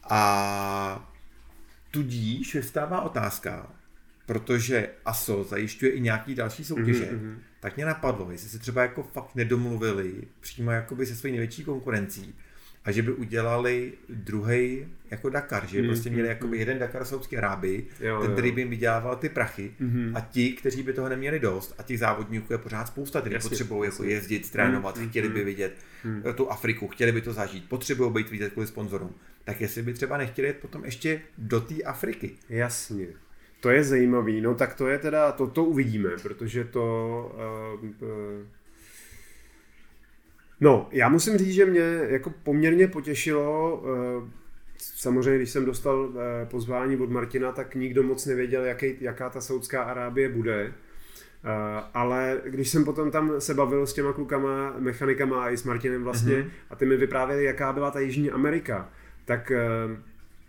A 0.09 1.11
tudíž 1.91 2.55
vystává 2.55 3.01
otázka, 3.01 3.71
protože 4.25 4.89
ASO 5.05 5.43
zajišťuje 5.43 5.91
i 5.91 6.01
nějaký 6.01 6.35
další 6.35 6.63
soutěže, 6.63 7.05
mm-hmm. 7.05 7.37
tak 7.59 7.75
mě 7.75 7.85
napadlo, 7.85 8.31
jestli 8.31 8.49
se 8.49 8.59
třeba 8.59 8.81
jako 8.81 9.03
fakt 9.03 9.35
nedomluvili 9.35 10.23
přímo 10.39 10.71
jakoby 10.71 11.05
se 11.05 11.15
svojí 11.15 11.31
největší 11.31 11.63
konkurencí, 11.63 12.35
a 12.87 12.91
že 12.91 13.01
by 13.01 13.11
udělali 13.11 13.93
druhý 14.09 14.87
jako 15.11 15.29
Dakar, 15.29 15.67
že 15.67 15.81
mm, 15.81 15.87
prostě 15.87 16.09
měli 16.09 16.23
mm, 16.23 16.29
jakoby 16.29 16.57
jeden 16.57 16.79
Dakar 16.79 17.05
Saudské 17.05 17.37
Arábii, 17.37 17.87
jo, 17.99 18.21
ten, 18.21 18.31
který 18.31 18.51
by 18.51 18.61
jim 18.61 18.69
vydělával 18.69 19.15
ty 19.15 19.29
prachy 19.29 19.71
mm. 19.79 20.11
a 20.15 20.19
ti, 20.19 20.51
kteří 20.51 20.83
by 20.83 20.93
toho 20.93 21.09
neměli 21.09 21.39
dost 21.39 21.75
a 21.77 21.83
těch 21.83 21.99
závodníků 21.99 22.53
je 22.53 22.57
pořád 22.57 22.85
spousta, 22.85 23.21
kteří 23.21 23.49
potřebují 23.49 23.89
jako 23.89 24.03
jezdit, 24.03 24.51
trénovat, 24.51 24.97
mm, 24.97 25.09
chtěli 25.09 25.29
by 25.29 25.43
vidět 25.43 25.77
mm. 26.03 26.23
tu 26.35 26.51
Afriku, 26.51 26.87
chtěli 26.87 27.11
by 27.11 27.21
to 27.21 27.33
zažít, 27.33 27.69
potřebují 27.69 28.13
být 28.13 28.29
vidět 28.29 28.53
kvůli 28.53 28.67
sponzorům, 28.67 29.15
tak 29.43 29.61
jestli 29.61 29.81
by 29.81 29.93
třeba 29.93 30.17
nechtěli 30.17 30.47
jít 30.47 30.57
potom 30.57 30.85
ještě 30.85 31.21
do 31.37 31.61
té 31.61 31.83
Afriky. 31.83 32.31
Jasně. 32.49 33.07
To 33.59 33.69
je 33.69 33.83
zajímavý, 33.83 34.41
no 34.41 34.55
tak 34.55 34.73
to 34.73 34.87
je 34.87 34.99
teda, 34.99 35.31
to, 35.31 35.47
to 35.47 35.63
uvidíme, 35.63 36.09
protože 36.23 36.63
to 36.63 37.35
uh, 37.79 37.85
uh, 37.85 38.09
No, 40.61 40.87
já 40.91 41.09
musím 41.09 41.37
říct, 41.37 41.53
že 41.53 41.65
mě 41.65 41.99
jako 42.07 42.33
poměrně 42.43 42.87
potěšilo, 42.87 43.83
eh, 43.85 44.29
samozřejmě 44.77 45.37
když 45.37 45.49
jsem 45.49 45.65
dostal 45.65 46.09
eh, 46.15 46.45
pozvání 46.45 46.97
od 46.97 47.09
Martina, 47.09 47.51
tak 47.51 47.75
nikdo 47.75 48.03
moc 48.03 48.25
nevěděl, 48.25 48.65
jaký, 48.65 48.95
jaká 49.01 49.29
ta 49.29 49.41
Saudská 49.41 49.83
Arábie 49.83 50.29
bude. 50.29 50.73
Eh, 51.43 51.83
ale 51.93 52.41
když 52.45 52.69
jsem 52.69 52.85
potom 52.85 53.11
tam 53.11 53.41
se 53.41 53.53
bavil 53.53 53.87
s 53.87 53.93
těma 53.93 54.13
klukama, 54.13 54.75
mechanikama 54.79 55.43
a 55.43 55.49
i 55.49 55.57
s 55.57 55.63
Martinem 55.63 56.03
vlastně, 56.03 56.35
mm-hmm. 56.35 56.49
a 56.69 56.75
ty 56.75 56.85
mi 56.85 56.97
vyprávěli, 56.97 57.43
jaká 57.43 57.73
byla 57.73 57.91
ta 57.91 57.99
Jižní 57.99 58.31
Amerika, 58.31 58.89
tak 59.25 59.51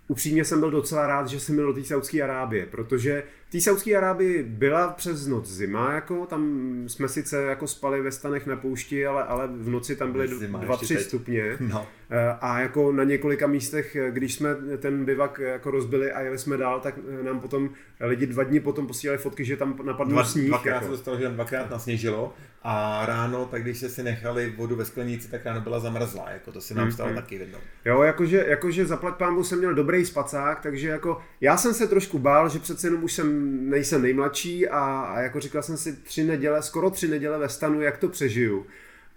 upřímně 0.08 0.44
jsem 0.44 0.60
byl 0.60 0.70
docela 0.70 1.06
rád, 1.06 1.28
že 1.28 1.40
jsem 1.40 1.56
byl 1.56 1.66
do 1.66 1.72
té 1.72 1.84
Saudské 1.84 2.22
Arábie, 2.22 2.66
protože 2.66 3.22
té 3.50 3.60
Saudské 3.60 3.96
Arábii 3.96 4.42
byla 4.42 4.88
přes 4.88 5.26
noc 5.26 5.48
zima, 5.48 5.92
jako 5.92 6.26
tam 6.26 6.82
jsme 6.86 7.08
sice 7.08 7.42
jako 7.42 7.66
spali 7.66 8.02
ve 8.02 8.12
stanech 8.12 8.46
na 8.46 8.56
poušti, 8.56 9.06
ale, 9.06 9.24
ale 9.24 9.48
v 9.48 9.68
noci 9.68 9.96
tam 9.96 10.12
byly 10.12 10.28
2-3 10.28 10.98
stupně. 10.98 11.56
No. 11.60 11.86
Eh, 12.10 12.36
a 12.40 12.60
jako 12.60 12.92
na 12.92 13.04
několika 13.04 13.46
místech, 13.46 13.96
když 14.10 14.34
jsme 14.34 14.54
ten 14.78 15.04
bivak 15.04 15.38
jako 15.38 15.70
rozbili 15.70 16.12
a 16.12 16.20
jeli 16.20 16.38
jsme 16.38 16.56
dál, 16.56 16.80
tak 16.80 16.94
nám 17.22 17.40
potom 17.40 17.70
lidi 18.00 18.26
dva 18.26 18.44
dny 18.44 18.60
potom 18.60 18.86
posílali 18.86 19.18
fotky, 19.18 19.44
že 19.44 19.56
tam 19.56 19.78
napadl 19.84 20.10
Dva, 20.10 20.24
sníh. 20.24 20.48
Dvakrát 20.48 20.74
jako. 20.74 20.84
se 20.84 20.90
dostalo, 20.90 21.16
že 21.16 21.22
tam 21.22 21.34
dvakrát 21.34 21.70
nasněžilo 21.70 22.34
a 22.62 23.06
ráno, 23.06 23.46
tak 23.46 23.62
když 23.62 23.78
se 23.78 23.88
si 23.88 24.02
nechali 24.02 24.54
vodu 24.56 24.76
ve 24.76 24.84
sklenici, 24.84 25.30
tak 25.30 25.46
ráno 25.46 25.60
byla 25.60 25.80
zamrzlá, 25.80 26.30
jako 26.30 26.52
to 26.52 26.60
se 26.60 26.74
nám 26.74 26.84
hmm, 26.84 26.92
stalo 26.92 27.08
hmm. 27.08 27.16
taky 27.16 27.34
jednou. 27.34 27.58
Jo, 27.84 28.02
jakože, 28.02 28.44
jakože 28.48 28.86
zaplať 28.86 29.14
pámbu 29.14 29.44
jsem 29.44 29.58
měl 29.58 29.74
dobrý 29.74 30.04
spacák, 30.06 30.60
takže 30.60 30.88
jako 30.88 31.18
já 31.40 31.56
jsem 31.56 31.74
se 31.74 31.86
trošku 31.86 32.18
bál, 32.18 32.48
že 32.48 32.58
přece 32.58 32.86
jenom 32.86 33.04
už 33.04 33.12
jsem, 33.12 33.37
nejsem 33.70 34.02
nejmladší 34.02 34.68
a, 34.68 35.00
a 35.00 35.20
jako 35.20 35.40
říkal 35.40 35.62
jsem 35.62 35.76
si 35.76 35.96
tři 35.96 36.24
neděle, 36.24 36.62
skoro 36.62 36.90
tři 36.90 37.08
neděle 37.08 37.38
ve 37.38 37.48
stanu, 37.48 37.82
jak 37.82 37.98
to 37.98 38.08
přežiju 38.08 38.66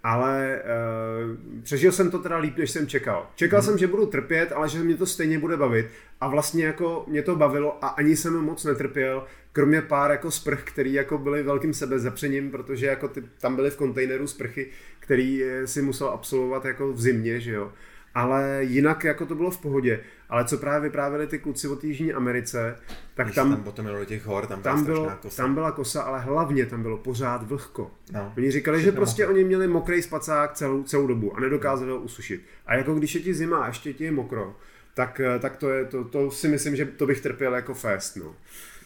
ale 0.04 0.62
uh, 0.62 1.62
přežil 1.62 1.92
jsem 1.92 2.10
to 2.10 2.18
teda 2.18 2.38
líp, 2.38 2.58
než 2.58 2.70
jsem 2.70 2.86
čekal. 2.86 3.30
Čekal 3.34 3.60
hmm. 3.60 3.66
jsem, 3.66 3.78
že 3.78 3.86
budu 3.86 4.06
trpět, 4.06 4.52
ale 4.52 4.68
že 4.68 4.78
mě 4.78 4.96
to 4.96 5.06
stejně 5.06 5.38
bude 5.38 5.56
bavit 5.56 5.86
a 6.20 6.28
vlastně 6.28 6.64
jako 6.64 7.04
mě 7.08 7.22
to 7.22 7.36
bavilo 7.36 7.84
a 7.84 7.88
ani 7.88 8.16
jsem 8.16 8.34
moc 8.34 8.64
netrpěl, 8.64 9.24
kromě 9.52 9.82
pár 9.82 10.10
jako 10.10 10.30
sprch, 10.30 10.62
který 10.64 10.92
jako 10.92 11.18
byly 11.18 11.42
velkým 11.42 11.74
sebezapřením, 11.74 12.50
protože 12.50 12.86
jako 12.86 13.08
ty, 13.08 13.22
tam 13.40 13.56
byly 13.56 13.70
v 13.70 13.76
kontejneru 13.76 14.26
sprchy, 14.26 14.70
který 15.00 15.44
eh, 15.44 15.66
si 15.66 15.82
musel 15.82 16.08
absolvovat 16.08 16.64
jako 16.64 16.92
v 16.92 17.00
zimě, 17.00 17.40
že 17.40 17.52
jo 17.52 17.72
ale 18.14 18.58
jinak 18.60 19.04
jako 19.04 19.26
to 19.26 19.34
bylo 19.34 19.50
v 19.50 19.58
pohodě. 19.58 20.00
Ale 20.28 20.44
co 20.44 20.58
právě 20.58 20.80
vyprávěli 20.88 21.26
ty 21.26 21.38
kluci 21.38 21.68
o 21.68 21.78
Jižní 21.82 22.12
Americe, 22.12 22.76
tak 23.14 23.26
Když 23.26 23.34
tam... 23.34 23.50
tam 23.50 23.62
potom 23.62 23.86
do 23.86 24.04
těch 24.04 24.26
hor, 24.26 24.46
tam, 24.46 24.62
tam, 24.62 24.84
bylo, 24.84 25.12
kosa. 25.22 25.42
tam 25.42 25.54
byla 25.54 25.72
kosa, 25.72 26.02
ale 26.02 26.20
hlavně 26.20 26.66
tam 26.66 26.82
bylo 26.82 26.96
pořád 26.98 27.42
vlhko. 27.42 27.90
No, 28.12 28.32
oni 28.36 28.50
říkali, 28.50 28.82
že 28.82 28.92
prostě 28.92 29.22
mokro. 29.22 29.34
oni 29.34 29.44
měli 29.44 29.68
mokrý 29.68 30.02
spacák 30.02 30.52
celou, 30.52 30.82
celou 30.82 31.06
dobu 31.06 31.36
a 31.36 31.40
nedokázali 31.40 31.90
ho 31.90 31.98
usušit. 31.98 32.42
A 32.66 32.74
jako 32.74 32.94
když 32.94 33.14
je 33.14 33.20
ti 33.20 33.34
zima 33.34 33.64
a 33.64 33.66
ještě 33.66 33.92
ti 33.92 34.04
je 34.04 34.12
mokro, 34.12 34.56
tak, 34.94 35.20
eh, 35.20 35.38
tak 35.38 35.56
to, 35.56 35.70
je, 35.70 35.84
to, 35.84 36.04
to 36.04 36.30
si 36.30 36.48
myslím, 36.48 36.76
že 36.76 36.84
to 36.84 37.06
bych 37.06 37.20
trpěl 37.20 37.54
jako 37.54 37.74
fest. 37.74 38.16
No. 38.16 38.34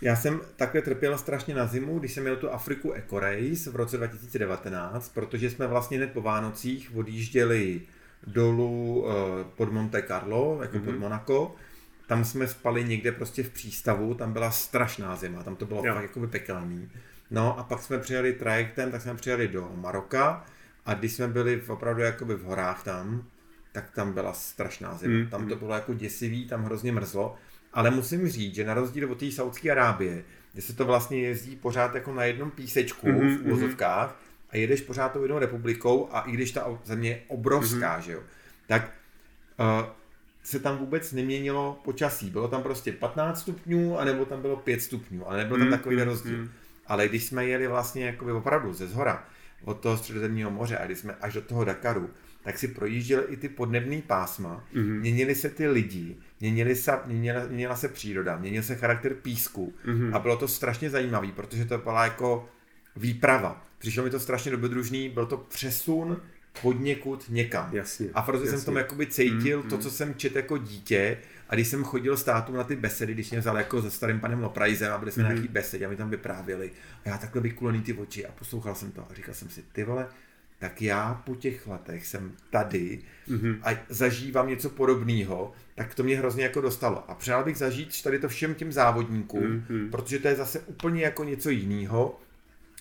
Já 0.02 0.16
jsem 0.16 0.40
takhle 0.56 0.82
trpěl 0.82 1.18
strašně 1.18 1.54
na 1.54 1.66
zimu, 1.66 1.98
když 1.98 2.12
jsem 2.12 2.22
měl 2.22 2.36
tu 2.36 2.50
Afriku 2.50 2.92
Eco 2.92 3.20
Race 3.20 3.70
v 3.70 3.76
roce 3.76 3.96
2019, 3.96 5.08
protože 5.08 5.50
jsme 5.50 5.66
vlastně 5.66 5.96
hned 5.96 6.12
po 6.12 6.20
Vánocích 6.22 6.90
odjížděli 6.94 7.80
dolů 8.26 9.04
uh, 9.04 9.12
pod 9.56 9.72
Monte 9.72 10.02
Carlo, 10.02 10.58
jako 10.62 10.76
mm-hmm. 10.76 10.84
pod 10.84 10.90
mhm. 10.90 11.00
Monaco. 11.00 11.54
Tam 12.06 12.24
jsme 12.24 12.48
spali 12.48 12.84
někde 12.84 13.12
prostě 13.12 13.42
v 13.42 13.50
přístavu, 13.50 14.14
tam 14.14 14.32
byla 14.32 14.50
strašná 14.50 15.16
zima, 15.16 15.42
tam 15.42 15.56
to 15.56 15.66
bylo 15.66 15.82
jo. 15.86 15.94
fakt 15.94 16.02
jako 16.02 16.26
pekelný. 16.26 16.88
No 17.30 17.58
a 17.58 17.62
pak 17.62 17.82
jsme 17.82 17.98
přijeli 17.98 18.32
trajektem, 18.32 18.90
tak 18.90 19.02
jsme 19.02 19.14
přijeli 19.14 19.48
do 19.48 19.70
Maroka 19.74 20.44
a 20.86 20.94
když 20.94 21.12
jsme 21.12 21.28
byli 21.28 21.60
v, 21.60 21.70
opravdu 21.70 22.02
jakoby 22.02 22.34
v 22.34 22.42
horách 22.42 22.82
tam, 22.82 23.24
tak 23.72 23.90
tam 23.90 24.12
byla 24.12 24.32
strašná 24.32 24.96
zima. 24.96 25.14
Mm, 25.14 25.26
tam 25.26 25.40
to 25.40 25.54
mhm. 25.54 25.58
bylo 25.58 25.74
jako 25.74 25.94
děsivý, 25.94 26.46
tam 26.46 26.64
hrozně 26.64 26.92
mrzlo. 26.92 27.34
Ale 27.72 27.90
musím 27.90 28.28
říct, 28.28 28.54
že 28.54 28.64
na 28.64 28.74
rozdíl 28.74 29.12
od 29.12 29.18
té 29.18 29.30
Saudské 29.30 29.70
Arábie, 29.70 30.24
kde 30.52 30.62
se 30.62 30.72
to 30.72 30.84
vlastně 30.84 31.20
jezdí 31.20 31.56
pořád 31.56 31.94
jako 31.94 32.14
na 32.14 32.24
jednom 32.24 32.50
písečku 32.50 33.06
mm-hmm, 33.06 33.38
v 33.38 33.46
úvozovkách, 33.46 34.16
a 34.50 34.56
jedeš 34.56 34.80
pořád 34.80 35.12
tou 35.12 35.22
jednou 35.22 35.38
republikou 35.38 36.08
a 36.12 36.20
i 36.20 36.32
když 36.32 36.52
ta 36.52 36.78
země 36.84 37.10
je 37.10 37.20
obrovská, 37.28 37.98
mm-hmm. 37.98 38.02
že 38.02 38.12
jo, 38.12 38.22
tak 38.66 38.92
uh, 39.58 39.88
se 40.42 40.60
tam 40.60 40.78
vůbec 40.78 41.12
neměnilo 41.12 41.80
počasí. 41.84 42.30
Bylo 42.30 42.48
tam 42.48 42.62
prostě 42.62 42.92
15 42.92 43.40
stupňů, 43.40 43.98
anebo 43.98 44.24
tam 44.24 44.42
bylo 44.42 44.56
5 44.56 44.82
stupňů, 44.82 45.28
ale 45.28 45.38
nebyl 45.38 45.58
tam 45.58 45.66
mm, 45.66 45.72
takový 45.72 45.96
mm, 45.96 46.02
rozdíl. 46.02 46.38
Mm. 46.38 46.50
Ale 46.86 47.08
když 47.08 47.24
jsme 47.24 47.46
jeli 47.46 47.66
vlastně 47.66 48.06
jakoby 48.06 48.32
opravdu 48.32 48.72
ze 48.72 48.86
zhora, 48.86 49.24
od 49.64 49.80
toho 49.80 49.96
středozemního 49.96 50.50
moře 50.50 50.78
a 50.78 50.86
když 50.86 50.98
jsme 50.98 51.14
až 51.20 51.34
do 51.34 51.40
toho 51.40 51.64
Dakaru, 51.64 52.10
tak 52.42 52.58
si 52.58 52.68
projížděli 52.68 53.24
i 53.28 53.36
ty 53.36 53.48
podnebný 53.48 54.02
pásma, 54.02 54.64
mm-hmm. 54.74 55.00
měnili 55.00 55.34
se 55.34 55.50
ty 55.50 55.68
lidi, 55.68 56.16
měnili 56.40 56.76
se, 56.76 56.92
měnila, 57.06 57.46
měnila 57.46 57.76
se 57.76 57.88
příroda, 57.88 58.36
měnil 58.36 58.62
se 58.62 58.74
charakter 58.74 59.14
písku 59.14 59.74
mm-hmm. 59.86 60.16
a 60.16 60.18
bylo 60.18 60.36
to 60.36 60.48
strašně 60.48 60.90
zajímavé, 60.90 61.32
protože 61.32 61.64
to 61.64 61.78
byla 61.78 62.04
jako 62.04 62.48
výprava. 62.96 63.66
Přišlo 63.78 64.04
mi 64.04 64.10
to 64.10 64.20
strašně 64.20 64.50
dobrodružný, 64.50 65.08
byl 65.08 65.26
to 65.26 65.36
přesun 65.36 66.20
od 66.62 66.80
někud 66.80 67.24
někam. 67.28 67.70
Jasně, 67.72 68.08
a 68.14 68.22
protože 68.22 68.50
jsem 68.50 68.64
tom 68.64 68.76
jakoby 68.76 69.06
cítil 69.06 69.62
mm, 69.62 69.68
to, 69.68 69.76
mm. 69.76 69.82
co 69.82 69.90
jsem 69.90 70.14
čet 70.14 70.36
jako 70.36 70.58
dítě 70.58 71.18
a 71.48 71.54
když 71.54 71.68
jsem 71.68 71.84
chodil 71.84 72.16
s 72.16 72.24
tátou 72.24 72.52
na 72.52 72.64
ty 72.64 72.76
besedy, 72.76 73.14
když 73.14 73.30
mě 73.30 73.40
vzal 73.40 73.58
jako 73.58 73.82
se 73.82 73.90
starým 73.90 74.20
panem 74.20 74.42
Loprajzem 74.42 74.92
a 74.92 74.98
byli 74.98 75.12
jsme 75.12 75.22
mm. 75.22 75.28
na 75.28 75.34
nějaký 75.34 75.48
besedy 75.48 75.86
a 75.86 75.88
mi 75.88 75.96
tam 75.96 76.10
vyprávěli 76.10 76.70
a 77.04 77.08
já 77.08 77.18
takhle 77.18 77.40
vykulený 77.40 77.82
ty 77.82 77.92
oči 77.92 78.26
a 78.26 78.32
poslouchal 78.32 78.74
jsem 78.74 78.92
to 78.92 79.06
a 79.10 79.14
říkal 79.14 79.34
jsem 79.34 79.48
si, 79.48 79.64
ty 79.72 79.84
vole, 79.84 80.06
tak 80.58 80.82
já 80.82 81.22
po 81.26 81.34
těch 81.34 81.66
letech 81.66 82.06
jsem 82.06 82.32
tady 82.50 83.00
mm-hmm. 83.28 83.58
a 83.62 83.78
zažívám 83.88 84.48
něco 84.48 84.70
podobného, 84.70 85.52
tak 85.74 85.94
to 85.94 86.02
mě 86.02 86.18
hrozně 86.18 86.42
jako 86.42 86.60
dostalo. 86.60 87.10
A 87.10 87.14
přál 87.14 87.44
bych 87.44 87.56
zažít 87.56 88.02
tady 88.02 88.18
to 88.18 88.28
všem 88.28 88.54
těm 88.54 88.72
závodníkům, 88.72 89.42
mm-hmm. 89.42 89.90
protože 89.90 90.18
to 90.18 90.28
je 90.28 90.36
zase 90.36 90.60
úplně 90.60 91.02
jako 91.02 91.24
něco 91.24 91.50
jiného 91.50 92.20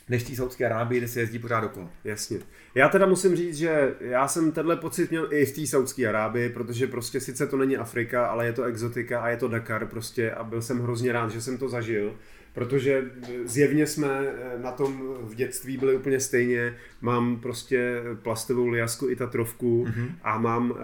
než 0.10 0.24
v 0.24 0.30
té 0.30 0.36
Saudské 0.36 0.66
Arábii, 0.66 0.99
kde 0.99 1.08
se 1.08 1.20
jezdí 1.20 1.39
pořád 1.39 1.64
okolo. 1.64 1.89
Jasně. 2.03 2.39
Já 2.76 2.89
teda 2.89 3.06
musím 3.06 3.36
říct, 3.36 3.58
že 3.58 3.93
já 3.99 4.28
jsem 4.28 4.51
tenhle 4.51 4.76
pocit 4.76 5.10
měl 5.10 5.34
i 5.34 5.45
v 5.45 5.56
té 5.56 5.68
Saudské 5.68 6.08
Arábii, 6.08 6.49
protože 6.49 6.88
prostě 6.88 7.20
sice 7.20 7.47
to 7.47 7.58
není 7.58 7.78
Afrika, 7.78 8.26
ale 8.26 8.45
je 8.45 8.53
to 8.53 8.64
exotika 8.64 9.22
a 9.22 9.30
je 9.30 9.38
to 9.38 9.47
Dakar 9.47 9.86
prostě 9.86 10.32
a 10.32 10.43
byl 10.43 10.62
jsem 10.62 10.80
hrozně 10.80 11.12
rád, 11.12 11.32
že 11.32 11.41
jsem 11.41 11.58
to 11.58 11.70
zažil 11.70 12.16
protože 12.56 13.12
zjevně 13.45 13.88
jsme 13.88 14.08
eh, 14.08 14.60
na 14.62 14.72
tom 14.72 15.18
v 15.22 15.36
dětství 15.36 15.78
byli 15.78 15.95
úplně 15.95 16.20
stejně. 16.20 16.76
Mám 17.01 17.39
prostě 17.39 18.01
plastovou 18.22 18.68
liasku 18.68 19.10
i 19.10 19.16
Tatrovku 19.16 19.86
mm-hmm. 19.86 20.10
a 20.24 20.38
mám 20.38 20.72
uh, 20.72 20.78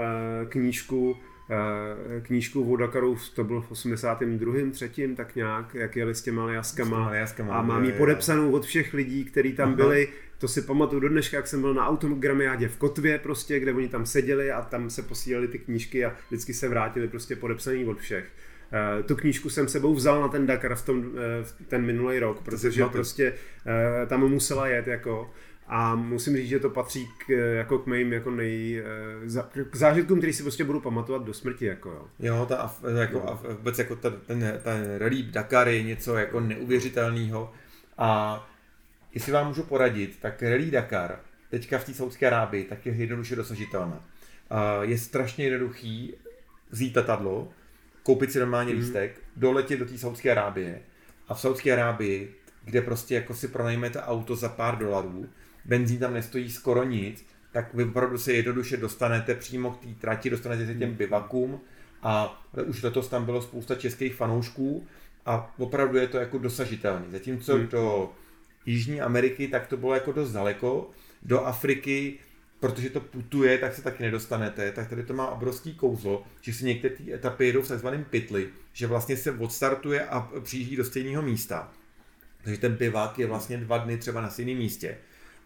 knížku 0.49 1.17
knížku 2.21 2.73
o 2.73 2.77
Dakaru, 2.77 3.17
to 3.35 3.43
byl 3.43 3.61
v 3.61 3.71
82. 3.71 4.71
třetím, 4.71 5.15
tak 5.15 5.35
nějak, 5.35 5.75
jak 5.75 5.95
jeli 5.95 6.15
s 6.15 6.21
těma 6.21 6.45
liaskama. 6.45 7.09
liaskama 7.09 7.53
a 7.53 7.61
mám 7.61 7.85
ji 7.85 7.91
podepsanou 7.91 8.51
od 8.51 8.65
všech 8.65 8.93
lidí, 8.93 9.25
kteří 9.25 9.53
tam 9.53 9.67
Aha. 9.67 9.75
byli. 9.75 10.07
To 10.37 10.47
si 10.47 10.61
pamatuju 10.61 10.99
do 11.01 11.09
dneška, 11.09 11.37
jak 11.37 11.47
jsem 11.47 11.61
byl 11.61 11.73
na 11.73 11.87
autogramiádě 11.87 12.67
v 12.67 12.77
Kotvě 12.77 13.19
prostě, 13.19 13.59
kde 13.59 13.73
oni 13.73 13.87
tam 13.87 14.05
seděli 14.05 14.51
a 14.51 14.61
tam 14.61 14.89
se 14.89 15.01
posílali 15.01 15.47
ty 15.47 15.59
knížky 15.59 16.05
a 16.05 16.15
vždycky 16.27 16.53
se 16.53 16.69
vrátili 16.69 17.07
prostě 17.07 17.35
podepsaný 17.35 17.85
od 17.85 17.99
všech. 17.99 18.25
Uh, 18.97 19.03
tu 19.03 19.15
knížku 19.15 19.49
jsem 19.49 19.67
sebou 19.67 19.93
vzal 19.93 20.21
na 20.21 20.27
ten 20.27 20.45
Dakar 20.45 20.75
v, 20.75 20.85
tom, 20.85 20.99
uh, 20.99 21.05
ten 21.67 21.85
minulý 21.85 22.19
rok, 22.19 22.41
protože 22.41 22.85
prostě 22.85 23.33
uh, 23.33 24.09
tam 24.09 24.29
musela 24.29 24.67
jet 24.67 24.87
jako 24.87 25.31
a 25.67 25.95
musím 25.95 26.37
říct, 26.37 26.49
že 26.49 26.59
to 26.59 26.69
patří 26.69 27.09
k, 27.17 27.29
jako 27.57 27.79
k 27.79 27.85
mým 27.85 28.13
jako 28.13 28.31
nej, 28.31 28.83
k 29.69 29.75
zážitkům, 29.75 30.17
který 30.17 30.33
si 30.33 30.43
prostě 30.43 30.63
budu 30.63 30.79
pamatovat 30.79 31.25
do 31.25 31.33
smrti. 31.33 31.65
Jako, 31.65 31.89
jo. 31.89 32.07
jo, 32.19 32.45
ta, 32.45 32.75
jako, 32.99 33.17
jo. 33.17 33.23
A 33.27 33.53
vůbec 33.53 33.79
jako 33.79 33.95
ta, 33.95 34.09
ten, 34.09 34.59
ten 34.63 34.97
rally 34.97 35.23
Dakar 35.23 35.67
je 35.67 35.83
něco 35.83 36.15
jako 36.15 36.39
neuvěřitelného 36.39 37.53
a 37.97 38.41
jestli 39.13 39.31
vám 39.31 39.47
můžu 39.47 39.63
poradit, 39.63 40.17
tak 40.21 40.43
rally 40.43 40.71
Dakar 40.71 41.19
teďka 41.49 41.77
v 41.77 41.85
té 41.85 41.93
Saudské 41.93 42.27
Arábii 42.27 42.63
tak 42.63 42.85
je 42.85 42.93
jednoduše 42.93 43.35
dosažitelná. 43.35 44.05
Je 44.81 44.97
strašně 44.97 45.45
jednoduchý 45.45 46.13
vzít 46.69 46.95
letadlo, 46.95 47.49
koupit 48.03 48.31
si 48.31 48.39
normálně 48.39 48.73
mm. 48.73 48.79
lístek, 48.79 49.19
doletět 49.35 49.79
do 49.79 49.85
té 49.85 49.97
Saudské 49.97 50.31
Arábie 50.31 50.81
a 51.27 51.33
v 51.33 51.39
Saudské 51.39 51.73
Arábii, 51.73 52.35
kde 52.65 52.81
prostě 52.81 53.15
jako 53.15 53.33
si 53.33 53.47
pronajmete 53.47 54.01
auto 54.01 54.35
za 54.35 54.49
pár 54.49 54.77
dolarů, 54.77 55.29
benzín 55.65 55.99
tam 55.99 56.13
nestojí 56.13 56.51
skoro 56.51 56.83
nic, 56.83 57.25
tak 57.51 57.73
vy 57.73 57.83
opravdu 57.83 58.17
se 58.17 58.33
jednoduše 58.33 58.77
dostanete 58.77 59.35
přímo 59.35 59.71
k 59.71 59.79
té 59.79 59.87
trati, 59.99 60.29
dostanete 60.29 60.65
se 60.65 60.75
těm 60.75 60.93
bivakům 60.93 61.61
a 62.01 62.43
už 62.65 62.83
letos 62.83 63.07
tam 63.07 63.25
bylo 63.25 63.41
spousta 63.41 63.75
českých 63.75 64.15
fanoušků 64.15 64.87
a 65.25 65.53
opravdu 65.57 65.97
je 65.97 66.07
to 66.07 66.17
jako 66.17 66.37
dosažitelný. 66.37 67.05
Zatímco 67.11 67.57
mm. 67.57 67.67
do 67.67 68.13
Jižní 68.65 69.01
Ameriky 69.01 69.47
tak 69.47 69.67
to 69.67 69.77
bylo 69.77 69.93
jako 69.93 70.11
dost 70.11 70.31
daleko, 70.31 70.89
do 71.23 71.45
Afriky 71.45 72.19
protože 72.61 72.89
to 72.89 72.99
putuje, 72.99 73.57
tak 73.57 73.75
se 73.75 73.81
taky 73.81 74.03
nedostanete, 74.03 74.71
tak 74.71 74.89
tady 74.89 75.03
to 75.03 75.13
má 75.13 75.27
obrovský 75.27 75.73
kouzlo, 75.73 76.23
že 76.41 76.53
si 76.53 76.65
některé 76.65 76.95
ty 76.95 77.13
etapy 77.13 77.45
jedou 77.45 77.61
v 77.61 77.67
takzvaném 77.67 78.03
pytli, 78.03 78.49
že 78.73 78.87
vlastně 78.87 79.17
se 79.17 79.31
odstartuje 79.31 80.05
a 80.05 80.31
přijíždí 80.43 80.75
do 80.75 80.85
stejného 80.85 81.21
místa. 81.21 81.71
Takže 82.43 82.59
ten 82.59 82.75
bivak 82.75 83.19
je 83.19 83.27
vlastně 83.27 83.57
dva 83.57 83.77
dny 83.77 83.97
třeba 83.97 84.21
na 84.21 84.29
stejném 84.29 84.57
místě. 84.57 84.97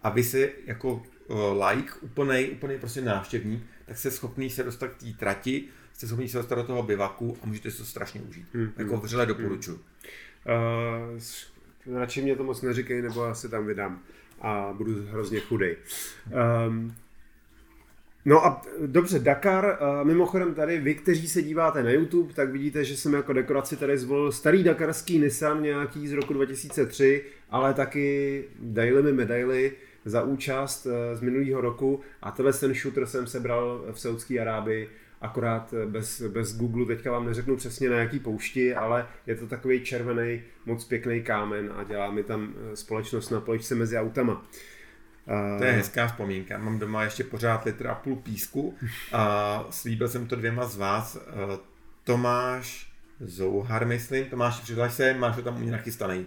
A 0.06 0.10
vy 0.10 0.24
se 0.24 0.50
jako 0.66 0.94
uh, 0.94 1.66
like, 1.68 1.94
úplnej, 2.02 2.52
úplnej 2.52 2.78
prostě 2.78 3.02
návštěvník, 3.02 3.64
tak 3.86 3.98
jste 3.98 4.12
schopný 4.12 4.50
se 4.50 4.64
dostat 4.64 4.88
k 4.88 4.98
té 4.98 5.06
trati, 5.20 5.64
jste 5.94 6.08
schopný 6.08 6.30
se 6.30 6.38
dostat 6.38 6.56
do 6.56 6.64
toho 6.64 6.84
bivaku 6.84 7.38
a 7.42 7.46
můžete 7.46 7.72
si 7.72 7.78
to 7.78 7.86
strašně 7.86 8.22
užít. 8.22 8.46
Hmm, 8.54 8.72
jako 8.78 8.98
vřele 8.98 9.26
hmm. 9.26 9.36
doporučuji. 9.36 9.76
Uh, 9.76 9.82
radši 12.00 12.22
mě 12.22 12.36
to 12.36 12.44
moc 12.44 12.62
neříkej, 12.62 13.02
nebo 13.02 13.26
já 13.26 13.34
se 13.34 13.50
tam 13.50 13.68
vydám 13.68 14.04
a 14.42 14.74
budu 14.78 15.06
hrozně 15.06 15.40
chudej. 15.40 15.78
Um, 16.68 16.96
No 18.28 18.46
a 18.46 18.62
dobře, 18.86 19.20
Dakar, 19.20 19.78
mimochodem 20.04 20.54
tady 20.54 20.80
vy, 20.80 20.96
kteří 20.96 21.28
se 21.28 21.42
díváte 21.42 21.84
na 21.84 21.92
YouTube, 21.92 22.34
tak 22.34 22.52
vidíte, 22.52 22.84
že 22.84 22.98
jsem 22.98 23.14
jako 23.14 23.34
dekoraci 23.34 23.78
tady 23.78 23.98
zvolil 23.98 24.32
starý 24.32 24.64
dakarský 24.64 25.20
Nissan 25.20 25.64
nějaký 25.64 26.08
z 26.08 26.14
roku 26.14 26.34
2003, 26.34 27.24
ale 27.50 27.74
taky 27.74 28.44
dali 28.60 29.04
mi 29.04 29.14
medaily 29.14 29.72
za 30.06 30.24
účast 30.24 30.86
e, 30.86 31.16
z 31.16 31.22
minulého 31.22 31.62
roku 31.62 32.02
a 32.22 32.32
tenhle 32.32 32.54
ten 32.54 32.74
shooter 32.74 33.06
jsem 33.06 33.28
sebral 33.28 33.86
v 33.92 34.00
Saudské 34.00 34.40
Arábii, 34.40 34.90
akorát 35.22 35.74
bez, 35.86 36.22
bez 36.22 36.58
Google, 36.58 36.86
teďka 36.86 37.12
vám 37.12 37.26
neřeknu 37.26 37.56
přesně 37.56 37.90
na 37.90 37.98
jaký 37.98 38.20
poušti, 38.20 38.76
ale 38.76 39.08
je 39.28 39.36
to 39.36 39.48
takový 39.48 39.82
červený, 39.82 40.42
moc 40.66 40.86
pěkný 40.86 41.24
kámen 41.24 41.74
a 41.76 41.84
dělá 41.84 42.12
mi 42.12 42.24
tam 42.24 42.54
e, 42.72 42.76
společnost 42.76 43.30
na 43.30 43.42
poličce 43.42 43.76
mezi 43.76 43.98
autama. 43.98 44.46
To 45.58 45.64
je 45.64 45.72
hezká 45.72 46.08
vzpomínka. 46.08 46.58
Mám 46.58 46.80
doma 46.80 47.04
ještě 47.04 47.24
pořád 47.24 47.66
litr 47.66 47.88
a 47.88 47.96
půl 47.96 48.16
písku 48.16 48.78
a 49.12 49.66
slíbil 49.70 50.08
jsem 50.08 50.28
to 50.28 50.36
dvěma 50.36 50.66
z 50.66 50.78
vás. 50.78 51.18
Eh, 51.18 51.58
Tomáš 52.04 52.92
Zouhar, 53.20 53.88
myslím. 53.88 54.26
Tomáš, 54.26 54.60
přihlaš 54.60 54.94
se, 54.94 55.14
máš 55.14 55.36
to 55.36 55.42
tam 55.42 55.56
u 55.56 55.60
mě 55.60 55.72
nachystaný. 55.72 56.26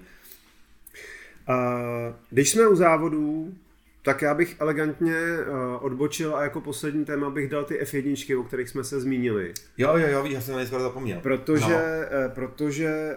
Když 2.30 2.50
jsme 2.50 2.68
u 2.68 2.76
závodů, 2.76 3.54
tak 4.02 4.22
já 4.22 4.34
bych 4.34 4.56
elegantně 4.58 5.14
uh, 5.14 5.84
odbočil 5.84 6.36
a 6.36 6.42
jako 6.42 6.60
poslední 6.60 7.04
téma 7.04 7.30
bych 7.30 7.50
dal 7.50 7.64
ty 7.64 7.82
F1, 7.82 8.40
o 8.40 8.42
kterých 8.42 8.68
jsme 8.68 8.84
se 8.84 9.00
zmínili. 9.00 9.52
Jo, 9.78 9.96
jo, 9.96 10.08
jo, 10.08 10.24
já 10.24 10.40
jsem 10.40 10.56
na 10.56 10.66
skoro 10.66 10.82
zapomněl. 10.82 11.20
Protože, 11.20 11.64
no. 11.64 12.26
uh, 12.26 12.34
protože 12.34 13.16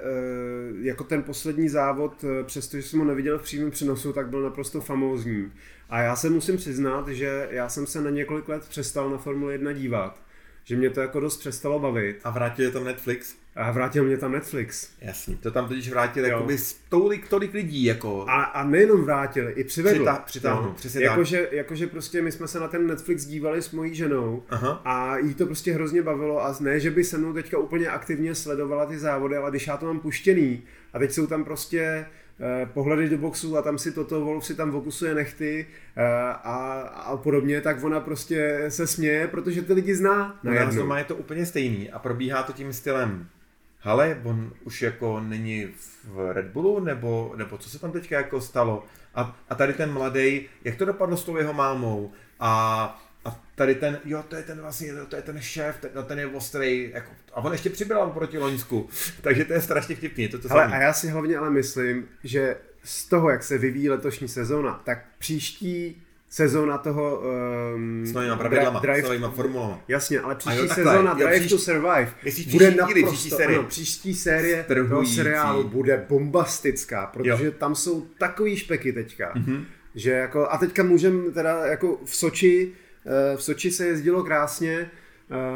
uh, 0.71 0.85
jako 0.85 1.03
ten 1.03 1.23
poslední 1.23 1.69
závod, 1.69 2.25
přestože 2.43 2.83
jsem 2.83 2.99
ho 2.99 3.05
neviděl 3.05 3.39
v 3.39 3.43
přímém 3.43 3.71
přenosu, 3.71 4.13
tak 4.13 4.29
byl 4.29 4.41
naprosto 4.41 4.81
famózní. 4.81 5.51
A 5.89 6.01
já 6.01 6.15
se 6.15 6.29
musím 6.29 6.57
přiznat, 6.57 7.07
že 7.07 7.47
já 7.51 7.69
jsem 7.69 7.87
se 7.87 8.01
na 8.01 8.09
několik 8.09 8.49
let 8.49 8.67
přestal 8.69 9.09
na 9.09 9.17
Formule 9.17 9.53
1 9.53 9.73
dívat 9.73 10.21
že 10.63 10.75
mě 10.75 10.89
to 10.89 11.01
jako 11.01 11.19
dost 11.19 11.37
přestalo 11.37 11.79
bavit. 11.79 12.19
A 12.23 12.29
vrátil 12.29 12.71
tam 12.71 12.83
Netflix? 12.83 13.35
A 13.55 13.71
vrátil 13.71 14.03
mě 14.03 14.17
tam 14.17 14.31
Netflix. 14.31 14.89
Jasně, 15.01 15.35
to 15.35 15.51
tam 15.51 15.67
totiž 15.67 15.89
vrátil 15.89 16.25
jako 16.25 16.43
by 16.43 16.57
tolik, 16.89 17.27
tolik 17.27 17.53
lidí. 17.53 17.83
Jako... 17.83 18.25
A, 18.29 18.43
a 18.43 18.63
nejenom 18.63 19.03
vrátil, 19.03 19.51
i 19.55 19.63
přivedl. 19.63 19.95
Přita, 19.95 20.23
přitáhnu, 20.25 20.67
no. 20.67 20.73
přesně 20.73 21.03
jakože, 21.03 21.49
jakože 21.51 21.87
prostě 21.87 22.21
my 22.21 22.31
jsme 22.31 22.47
se 22.47 22.59
na 22.59 22.67
ten 22.67 22.87
Netflix 22.87 23.25
dívali 23.25 23.61
s 23.61 23.71
mojí 23.71 23.95
ženou 23.95 24.43
Aha. 24.49 24.81
a 24.85 25.17
jí 25.17 25.33
to 25.33 25.45
prostě 25.45 25.73
hrozně 25.73 26.01
bavilo 26.01 26.45
a 26.45 26.55
ne, 26.59 26.79
že 26.79 26.91
by 26.91 27.03
se 27.03 27.17
mnou 27.17 27.33
teďka 27.33 27.57
úplně 27.57 27.87
aktivně 27.87 28.35
sledovala 28.35 28.85
ty 28.85 28.99
závody, 28.99 29.37
ale 29.37 29.49
když 29.49 29.67
já 29.67 29.77
to 29.77 29.85
mám 29.85 29.99
puštěný 29.99 30.63
a 30.93 30.99
teď 30.99 31.11
jsou 31.11 31.27
tam 31.27 31.43
prostě 31.43 32.05
Eh, 32.43 32.65
pohledy 32.65 33.09
do 33.09 33.17
boxu 33.17 33.57
a 33.57 33.61
tam 33.61 33.77
si 33.77 33.91
toto 33.91 34.21
Wolf 34.21 34.45
si 34.45 34.55
tam 34.55 34.71
fokusuje 34.71 35.15
nechty 35.15 35.67
eh, 35.95 36.03
a, 36.43 36.81
a 36.81 37.17
podobně, 37.17 37.61
tak 37.61 37.83
ona 37.83 37.99
prostě 37.99 38.65
se 38.69 38.87
směje, 38.87 39.27
protože 39.27 39.61
ty 39.61 39.73
lidi 39.73 39.95
zná. 39.95 40.39
Na 40.43 40.53
nás 40.53 40.75
doma 40.75 40.97
je 40.97 41.03
to 41.03 41.15
úplně 41.15 41.45
stejný 41.45 41.91
a 41.91 41.99
probíhá 41.99 42.43
to 42.43 42.53
tím 42.53 42.73
stylem 42.73 43.27
Hele, 43.83 44.21
on 44.23 44.53
už 44.63 44.81
jako 44.81 45.19
není 45.19 45.67
v 46.03 46.33
Red 46.33 46.45
Bullu, 46.45 46.79
nebo, 46.79 47.33
nebo 47.37 47.57
co 47.57 47.69
se 47.69 47.79
tam 47.79 47.91
teďka 47.91 48.17
jako 48.17 48.41
stalo? 48.41 48.85
A, 49.15 49.39
a 49.49 49.55
tady 49.55 49.73
ten 49.73 49.93
mladý, 49.93 50.49
jak 50.63 50.75
to 50.75 50.85
dopadlo 50.85 51.17
s 51.17 51.23
tou 51.23 51.37
jeho 51.37 51.53
mámou? 51.53 52.11
A 52.39 53.01
a 53.25 53.39
tady 53.55 53.75
ten, 53.75 53.99
jo, 54.05 54.23
to 54.27 54.35
je 54.35 54.43
ten 54.43 54.61
vlastně, 54.61 54.93
to 54.93 55.15
je 55.15 55.21
ten 55.21 55.41
šéf, 55.41 55.77
ten, 55.79 55.91
no, 55.95 56.03
ten 56.03 56.19
je 56.19 56.27
ostrý, 56.27 56.91
jako, 56.93 57.11
a 57.33 57.37
on 57.37 57.51
ještě 57.51 57.69
přibral 57.69 58.09
proti 58.09 58.37
Loňsku, 58.37 58.89
takže 59.21 59.45
to 59.45 59.53
je 59.53 59.61
strašně 59.61 59.95
vtipný. 59.95 60.27
To, 60.27 60.39
to 60.39 60.51
ale, 60.51 60.65
a 60.65 60.81
já 60.81 60.93
si 60.93 61.09
hlavně 61.09 61.37
ale 61.37 61.49
myslím, 61.49 62.07
že 62.23 62.57
z 62.83 63.05
toho, 63.05 63.29
jak 63.29 63.43
se 63.43 63.57
vyvíjí 63.57 63.89
letošní 63.89 64.27
sezóna, 64.27 64.81
tak 64.85 65.05
příští 65.17 66.03
sezóna 66.31 66.77
toho 66.77 67.21
um, 67.75 68.05
s 68.05 68.13
novýma 68.13 68.35
pravidlama, 68.35 68.79
drive, 68.79 69.01
s 69.01 69.03
novýma 69.03 69.29
formulama. 69.29 69.79
Jasně, 69.87 70.19
ale 70.19 70.35
příští 70.35 70.59
jo, 70.59 70.67
sezóna 70.73 71.13
Drive 71.13 71.31
příští, 71.31 71.49
to 71.49 71.57
Survive 71.57 72.13
příští 72.25 72.51
bude 72.51 72.71
naprosto, 72.71 73.07
příští 73.07 73.29
série, 73.29 73.59
ano, 73.59 73.67
příští 73.67 74.13
série 74.13 74.63
toho 74.63 75.05
seriálu 75.05 75.63
bude 75.63 76.05
bombastická, 76.09 77.05
protože 77.05 77.45
jo. 77.45 77.51
tam 77.57 77.75
jsou 77.75 78.05
takový 78.17 78.57
špeky 78.57 78.93
teďka, 78.93 79.33
mm-hmm. 79.33 79.65
že 79.95 80.11
jako, 80.11 80.47
a 80.49 80.57
teďka 80.57 80.83
můžeme 80.83 81.31
teda 81.31 81.65
jako 81.65 81.99
v 82.05 82.15
Soči 82.15 82.71
Eh, 83.05 83.37
v 83.37 83.43
Soči 83.43 83.71
se 83.71 83.85
jezdilo 83.85 84.23
krásně, 84.23 84.91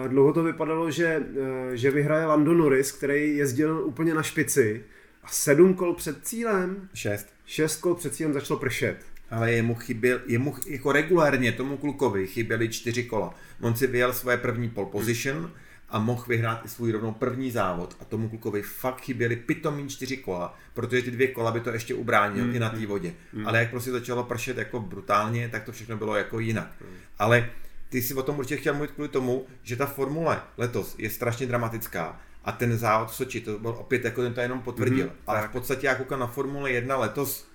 eh, 0.06 0.10
dlouho 0.10 0.34
to 0.34 0.44
vypadalo, 0.44 0.92
že, 0.92 1.24
eh, 1.72 1.78
že 1.78 1.92
vyhraje 1.92 2.26
Lando 2.26 2.54
Norris, 2.54 2.92
který 2.92 3.38
jezdil 3.38 3.82
úplně 3.86 4.14
na 4.14 4.24
špici 4.24 4.84
a 5.24 5.28
sedm 5.28 5.74
kol 5.74 5.94
před 5.94 6.28
cílem, 6.28 6.90
šest, 6.94 7.28
šest 7.46 7.82
kol 7.82 7.96
před 7.96 8.16
cílem 8.16 8.34
začalo 8.34 8.60
pršet. 8.60 8.98
Ale 9.30 9.52
jemu 9.52 9.76
chyběl, 9.76 10.20
jemu 10.26 10.56
jako 10.68 10.92
regulárně 10.92 11.52
tomu 11.52 11.78
klukovi 11.78 12.28
chyběly 12.28 12.70
čtyři 12.70 13.04
kola. 13.04 13.36
On 13.62 13.76
si 13.76 13.88
vyjel 13.88 14.14
svoje 14.14 14.38
první 14.38 14.70
pole 14.70 14.88
position, 14.92 15.38
hmm 15.38 15.52
a 15.90 16.00
mohl 16.00 16.26
vyhrát 16.28 16.66
i 16.66 16.70
svůj 16.70 16.92
rovnou 16.92 17.12
první 17.12 17.52
závod 17.52 17.96
a 18.00 18.06
tomu 18.06 18.30
klukovi 18.30 18.62
fakt 18.62 19.02
chyběly 19.02 19.36
pitomí 19.36 19.90
čtyři 19.90 20.18
kola, 20.18 20.58
protože 20.74 21.02
ty 21.02 21.12
dvě 21.12 21.28
kola 21.28 21.52
by 21.52 21.60
to 21.60 21.70
ještě 21.70 21.94
ubránil 21.94 22.46
mm. 22.46 22.56
i 22.56 22.60
na 22.60 22.70
té 22.70 22.88
vodě. 22.88 23.14
Mm. 23.34 23.48
Ale 23.48 23.60
jak 23.60 23.70
prostě 23.70 23.92
začalo 23.92 24.24
pršet 24.24 24.58
jako 24.58 24.80
brutálně, 24.80 25.50
tak 25.50 25.64
to 25.64 25.72
všechno 25.72 25.98
bylo 25.98 26.16
jako 26.16 26.40
jinak. 26.40 26.72
Mm. 26.82 26.96
Ale 27.20 27.50
ty 27.90 28.02
si 28.02 28.14
o 28.14 28.24
tom 28.24 28.40
určitě 28.40 28.58
chtěl 28.58 28.74
mluvit 28.74 28.92
kvůli 28.92 29.10
tomu, 29.10 29.46
že 29.64 29.76
ta 29.76 29.86
formule 29.86 30.42
letos 30.58 30.96
je 30.98 31.10
strašně 31.10 31.48
dramatická 31.48 32.22
a 32.44 32.52
ten 32.52 32.78
závod 32.78 33.12
v 33.12 33.16
Soči, 33.16 33.42
to 33.42 33.60
byl 33.60 33.72
opět 33.72 34.06
jako 34.06 34.22
ten 34.22 34.34
to 34.34 34.42
jenom 34.42 34.62
potvrdil. 34.62 35.06
Mm, 35.06 35.12
ale 35.28 35.42
tak. 35.42 35.50
v 35.50 35.54
podstatě 35.54 35.88
já 35.88 35.96
koukám 35.96 36.20
na 36.20 36.28
Formule 36.28 36.72
1 36.72 36.98
letos 36.98 37.48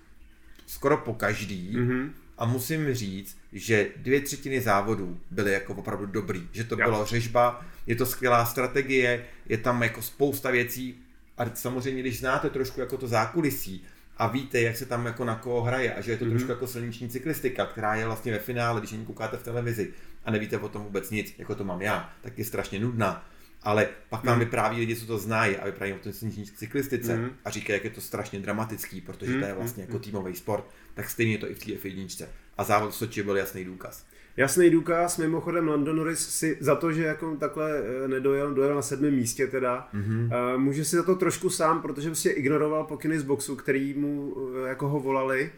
skoro 0.70 0.96
po 0.96 1.14
každý 1.14 1.76
mm-hmm. 1.76 2.10
a 2.38 2.44
musím 2.44 2.94
říct, 2.94 3.38
že 3.52 3.88
dvě 3.96 4.20
třetiny 4.20 4.60
závodů 4.60 5.20
byly 5.30 5.52
jako 5.52 5.74
opravdu 5.74 6.06
dobrý, 6.06 6.48
že 6.52 6.64
to 6.64 6.76
bylo 6.76 7.04
řežba, 7.04 7.66
je 7.86 7.96
to 7.96 8.06
skvělá 8.06 8.46
strategie, 8.46 9.24
je 9.48 9.58
tam 9.58 9.82
jako 9.82 10.02
spousta 10.02 10.50
věcí 10.50 10.94
a 11.38 11.50
samozřejmě, 11.54 12.02
když 12.02 12.18
znáte 12.18 12.50
trošku 12.50 12.80
jako 12.80 12.96
to 12.96 13.08
zákulisí, 13.08 13.84
a 14.16 14.26
víte, 14.26 14.60
jak 14.60 14.76
se 14.76 14.86
tam 14.86 15.06
jako 15.06 15.24
na 15.24 15.34
koho 15.34 15.62
hraje 15.62 15.94
a 15.94 16.00
že 16.00 16.12
je 16.12 16.16
to 16.16 16.24
mm-hmm. 16.24 16.30
trošku 16.30 16.50
jako 16.50 16.66
silniční 16.66 17.08
cyklistika, 17.08 17.66
která 17.66 17.94
je 17.94 18.06
vlastně 18.06 18.32
ve 18.32 18.38
finále, 18.38 18.80
když 18.80 18.92
ani 18.92 19.04
koukáte 19.04 19.36
v 19.36 19.42
televizi 19.42 19.92
a 20.24 20.30
nevíte 20.30 20.58
o 20.58 20.68
tom 20.68 20.82
vůbec 20.82 21.10
nic, 21.10 21.34
jako 21.38 21.54
to 21.54 21.64
mám 21.64 21.82
já, 21.82 22.12
tak 22.20 22.38
je 22.38 22.44
strašně 22.44 22.78
nudná. 22.78 23.24
Ale 23.62 23.88
pak 24.08 24.24
nám 24.24 24.34
mm. 24.34 24.44
vypráví 24.44 24.80
lidi, 24.80 24.96
co 24.96 25.06
to 25.06 25.18
znají 25.18 25.56
a 25.56 25.66
vypráví 25.66 25.92
o 25.92 25.98
tom 25.98 26.12
silniční 26.12 26.44
cyklistice 26.44 27.16
mm. 27.16 27.30
a 27.44 27.50
říkají, 27.50 27.76
jak 27.76 27.84
je 27.84 27.90
to 27.90 28.00
strašně 28.00 28.40
dramatický, 28.40 29.00
protože 29.00 29.32
mm. 29.32 29.40
to 29.40 29.46
je 29.46 29.52
mhm. 29.52 29.60
vlastně 29.60 29.82
jako 29.82 29.92
mhm. 29.92 30.02
týmový 30.02 30.36
sport, 30.36 30.64
tak 30.94 31.10
stejně 31.10 31.32
je 31.32 31.38
to 31.38 31.50
i 31.50 31.54
v 31.54 31.58
té 31.58 31.88
F1. 31.88 32.26
A 32.58 32.64
závod 32.64 32.90
v 32.90 32.94
Soči 32.94 33.22
byl 33.22 33.36
jasný 33.36 33.64
důkaz. 33.64 34.06
Jasný 34.36 34.70
důkaz, 34.70 35.18
mimochodem 35.18 35.68
London 35.68 35.96
Norris 35.96 36.28
si 36.28 36.56
za 36.60 36.74
to, 36.74 36.92
že 36.92 37.04
jako 37.04 37.36
takhle 37.36 37.82
eh, 38.04 38.08
nedojel, 38.08 38.54
dojel 38.54 38.74
na 38.74 38.82
sedmém 38.82 39.14
místě 39.14 39.46
teda, 39.46 39.88
mm-hmm. 39.94 40.58
může 40.58 40.84
si 40.84 40.96
za 40.96 41.02
to 41.02 41.14
trošku 41.14 41.50
sám, 41.50 41.82
protože 41.82 42.08
prostě 42.08 42.30
ignoroval 42.30 42.84
pokyny 42.84 43.20
z 43.20 43.22
boxu, 43.22 43.56
který 43.56 43.94
mu 43.94 44.36
eh, 44.64 44.68
jako 44.68 44.88
ho 44.88 45.00
volali, 45.00 45.50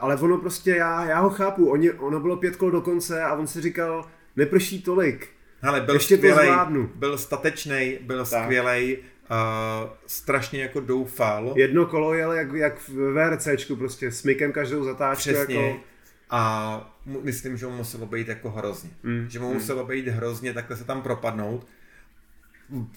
ale 0.00 0.16
ono 0.16 0.38
prostě, 0.38 0.70
já, 0.70 1.04
já 1.04 1.20
ho 1.20 1.30
chápu, 1.30 1.70
Oni, 1.70 1.90
ono 1.90 2.20
bylo 2.20 2.36
pět 2.36 2.56
kol 2.56 2.70
do 2.70 2.80
konce 2.80 3.22
a 3.22 3.34
on 3.34 3.46
si 3.46 3.60
říkal, 3.60 4.08
neprší 4.36 4.82
tolik, 4.82 5.28
Hele, 5.60 5.80
byl 5.80 5.94
Ještě 5.94 6.16
skvělej, 6.16 6.46
to 6.46 6.52
zvládnu. 6.52 6.90
byl 6.94 7.18
statečný, 7.18 7.98
byl 8.00 8.26
tak. 8.26 8.44
skvělej, 8.44 8.98
uh, 9.30 9.90
strašně 10.06 10.62
jako 10.62 10.80
doufal. 10.80 11.52
Jedno 11.56 11.86
kolo 11.86 12.14
jel 12.14 12.32
jak, 12.32 12.52
jak 12.52 12.88
v 12.88 13.12
VRCčku 13.12 13.76
prostě, 13.76 14.12
s 14.12 14.22
mykem 14.22 14.52
každou 14.52 14.84
zatáčku. 14.84 15.30
Přesně. 15.30 15.66
Jako... 15.66 15.80
A 16.30 16.94
myslím, 17.22 17.56
že 17.56 17.66
mu 17.66 17.76
muselo 17.76 18.06
být 18.06 18.28
jako 18.28 18.50
hrozně. 18.50 18.90
Mm. 19.02 19.26
Že 19.30 19.38
mu 19.38 19.48
mm. 19.48 19.54
muselo 19.54 19.86
být 19.86 20.08
hrozně 20.08 20.52
takhle 20.52 20.76
se 20.76 20.84
tam 20.84 21.02
propadnout. 21.02 21.66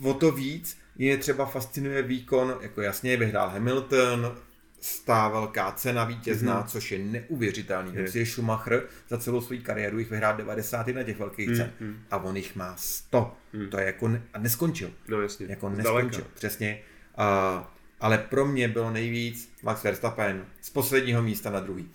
O 0.03 0.13
to 0.13 0.31
víc 0.31 0.77
je 0.97 1.17
třeba 1.17 1.45
fascinuje 1.45 2.01
výkon, 2.01 2.55
jako 2.61 2.81
jasně 2.81 3.17
vyhrál 3.17 3.49
Hamilton, 3.49 4.35
stá 4.83 5.27
velká 5.27 5.71
cena 5.71 6.03
vítězná, 6.03 6.63
mm-hmm. 6.63 6.67
což 6.67 6.91
je 6.91 6.99
neuvěřitelný. 6.99 7.91
Je. 7.95 8.19
je 8.19 8.25
Schumacher 8.25 8.83
za 9.09 9.17
celou 9.17 9.41
svou 9.41 9.57
kariéru 9.63 9.99
jich 9.99 10.09
vyhrál 10.09 10.37
90 10.37 10.87
na 10.87 11.03
těch 11.03 11.19
velkých 11.19 11.49
mm-hmm. 11.49 11.57
cen 11.57 11.95
a 12.11 12.17
on 12.17 12.37
jich 12.37 12.55
má 12.55 12.75
100. 12.77 13.37
Mm. 13.53 13.67
To 13.67 13.77
je 13.77 13.85
jako, 13.85 14.07
ne, 14.07 14.21
a 14.33 14.39
neskončil. 14.39 14.91
No 15.07 15.21
jasně. 15.21 15.45
Jako 15.49 15.69
neskončil, 15.69 16.09
Zdaleka. 16.09 16.29
přesně. 16.33 16.81
Uh, 17.17 17.63
ale 17.99 18.17
pro 18.17 18.45
mě 18.45 18.67
bylo 18.67 18.91
nejvíc 18.91 19.53
Max 19.63 19.83
Verstappen 19.83 20.45
z 20.61 20.69
posledního 20.69 21.21
místa 21.21 21.49
na 21.49 21.59
druhý. 21.59 21.89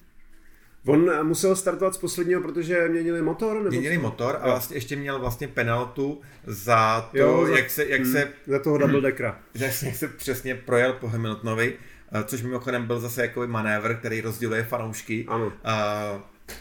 On 0.87 1.27
musel 1.27 1.57
startovat 1.57 1.95
z 1.95 1.99
posledního, 1.99 2.41
protože 2.41 2.89
měnili 2.89 3.23
motor? 3.23 3.57
Nebo 3.57 3.69
měnili 3.69 3.97
co? 3.97 4.03
motor 4.03 4.39
a 4.41 4.47
vlastně 4.47 4.77
ještě 4.77 4.97
měl 4.97 5.19
vlastně 5.19 5.49
penaltu 5.49 6.21
za 6.47 7.09
to, 7.13 7.19
jo, 7.19 7.47
za, 7.47 7.57
jak 7.57 7.71
se... 7.71 7.87
Jak 7.87 8.01
mm, 8.01 8.13
se 8.13 8.33
za 8.47 8.59
toho 8.59 8.79
double 8.79 9.01
deckera. 9.01 9.41
Jak 9.55 9.73
se 9.73 10.09
přesně 10.09 10.55
projel 10.55 10.93
po 10.93 11.09
Hamiltonovi 11.09 11.79
což 12.25 12.43
mimochodem 12.43 12.87
byl 12.87 13.01
zase 13.01 13.23
jako 13.23 13.47
manévr, 13.47 13.95
který 13.95 14.21
rozděluje 14.21 14.65
fanoušky. 14.65 15.27
Ano. 15.29 15.47
Uh, 15.47 15.53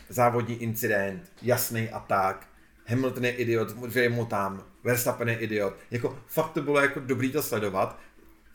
závodní 0.09 0.63
incident, 0.63 1.31
jasný 1.41 1.89
atak, 1.89 2.47
Hamilton 2.87 3.25
je 3.25 3.31
idiot, 3.31 3.67
že 3.89 4.09
mu 4.09 4.25
tam, 4.25 4.63
Verstappen 4.83 5.29
je 5.29 5.37
idiot. 5.37 5.73
Jako 5.91 6.19
fakt 6.27 6.51
to 6.51 6.61
bylo 6.61 6.79
jako 6.79 6.99
dobrý 6.99 7.31
to 7.31 7.43
sledovat, 7.43 7.99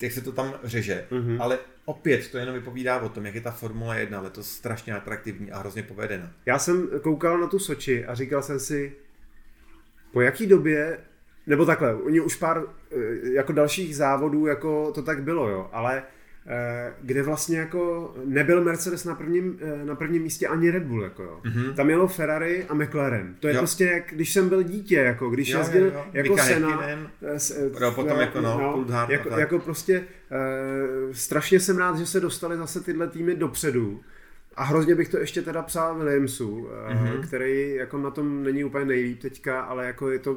jak 0.03 0.12
se 0.12 0.20
to 0.20 0.32
tam 0.32 0.55
řeže, 0.64 1.07
mm-hmm. 1.11 1.43
ale 1.43 1.59
opět 1.84 2.30
to 2.30 2.38
jenom 2.38 2.55
vypovídá 2.55 3.01
o 3.01 3.09
tom, 3.09 3.26
jak 3.26 3.34
je 3.34 3.40
ta 3.40 3.51
Formule 3.51 4.01
1 4.01 4.20
letos 4.20 4.51
strašně 4.51 4.95
atraktivní 4.95 5.53
a 5.53 5.59
hrozně 5.59 5.82
povedena. 5.82 6.32
Já 6.47 6.59
jsem 6.59 6.88
koukal 7.03 7.38
na 7.38 7.47
tu 7.47 7.59
Soči 7.59 8.07
a 8.07 8.14
říkal 8.14 8.43
jsem 8.43 8.61
si, 8.61 8.97
po 10.12 10.20
jaký 10.20 10.47
době, 10.47 10.99
nebo 11.47 11.66
takhle, 11.66 11.95
oni 11.95 12.20
už 12.20 12.36
pár 12.36 12.62
eh, 12.62 12.97
jako 13.32 13.53
dalších 13.53 13.97
závodů, 13.97 14.47
jako 14.47 14.93
to 14.93 15.03
tak 15.03 15.22
bylo, 15.22 15.49
jo, 15.49 15.70
ale 15.72 16.03
Eh, 16.03 16.03
kde 17.03 17.22
vlastně 17.22 17.59
jako 17.59 18.14
nebyl 18.24 18.64
Mercedes 18.64 19.05
na 19.05 19.14
prvním, 19.14 19.59
eh, 19.61 19.84
na 19.84 19.95
prvním 19.95 20.22
místě 20.22 20.49
ani 20.49 20.70
Red 20.70 20.82
Bull, 20.82 21.03
jako 21.03 21.22
jo. 21.22 21.40
Mm-hmm. 21.45 21.74
Tam 21.74 21.90
jelo 21.90 22.09
Ferrari 22.09 22.66
a 22.68 22.74
McLaren. 22.74 23.34
To 23.40 23.49
je 23.49 23.55
jo. 23.55 23.61
prostě 23.61 23.84
jak, 23.84 24.05
když 24.12 24.32
jsem 24.32 24.49
byl 24.49 24.62
dítě, 24.62 24.97
jako 24.97 25.30
když 25.30 25.49
jo, 25.49 25.59
jezdil 25.59 25.84
jo, 25.84 25.90
jo. 25.95 26.05
jako 26.12 26.32
Mika 26.32 26.45
Sena. 26.45 26.88
jo, 27.80 27.93
potom 27.93 28.20
jako 28.20 28.40
no, 28.40 28.84
no 28.88 29.07
jako, 29.09 29.38
jako 29.38 29.59
prostě 29.59 30.01
uh, 30.01 31.12
strašně 31.12 31.61
jsem 31.61 31.78
rád, 31.78 31.99
že 31.99 32.07
se 32.07 32.20
dostali 32.20 32.57
zase 32.57 32.80
tyhle 32.80 33.09
týmy 33.09 33.36
dopředu. 33.36 34.01
A 34.55 34.64
hrozně 34.64 34.94
bych 34.94 35.09
to 35.09 35.18
ještě 35.18 35.42
teda 35.42 35.62
psal 35.62 35.98
Williamsu, 35.98 36.68
mm-hmm. 36.88 37.26
který 37.26 37.74
jako 37.74 37.98
na 37.98 38.11
tom 38.11 38.42
není 38.42 38.64
úplně 38.64 38.84
nejlíp 38.84 39.22
teďka, 39.22 39.61
ale 39.61 39.86
jako 39.86 40.11
je 40.11 40.18
to 40.18 40.36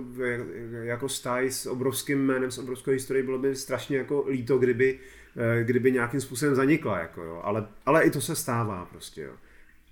jako 0.83 1.09
stáj 1.09 1.51
s 1.51 1.65
obrovským 1.65 2.25
jménem, 2.25 2.51
s 2.51 2.57
obrovskou 2.57 2.91
historií, 2.91 3.23
bylo 3.23 3.37
by 3.37 3.55
strašně 3.55 3.97
jako 3.97 4.25
líto, 4.29 4.57
kdyby 4.57 4.99
Eh, 5.37 5.63
kdyby 5.63 5.91
nějakým 5.91 6.21
způsobem 6.21 6.55
zanikla, 6.55 6.99
jako 6.99 7.23
jo. 7.23 7.39
Ale, 7.43 7.67
ale 7.85 8.03
i 8.03 8.09
to 8.09 8.21
se 8.21 8.35
stává 8.35 8.87
prostě, 8.91 9.21
jo. 9.21 9.33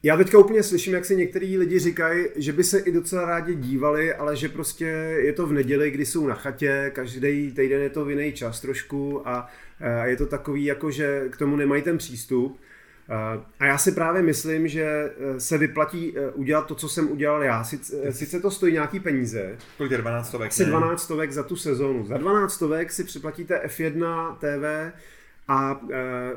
Já 0.03 0.17
teďka 0.17 0.37
úplně 0.37 0.63
slyším, 0.63 0.93
jak 0.93 1.05
si 1.05 1.15
některý 1.15 1.57
lidi 1.57 1.79
říkají, 1.79 2.25
že 2.35 2.53
by 2.53 2.63
se 2.63 2.79
i 2.79 2.91
docela 2.91 3.25
rádi 3.25 3.55
dívali, 3.55 4.13
ale 4.13 4.35
že 4.35 4.49
prostě 4.49 4.85
je 5.17 5.33
to 5.33 5.47
v 5.47 5.53
neděli, 5.53 5.91
kdy 5.91 6.05
jsou 6.05 6.27
na 6.27 6.35
chatě, 6.35 6.91
každý 6.95 7.51
týden 7.51 7.81
je 7.81 7.89
to 7.89 8.05
v 8.05 8.09
jiný 8.09 8.33
čas 8.33 8.61
trošku 8.61 9.27
a, 9.27 9.49
a 9.79 10.05
je 10.05 10.17
to 10.17 10.25
takový, 10.25 10.65
jako 10.65 10.91
že 10.91 11.25
k 11.29 11.37
tomu 11.37 11.55
nemají 11.55 11.81
ten 11.81 11.97
přístup. 11.97 12.59
A 13.59 13.65
já 13.65 13.77
si 13.77 13.91
právě 13.91 14.21
myslím, 14.21 14.67
že 14.67 14.83
eh, 14.83 15.39
se 15.39 15.57
vyplatí 15.57 16.13
eh, 16.17 16.29
udělat 16.29 16.67
to, 16.67 16.75
co 16.75 16.89
jsem 16.89 17.11
udělal 17.11 17.43
já. 17.43 17.63
Sice, 17.63 18.13
sice 18.13 18.39
to 18.39 18.51
stojí 18.51 18.73
nějaký 18.73 18.99
peníze. 18.99 19.57
Kolik 19.77 19.91
je 19.91 19.97
12 19.97 20.27
stovek? 20.27 20.51
Asi 20.51 20.65
12 20.65 21.03
stovek 21.03 21.31
za 21.31 21.43
tu 21.43 21.55
sezónu. 21.55 22.05
Za 22.05 22.17
12 22.17 22.53
stovek 22.53 22.91
si 22.91 23.03
připlatíte 23.03 23.61
F1 23.65 24.35
TV, 24.37 24.93
a 25.47 25.81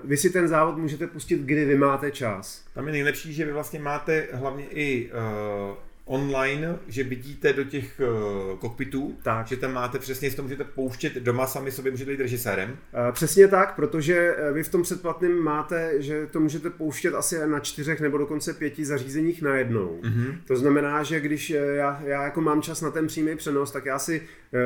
vy 0.04 0.16
si 0.16 0.30
ten 0.30 0.48
závod 0.48 0.76
můžete 0.76 1.06
pustit, 1.06 1.40
kdy 1.40 1.64
vy 1.64 1.76
máte 1.76 2.10
čas. 2.10 2.64
Tam 2.74 2.86
je 2.86 2.92
nejlepší, 2.92 3.32
že 3.32 3.44
vy 3.44 3.52
vlastně 3.52 3.78
máte 3.78 4.28
hlavně 4.32 4.64
i 4.70 5.10
uh, 5.10 5.76
online, 6.06 6.78
že 6.88 7.02
vidíte 7.02 7.52
do 7.52 7.64
těch 7.64 8.00
uh, 8.00 8.58
kokpitů, 8.58 9.16
tak. 9.22 9.46
že 9.46 9.56
tam 9.56 9.72
máte 9.72 9.98
přesně, 9.98 10.30
to 10.30 10.42
můžete 10.42 10.64
pouštět 10.64 11.14
doma, 11.14 11.46
sami 11.46 11.70
sobě 11.70 11.92
můžete 11.92 12.10
být 12.10 12.20
režisérem. 12.20 12.70
Uh, 12.70 13.12
přesně 13.12 13.48
tak, 13.48 13.74
protože 13.76 14.36
vy 14.52 14.62
v 14.62 14.68
tom 14.68 14.82
předplatném 14.82 15.38
máte, 15.38 16.02
že 16.02 16.26
to 16.26 16.40
můžete 16.40 16.70
pouštět 16.70 17.14
asi 17.14 17.36
na 17.46 17.60
čtyřech 17.60 18.00
nebo 18.00 18.18
dokonce 18.18 18.54
pěti 18.54 18.84
zařízeních 18.84 19.42
najednou. 19.42 20.00
Mm-hmm. 20.02 20.38
To 20.46 20.56
znamená, 20.56 21.02
že 21.02 21.20
když 21.20 21.50
já, 21.50 22.02
já 22.04 22.22
jako 22.22 22.40
mám 22.40 22.62
čas 22.62 22.80
na 22.80 22.90
ten 22.90 23.06
přímý 23.06 23.36
přenos, 23.36 23.70
tak 23.70 23.86
já 23.86 23.98
si 23.98 24.22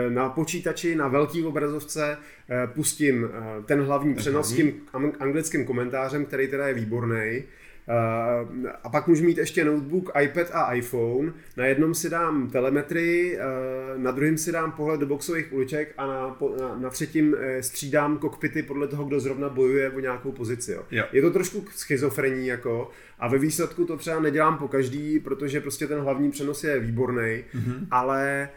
na 0.08 0.28
počítači, 0.28 0.94
na 0.94 1.08
velký 1.08 1.44
obrazovce 1.44 2.16
pustím 2.66 3.28
ten 3.66 3.82
hlavní 3.82 4.14
ten 4.14 4.20
přenos 4.20 4.46
hlavní. 4.46 4.70
s 4.70 4.74
tím 4.74 5.12
anglickým 5.20 5.64
komentářem, 5.64 6.24
který 6.24 6.48
teda 6.48 6.68
je 6.68 6.74
výborný 6.74 7.42
Eh, 7.42 7.42
a 8.82 8.88
pak 8.88 9.08
můžu 9.08 9.24
mít 9.24 9.38
ještě 9.38 9.64
notebook, 9.64 10.10
iPad 10.22 10.46
a 10.52 10.74
iPhone. 10.74 11.32
Na 11.56 11.66
jednom 11.66 11.94
si 11.94 12.10
dám 12.10 12.50
telemetrii, 12.50 13.38
eh, 13.38 13.40
na 13.96 14.10
druhém 14.10 14.38
si 14.38 14.52
dám 14.52 14.72
pohled 14.72 15.00
do 15.00 15.06
boxových 15.06 15.52
uliček 15.52 15.94
a 15.96 16.06
na, 16.06 16.36
na, 16.60 16.78
na 16.78 16.90
třetím 16.90 17.36
eh, 17.38 17.62
střídám 17.62 18.18
kokpity 18.18 18.62
podle 18.62 18.88
toho, 18.88 19.04
kdo 19.04 19.20
zrovna 19.20 19.48
bojuje 19.48 19.90
o 19.90 20.00
nějakou 20.00 20.32
pozici. 20.32 20.72
Jo. 20.72 20.82
Jo. 20.90 21.04
Je 21.12 21.22
to 21.22 21.30
trošku 21.30 21.64
schizofrení 21.76 22.46
jako 22.46 22.90
a 23.18 23.28
ve 23.28 23.38
výsledku 23.38 23.84
to 23.84 23.96
třeba 23.96 24.20
nedělám 24.20 24.58
po 24.58 24.68
každý, 24.68 25.20
protože 25.20 25.60
prostě 25.60 25.86
ten 25.86 26.00
hlavní 26.00 26.30
přenos 26.30 26.64
je 26.64 26.80
výborný, 26.80 27.44
mm-hmm. 27.54 27.86
ale 27.90 28.48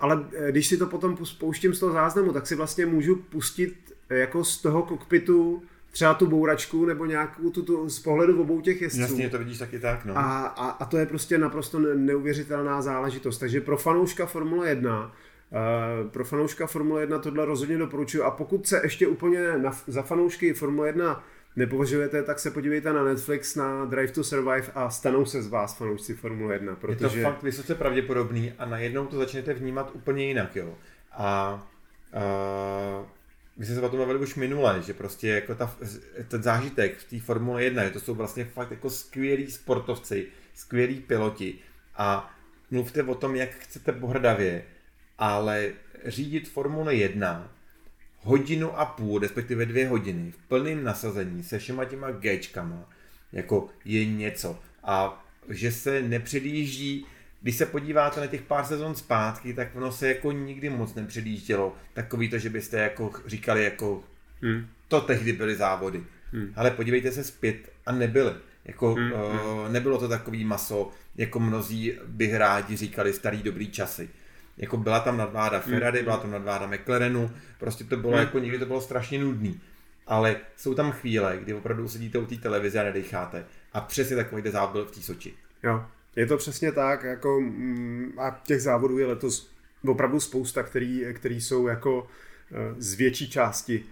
ale 0.00 0.24
když 0.50 0.66
si 0.66 0.76
to 0.76 0.86
potom 0.86 1.16
pouštím 1.38 1.74
z 1.74 1.80
toho 1.80 1.92
záznamu, 1.92 2.32
tak 2.32 2.46
si 2.46 2.54
vlastně 2.54 2.86
můžu 2.86 3.16
pustit 3.16 3.74
jako 4.10 4.44
z 4.44 4.62
toho 4.62 4.82
kokpitu 4.82 5.62
třeba 5.90 6.14
tu 6.14 6.26
bouračku 6.26 6.84
nebo 6.84 7.06
nějakou 7.06 7.50
tu, 7.50 7.62
tu 7.62 7.88
z 7.88 7.98
pohledu 7.98 8.42
obou 8.42 8.60
těch 8.60 8.82
jezdců. 8.82 9.00
Jasně, 9.00 9.30
to 9.30 9.38
vidíš 9.38 9.58
taky 9.58 9.78
tak, 9.78 10.04
no. 10.04 10.18
A, 10.18 10.46
a, 10.46 10.68
a 10.68 10.84
to 10.84 10.98
je 10.98 11.06
prostě 11.06 11.38
naprosto 11.38 11.78
neuvěřitelná 11.78 12.82
záležitost. 12.82 13.38
Takže 13.38 13.60
pro 13.60 13.76
fanouška 13.76 14.26
Formule 14.26 14.68
1 14.68 15.12
Uh, 15.50 15.58
eh, 16.06 16.10
pro 16.10 16.24
fanouška 16.24 16.66
Formule 16.66 17.00
1 17.00 17.18
tohle 17.18 17.44
rozhodně 17.44 17.78
doporučuji 17.78 18.22
a 18.22 18.30
pokud 18.30 18.66
se 18.66 18.80
ještě 18.82 19.06
úplně 19.06 19.58
na, 19.58 19.72
za 19.86 20.02
fanoušky 20.02 20.54
Formule 20.54 20.88
1 20.88 21.24
nepovažujete, 21.56 22.22
tak 22.22 22.38
se 22.38 22.50
podívejte 22.50 22.92
na 22.92 23.04
Netflix 23.04 23.54
na 23.56 23.84
Drive 23.84 24.12
to 24.12 24.24
Survive 24.24 24.66
a 24.74 24.90
stanou 24.90 25.24
se 25.24 25.42
z 25.42 25.48
vás 25.48 25.78
fanoušci 25.78 26.14
Formule 26.14 26.54
1. 26.54 26.76
Protože... 26.76 27.18
Je 27.18 27.24
to 27.24 27.30
fakt 27.30 27.42
vysoce 27.42 27.74
pravděpodobný 27.74 28.52
a 28.58 28.66
najednou 28.66 29.06
to 29.06 29.16
začnete 29.16 29.54
vnímat 29.54 29.90
úplně 29.94 30.26
jinak, 30.26 30.56
jo. 30.56 30.74
A 31.12 31.62
uh, 33.00 33.06
my 33.58 33.66
jsme 33.66 33.74
se 33.74 33.80
o 33.80 33.88
tom 33.88 33.98
bavili 33.98 34.18
už 34.18 34.34
minule, 34.34 34.82
že 34.82 34.94
prostě 34.94 35.28
jako 35.28 35.54
ta, 35.54 35.76
ten 36.28 36.42
zážitek 36.42 36.98
v 36.98 37.10
té 37.10 37.20
Formule 37.20 37.64
1, 37.64 37.84
že 37.84 37.90
to 37.90 38.00
jsou 38.00 38.14
vlastně 38.14 38.44
fakt 38.44 38.70
jako 38.70 38.90
skvělí 38.90 39.50
sportovci, 39.50 40.26
skvělí 40.54 41.00
piloti 41.00 41.58
a 41.96 42.34
mluvte 42.70 43.02
o 43.02 43.14
tom, 43.14 43.36
jak 43.36 43.50
chcete 43.50 43.92
pohrdavě, 43.92 44.64
ale 45.18 45.72
řídit 46.06 46.48
Formule 46.48 46.94
1 46.94 47.54
hodinu 48.20 48.78
a 48.78 48.84
půl, 48.84 49.18
respektive 49.18 49.66
dvě 49.66 49.88
hodiny 49.88 50.30
v 50.30 50.38
plném 50.48 50.84
nasazení 50.84 51.42
se 51.42 51.58
všema 51.58 51.84
těma 51.84 52.10
gečkama, 52.10 52.90
jako 53.32 53.68
je 53.84 54.06
něco. 54.06 54.58
A 54.82 55.26
že 55.48 55.72
se 55.72 56.02
nepředjíždí, 56.02 57.06
když 57.40 57.56
se 57.56 57.66
podíváte 57.66 58.20
na 58.20 58.26
těch 58.26 58.42
pár 58.42 58.64
sezon 58.64 58.94
zpátky, 58.94 59.54
tak 59.54 59.76
ono 59.76 59.92
se 59.92 60.08
jako 60.08 60.32
nikdy 60.32 60.70
moc 60.70 60.94
nepředjíždělo. 60.94 61.74
Takový 61.92 62.28
to, 62.28 62.38
že 62.38 62.50
byste 62.50 62.78
jako 62.78 63.10
říkali 63.26 63.64
jako 63.64 64.02
hmm. 64.42 64.66
to 64.88 65.00
tehdy 65.00 65.32
byly 65.32 65.54
závody. 65.54 66.04
Hmm. 66.32 66.52
Ale 66.56 66.70
podívejte 66.70 67.12
se 67.12 67.24
zpět 67.24 67.72
a 67.86 67.92
nebyly. 67.92 68.32
Jako, 68.64 68.94
hmm. 68.94 69.12
uh, 69.12 69.68
nebylo 69.68 69.98
to 69.98 70.08
takový 70.08 70.44
maso, 70.44 70.90
jako 71.16 71.40
mnozí 71.40 71.92
by 72.06 72.38
rádi 72.38 72.76
říkali 72.76 73.12
starý 73.12 73.42
dobrý 73.42 73.70
časy. 73.70 74.10
Jako 74.56 74.76
byla 74.76 75.00
tam 75.00 75.16
nadváda 75.16 75.60
Ferrari, 75.60 75.98
hmm. 75.98 76.04
byla 76.04 76.16
tam 76.16 76.30
nadváda 76.30 76.66
McLarenu, 76.66 77.30
prostě 77.58 77.84
to 77.84 77.96
bylo 77.96 78.12
hmm. 78.12 78.20
jako 78.20 78.38
někdy 78.38 78.58
to 78.58 78.66
bylo 78.66 78.80
strašně 78.80 79.18
nudný. 79.18 79.60
Ale 80.06 80.36
jsou 80.56 80.74
tam 80.74 80.92
chvíle, 80.92 81.38
kdy 81.42 81.54
opravdu 81.54 81.88
sedíte 81.88 82.18
u 82.18 82.26
té 82.26 82.36
televize 82.36 82.80
a 82.80 82.84
nedecháte. 82.84 83.44
A 83.72 83.80
přesně 83.80 84.16
takový 84.16 84.42
závod 84.50 84.72
byl 84.72 84.84
v 84.84 84.90
té 84.90 85.00
Soči. 85.00 85.34
Jo, 85.62 85.84
je 86.18 86.26
to 86.26 86.36
přesně 86.36 86.72
tak, 86.72 87.04
jako, 87.04 87.40
mm, 87.40 88.12
a 88.18 88.40
těch 88.46 88.62
závodů 88.62 88.98
je 88.98 89.06
letos 89.06 89.50
opravdu 89.86 90.20
spousta, 90.20 90.62
který, 90.62 91.04
který 91.14 91.40
jsou 91.40 91.66
jako 91.66 92.06
eh, 92.52 92.74
z 92.78 92.94
větší 92.94 93.30
části 93.30 93.84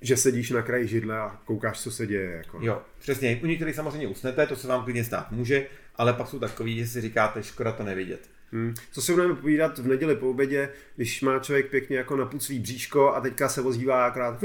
že 0.00 0.16
sedíš 0.16 0.50
na 0.50 0.62
kraji 0.62 0.86
židle 0.86 1.18
a 1.18 1.40
koukáš, 1.44 1.80
co 1.80 1.90
se 1.90 2.06
děje. 2.06 2.30
Jako. 2.30 2.58
Jo, 2.62 2.82
přesně. 2.98 3.40
U 3.42 3.46
některých 3.46 3.74
samozřejmě 3.74 4.08
usnete, 4.08 4.46
to 4.46 4.56
se 4.56 4.68
vám 4.68 4.84
klidně 4.84 5.04
stát 5.04 5.30
může, 5.30 5.66
ale 5.96 6.12
pak 6.12 6.28
jsou 6.28 6.38
takový, 6.38 6.78
že 6.78 6.86
si 6.86 7.00
říkáte, 7.00 7.42
škoda 7.42 7.72
to 7.72 7.82
nevidět. 7.82 8.28
Hmm. 8.52 8.74
Co 8.92 9.02
si 9.02 9.12
budeme 9.12 9.34
povídat 9.34 9.78
v 9.78 9.86
neděli 9.86 10.16
po 10.16 10.30
obědě, 10.30 10.68
když 10.96 11.22
má 11.22 11.38
člověk 11.38 11.70
pěkně 11.70 11.96
jako 11.96 12.16
na 12.16 12.30
svý 12.38 12.58
bříško 12.58 13.14
a 13.14 13.20
teďka 13.20 13.48
se 13.48 13.60
ozývá 13.60 14.06
akorát 14.06 14.38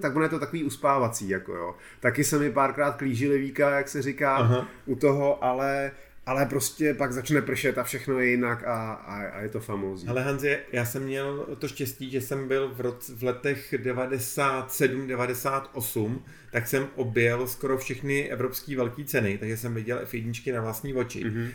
tak 0.00 0.16
ono 0.16 0.24
je 0.24 0.28
to 0.28 0.38
takový 0.38 0.64
uspávací, 0.64 1.28
jako 1.28 1.52
jo. 1.52 1.74
Taky 2.00 2.24
se 2.24 2.38
mi 2.38 2.52
párkrát 2.52 2.96
klížili 2.96 3.38
víka, 3.38 3.70
jak 3.70 3.88
se 3.88 4.02
říká, 4.02 4.36
Aha. 4.36 4.68
u 4.86 4.96
toho, 4.96 5.44
ale 5.44 5.92
ale 6.26 6.46
prostě 6.46 6.94
pak 6.94 7.12
začne 7.12 7.42
pršet 7.42 7.78
a 7.78 7.84
všechno 7.84 8.18
je 8.18 8.30
jinak 8.30 8.64
a, 8.64 8.92
a, 8.92 9.26
a 9.26 9.40
je 9.40 9.48
to 9.48 9.60
famózní. 9.60 10.08
Ale 10.08 10.22
Hanzi, 10.22 10.58
já 10.72 10.84
jsem 10.84 11.02
měl 11.02 11.46
to 11.58 11.68
štěstí, 11.68 12.10
že 12.10 12.20
jsem 12.20 12.48
byl 12.48 12.74
v, 12.74 12.80
roce, 12.80 13.14
v 13.14 13.22
letech 13.22 13.72
97-98, 13.72 16.18
tak 16.50 16.68
jsem 16.68 16.86
objel 16.96 17.48
skoro 17.48 17.78
všechny 17.78 18.30
evropské 18.30 18.76
velké 18.76 19.04
ceny, 19.04 19.38
takže 19.38 19.56
jsem 19.56 19.74
viděl 19.74 20.00
F1 20.04 20.54
na 20.54 20.60
vlastní 20.60 20.94
oči. 20.94 21.24
Mm-hmm. 21.24 21.44
Uh, 21.44 21.50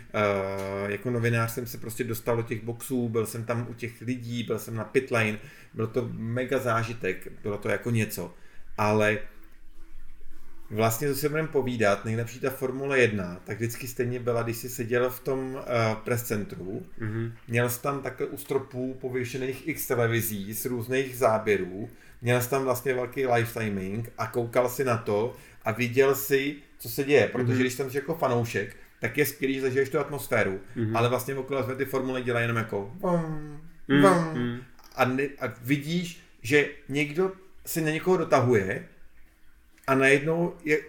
jako 0.90 1.10
novinář 1.10 1.52
jsem 1.52 1.68
se 1.68 1.78
prostě 1.78 2.04
dostal 2.04 2.36
do 2.36 2.44
těch 2.44 2.64
boxů, 2.64 3.10
byl 3.10 3.26
jsem 3.26 3.46
tam 3.46 3.68
u 3.70 3.74
těch 3.74 4.02
lidí, 4.02 4.44
byl 4.44 4.60
jsem 4.60 4.76
na 4.76 4.84
pitlane, 4.84 5.38
byl 5.74 5.88
to 5.88 6.10
mega 6.14 6.60
zážitek, 6.60 7.28
bylo 7.44 7.58
to 7.58 7.70
jako 7.70 7.90
něco. 7.90 8.34
Ale 8.78 9.20
Vlastně, 10.72 11.08
to 11.08 11.16
si 11.16 11.30
budeme 11.30 11.48
povídat, 11.48 12.06
nejlepší 12.06 12.40
ta 12.40 12.50
Formule 12.50 13.00
1, 13.00 13.42
tak 13.44 13.58
vždycky 13.58 13.88
stejně 13.88 14.20
byla, 14.20 14.44
když 14.44 14.58
jsi 14.58 14.70
seděl 14.70 15.10
v 15.10 15.20
tom 15.20 15.54
uh, 15.54 15.62
press 16.04 16.24
centru, 16.24 16.86
mm-hmm. 17.02 17.32
měl 17.48 17.70
jsi 17.70 17.82
tam 17.82 18.02
takhle 18.02 18.28
u 18.28 18.38
stropů 18.38 18.98
pověšených 19.02 19.68
x 19.68 19.88
televizí 19.88 20.54
z 20.54 20.66
různých 20.66 21.18
záběrů, 21.18 21.90
měl 22.22 22.42
jsi 22.42 22.50
tam 22.50 22.64
vlastně 22.64 22.94
velký 22.94 23.28
live 23.28 23.50
timing 23.54 24.12
a 24.18 24.28
koukal 24.28 24.70
si 24.70 24.84
na 24.84 24.98
to 24.98 25.36
a 25.66 25.72
viděl 25.72 26.16
si, 26.16 26.56
co 26.78 26.90
se 26.90 27.04
děje, 27.04 27.28
protože 27.28 27.54
mm-hmm. 27.54 27.60
když 27.60 27.76
tam 27.76 27.92
jsi 27.92 27.98
jako 27.98 28.16
fanoušek, 28.16 28.76
tak 29.00 29.18
je 29.18 29.26
skvělý, 29.26 29.54
že 29.54 29.62
zažiješ 29.62 29.90
tu 29.90 30.00
atmosféru, 30.00 30.60
mm-hmm. 30.78 30.98
ale 30.98 31.10
vlastně 31.10 31.36
okolo 31.36 31.64
své 31.64 31.76
ty 31.76 31.86
formule 31.86 32.22
dělají 32.22 32.44
jenom 32.44 32.58
jako 32.58 32.92
bum, 32.96 33.62
bum, 33.88 34.02
mm-hmm. 34.02 34.60
a, 34.96 35.06
ne, 35.06 35.24
a 35.24 35.54
vidíš, 35.62 36.22
že 36.42 36.70
někdo 36.90 37.32
si 37.66 37.82
na 37.82 37.90
někoho 37.90 38.18
dotahuje 38.18 38.86
a 39.90 39.96
najednou 39.96 40.54
je 40.66 40.80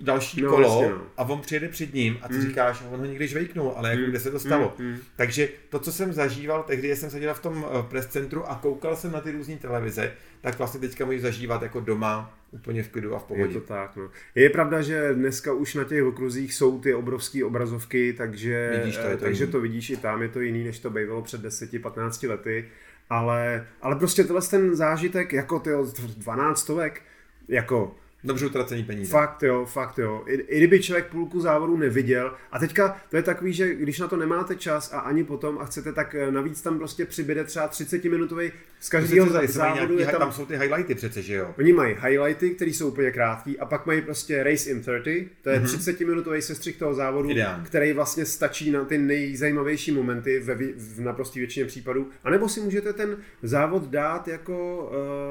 další 0.00 0.42
no, 0.42 0.50
kolo 0.50 0.68
vlastně, 0.68 0.88
no. 0.90 1.02
a 1.16 1.24
on 1.24 1.40
přijede 1.40 1.68
před 1.68 1.94
ním 1.94 2.18
a 2.22 2.28
ty 2.28 2.34
mm. 2.34 2.42
říkáš, 2.42 2.82
on 2.90 2.98
ho 2.98 3.06
někdy 3.06 3.28
žvejknul, 3.28 3.72
ale 3.76 3.90
jako 3.90 4.02
mm. 4.02 4.10
kde 4.10 4.20
se 4.20 4.30
to 4.30 4.38
stalo. 4.38 4.74
Mm. 4.78 4.96
Takže 5.16 5.48
to, 5.68 5.78
co 5.78 5.92
jsem 5.92 6.12
zažíval 6.12 6.62
tehdy, 6.62 6.96
jsem 6.96 7.10
seděl 7.10 7.34
v 7.34 7.40
tom 7.40 7.66
eh, 7.68 7.82
press 7.88 8.06
centru 8.06 8.50
a 8.50 8.54
koukal 8.54 8.96
jsem 8.96 9.12
na 9.12 9.20
ty 9.20 9.32
různé 9.32 9.56
televize, 9.56 10.12
tak 10.40 10.58
vlastně 10.58 10.80
teďka 10.80 11.04
můžu 11.04 11.18
zažívat 11.18 11.62
jako 11.62 11.80
doma 11.80 12.38
úplně 12.50 12.82
v 12.82 12.88
klidu 12.88 13.14
a 13.14 13.18
v 13.18 13.24
pohodě. 13.24 13.54
Je 13.54 13.60
to 13.60 13.60
tak, 13.60 13.96
no. 13.96 14.10
Je 14.34 14.50
pravda, 14.50 14.82
že 14.82 15.14
dneska 15.14 15.52
už 15.52 15.74
na 15.74 15.84
těch 15.84 16.04
okruzích 16.04 16.54
jsou 16.54 16.80
ty 16.80 16.94
obrovské 16.94 17.44
obrazovky, 17.44 18.12
takže, 18.12 18.72
vidíš 18.78 18.96
to, 18.96 19.06
je 19.06 19.16
to 19.16 19.24
takže 19.24 19.46
to 19.46 19.60
vidíš 19.60 19.90
i 19.90 19.96
tam, 19.96 20.22
je 20.22 20.28
to 20.28 20.40
jiný, 20.40 20.64
než 20.64 20.78
to 20.78 20.90
bývalo 20.90 21.22
před 21.22 21.44
10-15 21.44 22.28
lety, 22.28 22.68
ale, 23.10 23.66
ale 23.82 23.96
prostě 23.96 24.24
tohle 24.24 24.42
ten 24.42 24.76
zážitek, 24.76 25.32
jako 25.32 25.58
ty 25.58 25.70
12 26.16 26.60
stovek, 26.60 27.02
jako 27.48 27.96
Dobře 28.24 28.46
utracený 28.46 28.84
peníze. 28.84 29.10
Fakt 29.10 29.42
jo, 29.42 29.66
fakt 29.66 29.98
jo. 29.98 30.24
I, 30.26 30.34
I 30.34 30.58
kdyby 30.58 30.82
člověk 30.82 31.06
půlku 31.06 31.40
závodu 31.40 31.76
neviděl. 31.76 32.34
A 32.52 32.58
teďka 32.58 32.96
to 33.10 33.16
je 33.16 33.22
takový, 33.22 33.52
že 33.52 33.74
když 33.74 33.98
na 33.98 34.08
to 34.08 34.16
nemáte 34.16 34.56
čas 34.56 34.92
a 34.92 34.98
ani 34.98 35.24
potom 35.24 35.58
a 35.58 35.64
chcete, 35.64 35.92
tak 35.92 36.14
eh, 36.14 36.30
navíc 36.32 36.62
tam 36.62 36.78
prostě 36.78 37.04
přibyde 37.04 37.44
třeba 37.44 37.68
30 37.68 38.04
minutový 38.04 38.52
z 38.80 38.88
každého 38.88 39.46
závodu. 39.46 39.98
Je 39.98 40.06
tam, 40.06 40.20
tam 40.20 40.32
jsou 40.32 40.46
ty 40.46 40.56
highlighty 40.56 40.94
přece, 40.94 41.22
že 41.22 41.34
jo? 41.34 41.54
Oni 41.58 41.72
mají 41.72 41.96
highlighty, 42.00 42.50
které 42.50 42.70
jsou 42.70 42.88
úplně 42.88 43.10
krátký 43.10 43.58
a 43.58 43.66
pak 43.66 43.86
mají 43.86 44.02
prostě 44.02 44.42
race 44.42 44.70
in 44.70 44.80
30, 44.80 45.02
to 45.42 45.50
je 45.50 45.60
mm-hmm. 45.60 45.64
30 45.64 46.00
minutový 46.00 46.42
sestřih 46.42 46.76
toho 46.76 46.94
závodu, 46.94 47.30
Ideální. 47.30 47.64
který 47.64 47.92
vlastně 47.92 48.26
stačí 48.26 48.70
na 48.70 48.84
ty 48.84 48.98
nejzajímavější 48.98 49.92
momenty 49.92 50.40
ve, 50.40 50.54
v 50.76 51.00
naprosté 51.00 51.38
většině 51.38 51.66
případů. 51.66 52.08
A 52.24 52.30
nebo 52.30 52.48
si 52.48 52.60
můžete 52.60 52.92
ten 52.92 53.16
závod 53.42 53.86
dát 53.90 54.28
jako 54.28 54.84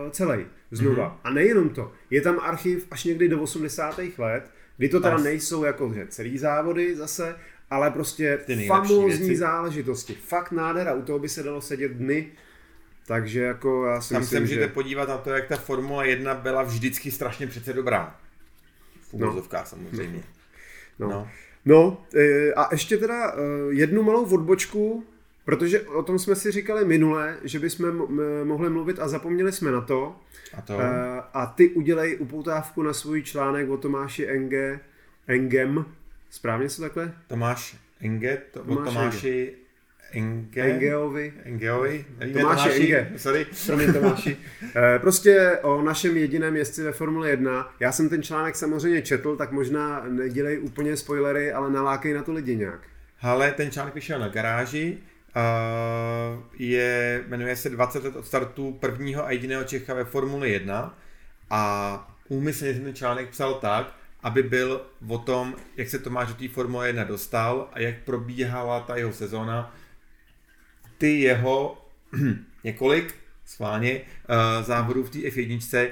uh, 0.05 0.11
celý 0.11 0.45
znova. 0.71 1.09
Mm-hmm. 1.09 1.19
A 1.23 1.29
nejenom 1.29 1.69
to, 1.69 1.91
je 2.09 2.21
tam 2.21 2.39
archiv 2.39 2.87
až 2.91 3.03
někdy 3.03 3.29
do 3.29 3.41
80. 3.41 3.99
let, 4.17 4.51
kdy 4.77 4.89
to 4.89 4.99
teda 4.99 5.17
nejsou 5.17 5.63
jako 5.63 5.93
že 5.93 6.07
celý 6.09 6.37
závody 6.37 6.95
zase, 6.95 7.35
ale 7.69 7.91
prostě 7.91 8.39
famózní 8.67 9.27
věci. 9.27 9.37
záležitosti. 9.37 10.13
Fakt 10.13 10.51
nádhera, 10.51 10.93
u 10.93 11.01
toho 11.01 11.19
by 11.19 11.29
se 11.29 11.43
dalo 11.43 11.61
sedět 11.61 11.91
dny. 11.91 12.31
Takže 13.07 13.41
jako 13.41 13.85
já 13.85 14.01
si 14.01 14.13
Tam 14.13 14.21
myslím, 14.21 14.37
se 14.37 14.41
můžete 14.41 14.61
že... 14.61 14.67
podívat 14.67 15.09
na 15.09 15.17
to, 15.17 15.29
jak 15.29 15.47
ta 15.47 15.57
Formule 15.57 16.07
1 16.07 16.35
byla 16.35 16.63
vždycky 16.63 17.11
strašně 17.11 17.47
přece 17.47 17.73
dobrá. 17.73 18.15
V 19.09 19.13
no. 19.13 19.43
samozřejmě. 19.63 20.23
No. 20.99 21.09
no. 21.09 21.27
No, 21.65 22.05
e, 22.15 22.53
a 22.53 22.67
ještě 22.71 22.97
teda 22.97 23.31
e, 23.31 23.35
jednu 23.69 24.03
malou 24.03 24.25
odbočku 24.25 25.05
Protože 25.45 25.81
o 25.81 26.03
tom 26.03 26.19
jsme 26.19 26.35
si 26.35 26.51
říkali 26.51 26.85
minule, 26.85 27.37
že 27.43 27.59
bychom 27.59 28.07
mohli 28.43 28.69
mluvit 28.69 28.99
a 28.99 29.07
zapomněli 29.07 29.51
jsme 29.51 29.71
na 29.71 29.81
to. 29.81 30.15
A, 30.53 30.61
to? 30.61 30.79
a 31.33 31.45
ty 31.55 31.69
udělej 31.69 32.17
upoutávku 32.19 32.83
na 32.83 32.93
svůj 32.93 33.23
článek 33.23 33.69
o 33.69 33.77
Tomáši 33.77 34.27
Enge, 34.27 34.79
Engem. 35.27 35.85
Správně 36.29 36.69
se 36.69 36.81
takhle? 36.81 37.13
Tomáš 37.27 37.77
Enge, 38.01 38.41
to, 38.51 38.63
Tomáš 38.63 38.87
o 38.87 38.91
Tomáši 38.91 39.53
Enge. 40.11 40.61
Engeovi. 40.61 41.33
Engeovi. 41.43 42.05
Tomáši, 42.19 42.33
Tomáši 42.33 42.69
Enge. 42.69 43.11
Sorry. 43.15 43.45
Promiň 43.65 43.93
Tomáši. 43.93 44.37
prostě 45.01 45.59
o 45.61 45.81
našem 45.81 46.17
jediném 46.17 46.55
jezdci 46.55 46.83
ve 46.83 46.91
Formule 46.91 47.29
1. 47.29 47.73
Já 47.79 47.91
jsem 47.91 48.09
ten 48.09 48.23
článek 48.23 48.55
samozřejmě 48.55 49.01
četl, 49.01 49.35
tak 49.35 49.51
možná 49.51 50.05
nedělej 50.09 50.59
úplně 50.59 50.97
spoilery, 50.97 51.51
ale 51.51 51.71
nalákej 51.71 52.13
na 52.13 52.23
to 52.23 52.33
lidi 52.33 52.55
nějak. 52.55 52.79
Ale 53.21 53.51
ten 53.51 53.71
článek 53.71 53.95
vyšel 53.95 54.19
na 54.19 54.27
garáži, 54.27 54.97
je, 56.53 57.23
jmenuje 57.27 57.55
se 57.55 57.69
20 57.69 58.03
let 58.03 58.15
od 58.15 58.25
startu 58.25 58.71
prvního 58.71 59.25
a 59.25 59.31
jediného 59.31 59.63
Čecha 59.63 59.93
ve 59.93 60.05
Formule 60.05 60.49
1 60.49 60.97
a 61.49 62.17
úmyslně 62.27 62.73
ten 62.73 62.95
článek 62.95 63.29
psal 63.29 63.53
tak, 63.53 63.95
aby 64.23 64.43
byl 64.43 64.81
o 65.07 65.17
tom, 65.17 65.55
jak 65.77 65.89
se 65.89 65.99
Tomáš 65.99 66.27
do 66.27 66.33
té 66.33 66.47
Formule 66.47 66.87
1 66.87 67.03
dostal 67.03 67.69
a 67.73 67.79
jak 67.79 67.95
probíhala 68.05 68.79
ta 68.79 68.95
jeho 68.95 69.13
sezóna. 69.13 69.75
Ty 70.97 71.19
jeho 71.19 71.85
několik 72.63 73.15
schválně 73.45 74.01
uh, 74.01 74.65
závodů 74.65 75.03
v 75.03 75.09
té 75.09 75.17
F1, 75.17 75.91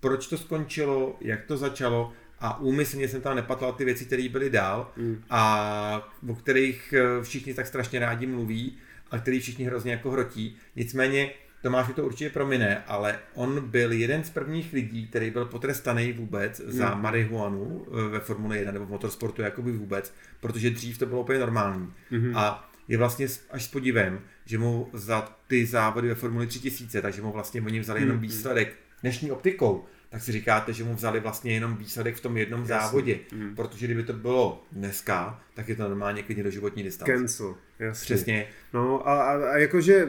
proč 0.00 0.26
to 0.26 0.38
skončilo, 0.38 1.16
jak 1.20 1.44
to 1.44 1.56
začalo 1.56 2.12
a 2.40 2.60
úmyslně 2.60 3.08
jsem 3.08 3.20
tam 3.20 3.36
nepatlal 3.36 3.72
ty 3.72 3.84
věci, 3.84 4.04
které 4.04 4.28
byly 4.28 4.50
dál 4.50 4.92
mm. 4.96 5.22
a 5.30 6.10
o 6.28 6.34
kterých 6.34 6.94
eh, 6.96 7.22
všichni 7.22 7.54
tak 7.54 7.66
strašně 7.66 7.98
rádi 7.98 8.26
mluví 8.26 8.76
a 9.10 9.18
který 9.18 9.40
všichni 9.40 9.64
hrozně 9.64 9.92
jako 9.92 10.10
hrotí. 10.10 10.56
Nicméně 10.76 11.30
Tomáš 11.62 11.88
mi 11.88 11.94
to 11.94 12.04
určitě 12.04 12.30
promine, 12.30 12.84
ale 12.86 13.18
on 13.34 13.60
byl 13.68 13.92
jeden 13.92 14.24
z 14.24 14.30
prvních 14.30 14.72
lidí, 14.72 15.06
který 15.06 15.30
byl 15.30 15.44
potrestaný 15.44 16.12
vůbec 16.12 16.60
mm. 16.60 16.72
za 16.72 16.94
marihuanu 16.94 17.86
eh, 17.88 18.08
ve 18.08 18.20
Formule 18.20 18.58
1 18.58 18.72
nebo 18.72 18.86
v 18.86 18.90
motorsportu 18.90 19.42
jakoby 19.42 19.72
vůbec, 19.72 20.14
protože 20.40 20.70
dřív 20.70 20.98
to 20.98 21.06
bylo 21.06 21.20
úplně 21.20 21.38
normální. 21.38 21.92
Mm-hmm. 22.12 22.38
A 22.38 22.70
je 22.88 22.98
vlastně 22.98 23.26
až 23.50 23.64
s 23.64 23.68
podívem, 23.68 24.20
že 24.44 24.58
mu 24.58 24.90
za 24.92 25.36
ty 25.46 25.66
závody 25.66 26.08
ve 26.08 26.14
Formuli 26.14 26.46
3000, 26.46 27.02
takže 27.02 27.22
mu 27.22 27.32
vlastně 27.32 27.62
oni 27.62 27.80
vzali 27.80 28.00
jenom 28.00 28.16
mm-hmm. 28.16 28.20
výsledek 28.20 28.76
dnešní 29.02 29.32
optikou, 29.32 29.84
tak 30.10 30.22
si 30.22 30.32
říkáte, 30.32 30.72
že 30.72 30.84
mu 30.84 30.94
vzali 30.94 31.20
vlastně 31.20 31.52
jenom 31.52 31.76
výsledek 31.76 32.16
v 32.16 32.20
tom 32.20 32.36
jednom 32.36 32.60
Jasně. 32.60 32.74
závodě. 32.74 33.18
Mm. 33.34 33.56
Protože 33.56 33.86
kdyby 33.86 34.02
to 34.02 34.12
bylo 34.12 34.62
dneska, 34.72 35.40
tak 35.54 35.68
je 35.68 35.76
to 35.76 35.82
normálně 35.82 36.22
klidně 36.22 36.42
do 36.42 36.50
životní 36.50 36.82
distance. 36.82 37.12
Cancel, 37.12 37.54
jasně. 37.78 38.04
Přesně. 38.04 38.46
No 38.74 39.08
a, 39.08 39.22
a, 39.22 39.56
jakože 39.56 40.08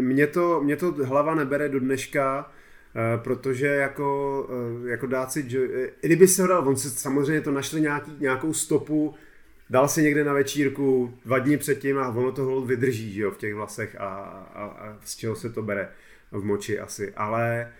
mě 0.00 0.26
to, 0.26 0.60
mě 0.62 0.76
to 0.76 0.92
hlava 0.92 1.34
nebere 1.34 1.68
do 1.68 1.80
dneška, 1.80 2.52
protože 3.16 3.66
jako, 3.66 4.48
jako 4.86 5.06
dát 5.06 5.32
si, 5.32 5.40
i 6.02 6.06
kdyby 6.06 6.28
se 6.28 6.42
ho 6.42 6.48
dal, 6.48 6.68
on 6.68 6.76
se 6.76 6.90
samozřejmě 6.90 7.40
to 7.40 7.50
našli 7.50 7.80
nějaký, 7.80 8.12
nějakou 8.20 8.52
stopu, 8.52 9.14
dal 9.70 9.88
si 9.88 10.02
někde 10.02 10.24
na 10.24 10.32
večírku 10.32 11.14
dva 11.24 11.38
dny 11.38 11.56
předtím 11.56 11.98
a 11.98 12.08
ono 12.08 12.32
to 12.32 12.44
hold 12.44 12.66
vydrží, 12.66 13.12
že 13.12 13.22
jo, 13.22 13.30
v 13.30 13.38
těch 13.38 13.54
vlasech 13.54 13.96
a, 14.00 14.06
a, 14.54 14.64
a 14.64 14.98
z 15.04 15.16
čeho 15.16 15.36
se 15.36 15.50
to 15.50 15.62
bere 15.62 15.88
v 16.30 16.44
moči 16.44 16.80
asi, 16.80 17.12
ale 17.16 17.72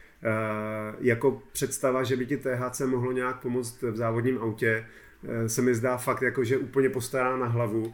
jako 1.01 1.43
představa, 1.53 2.03
že 2.03 2.17
by 2.17 2.27
ti 2.27 2.37
THC 2.37 2.81
mohlo 2.81 3.13
nějak 3.13 3.41
pomoct 3.41 3.83
v 3.83 3.97
závodním 3.97 4.39
autě, 4.39 4.87
uh, 5.23 5.47
se 5.47 5.63
mi 5.63 5.75
zdá 5.75 5.97
fakt 5.97 6.23
jako, 6.23 6.45
že 6.45 6.59
úplně 6.59 6.89
postará 6.89 7.37
na 7.37 7.47
hlavu, 7.47 7.87
uh, 7.87 7.93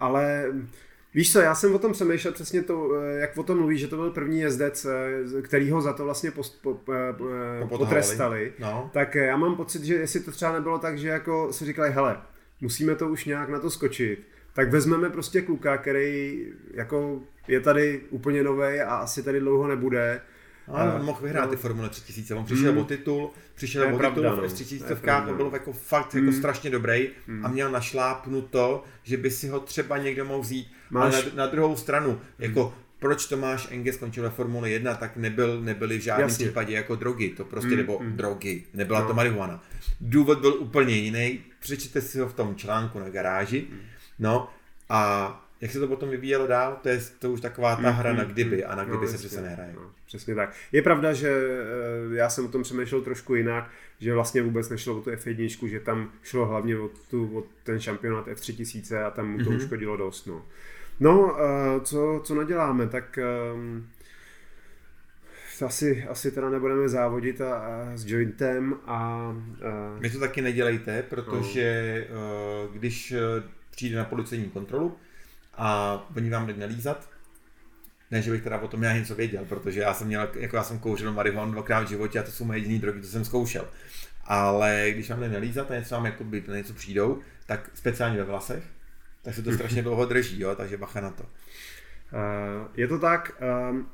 ale 0.00 0.44
Víš 1.14 1.32
co, 1.32 1.40
já 1.40 1.54
jsem 1.54 1.74
o 1.74 1.78
tom 1.78 1.92
přemýšlel 1.92 2.32
přesně 2.34 2.62
to, 2.62 2.94
jak 2.94 3.38
o 3.38 3.42
tom 3.42 3.58
mluví, 3.58 3.78
že 3.78 3.88
to 3.88 3.96
byl 3.96 4.10
první 4.10 4.40
jezdec, 4.40 4.86
který 5.42 5.70
ho 5.70 5.80
za 5.80 5.92
to 5.92 6.04
vlastně 6.04 6.30
post, 6.30 6.62
po, 6.62 6.74
po, 6.74 7.04
potrestali. 7.68 8.52
No. 8.58 8.90
Tak 8.92 9.14
já 9.14 9.36
mám 9.36 9.56
pocit, 9.56 9.84
že 9.84 9.94
jestli 9.94 10.20
to 10.20 10.30
třeba 10.30 10.52
nebylo 10.52 10.78
tak, 10.78 10.98
že 10.98 11.08
jako 11.08 11.52
si 11.52 11.64
říkali, 11.64 11.90
hele, 11.90 12.16
musíme 12.60 12.94
to 12.94 13.08
už 13.08 13.24
nějak 13.24 13.48
na 13.48 13.58
to 13.58 13.70
skočit, 13.70 14.26
tak 14.54 14.70
vezmeme 14.70 15.10
prostě 15.10 15.42
kluka, 15.42 15.78
který 15.78 16.46
jako 16.74 17.20
je 17.48 17.60
tady 17.60 18.00
úplně 18.10 18.42
nový 18.42 18.80
a 18.80 18.96
asi 18.96 19.22
tady 19.22 19.40
dlouho 19.40 19.68
nebude. 19.68 20.20
Ano, 20.72 20.94
on 20.94 21.04
mohl 21.04 21.20
vyhrát 21.22 21.44
no. 21.44 21.50
ty 21.50 21.56
Formule 21.56 21.88
3000, 21.88 22.34
on 22.34 22.44
přišel 22.44 22.72
mm. 22.72 22.78
o 22.78 22.84
titul, 22.84 23.30
přišel 23.54 23.94
o 23.94 23.98
titul 23.98 24.22
no. 24.22 24.36
v 24.36 24.40
S3000 24.40 25.26
to 25.26 25.34
byl 25.34 25.50
jako 25.52 25.72
fakt 25.72 26.14
mm. 26.14 26.26
jako 26.26 26.38
strašně 26.38 26.70
dobrý 26.70 27.08
mm. 27.26 27.46
a 27.46 27.48
měl 27.48 27.70
našlápnuto, 27.70 28.84
že 29.02 29.16
by 29.16 29.30
si 29.30 29.48
ho 29.48 29.60
třeba 29.60 29.98
někdo 29.98 30.24
mohl 30.24 30.40
vzít. 30.40 30.72
Máš... 30.90 31.14
Ale 31.14 31.24
na, 31.24 31.30
na 31.34 31.46
druhou 31.46 31.76
stranu, 31.76 32.20
jako 32.38 32.74
mm. 32.76 32.82
proč 32.98 33.26
Tomáš 33.26 33.68
Enge 33.70 33.92
skončil 33.92 34.22
ve 34.22 34.30
Formule 34.30 34.70
1, 34.70 34.94
tak 34.94 35.16
nebyl, 35.16 35.60
nebyly 35.60 35.98
v 35.98 36.02
žádném 36.02 36.28
Jasně. 36.28 36.46
případě 36.46 36.74
jako 36.74 36.96
drogy, 36.96 37.28
to 37.28 37.44
prostě, 37.44 37.70
mm. 37.70 37.76
nebo 37.76 37.98
mm. 38.02 38.16
drogy, 38.16 38.64
nebyla 38.74 39.00
no. 39.00 39.06
to 39.06 39.14
marihuana. 39.14 39.62
Důvod 40.00 40.40
byl 40.40 40.54
úplně 40.54 40.94
jiný, 40.94 41.40
přečtěte 41.60 42.00
si 42.00 42.18
ho 42.18 42.28
v 42.28 42.34
tom 42.34 42.54
článku 42.54 42.98
na 42.98 43.08
garáži, 43.08 43.66
mm. 43.70 43.78
no 44.18 44.48
a 44.88 45.49
jak 45.60 45.70
se 45.70 45.80
to 45.80 45.88
potom 45.88 46.08
vyvíjelo 46.08 46.46
dál, 46.46 46.78
to 46.82 46.88
je 46.88 47.00
to 47.18 47.30
už 47.30 47.40
taková 47.40 47.76
ta 47.76 47.90
hra 47.90 48.12
na 48.12 48.24
kdyby 48.24 48.64
a 48.64 48.74
na 48.74 48.84
kdyby 48.84 49.06
no, 49.06 49.12
se 49.12 49.18
přece 49.18 49.42
nehraje. 49.42 49.72
No, 49.76 49.90
přesně 50.06 50.34
tak. 50.34 50.54
Je 50.72 50.82
pravda, 50.82 51.12
že 51.12 51.28
eh, 51.28 52.16
já 52.16 52.30
jsem 52.30 52.44
o 52.44 52.48
tom 52.48 52.62
přemýšlel 52.62 53.00
trošku 53.00 53.34
jinak, 53.34 53.70
že 53.98 54.14
vlastně 54.14 54.42
vůbec 54.42 54.68
nešlo 54.68 54.98
o 54.98 55.00
tu 55.00 55.10
F1, 55.10 55.68
že 55.68 55.80
tam 55.80 56.12
šlo 56.22 56.46
hlavně 56.46 56.78
o, 56.78 56.90
tu, 57.10 57.38
o 57.38 57.44
ten 57.62 57.80
šampionát 57.80 58.26
F3000 58.26 59.06
a 59.06 59.10
tam 59.10 59.30
mu 59.30 59.38
to 59.38 59.44
mm-hmm. 59.44 59.56
uškodilo 59.56 59.96
dost. 59.96 60.26
No, 60.26 60.44
no 61.00 61.36
eh, 61.40 61.80
co, 61.80 62.20
co 62.24 62.34
naděláme, 62.34 62.86
tak 62.86 63.18
um, 63.54 63.88
asi, 65.66 66.04
asi 66.08 66.30
teda 66.30 66.50
nebudeme 66.50 66.88
závodit 66.88 67.40
a, 67.40 67.54
a 67.54 67.92
s 67.96 68.06
jointem 68.06 68.74
a, 68.86 68.96
a... 68.96 69.34
My 69.98 70.10
to 70.10 70.18
taky 70.18 70.42
nedělejte, 70.42 71.02
protože 71.02 72.06
no. 72.10 72.68
když 72.72 73.14
přijde 73.70 73.96
na 73.96 74.04
policejní 74.04 74.50
kontrolu 74.50 74.96
a 75.54 75.98
oni 76.16 76.30
vám 76.30 76.46
jdou 76.46 76.60
nalízat, 76.60 77.08
ne, 78.10 78.22
že 78.22 78.30
bych 78.30 78.42
teda 78.42 78.58
o 78.58 78.68
tom 78.68 78.82
já 78.82 78.96
něco 78.96 79.14
věděl, 79.14 79.44
protože 79.44 79.80
já 79.80 79.94
jsem 79.94 80.06
měl, 80.06 80.28
jako 80.34 80.56
já 80.56 80.62
jsem 80.62 80.78
kouřil 80.78 81.12
marihuanu 81.12 81.52
dvakrát 81.52 81.80
v 81.80 81.88
životě 81.88 82.18
a 82.18 82.22
to 82.22 82.30
jsou 82.30 82.44
moje 82.44 82.58
jediné 82.58 82.78
drogy, 82.78 83.02
co 83.02 83.08
jsem 83.08 83.24
zkoušel. 83.24 83.68
Ale 84.24 84.86
když 84.90 85.10
vám 85.10 85.20
jde 85.20 85.28
nalízat 85.28 85.70
a 85.70 85.74
něco 85.74 85.94
vám 85.94 86.06
jako 86.06 86.24
by 86.24 86.44
něco 86.48 86.74
přijdou, 86.74 87.18
tak 87.46 87.70
speciálně 87.74 88.18
ve 88.18 88.24
vlasech, 88.24 88.64
tak 89.22 89.34
se 89.34 89.42
to 89.42 89.52
strašně 89.52 89.82
dlouho 89.82 90.06
drží, 90.06 90.40
jo, 90.40 90.54
takže 90.54 90.76
bacha 90.76 91.00
na 91.00 91.10
to. 91.10 91.22
Uh, 91.22 91.28
je 92.74 92.88
to 92.88 92.98
tak, 92.98 93.42
um, 93.70 93.88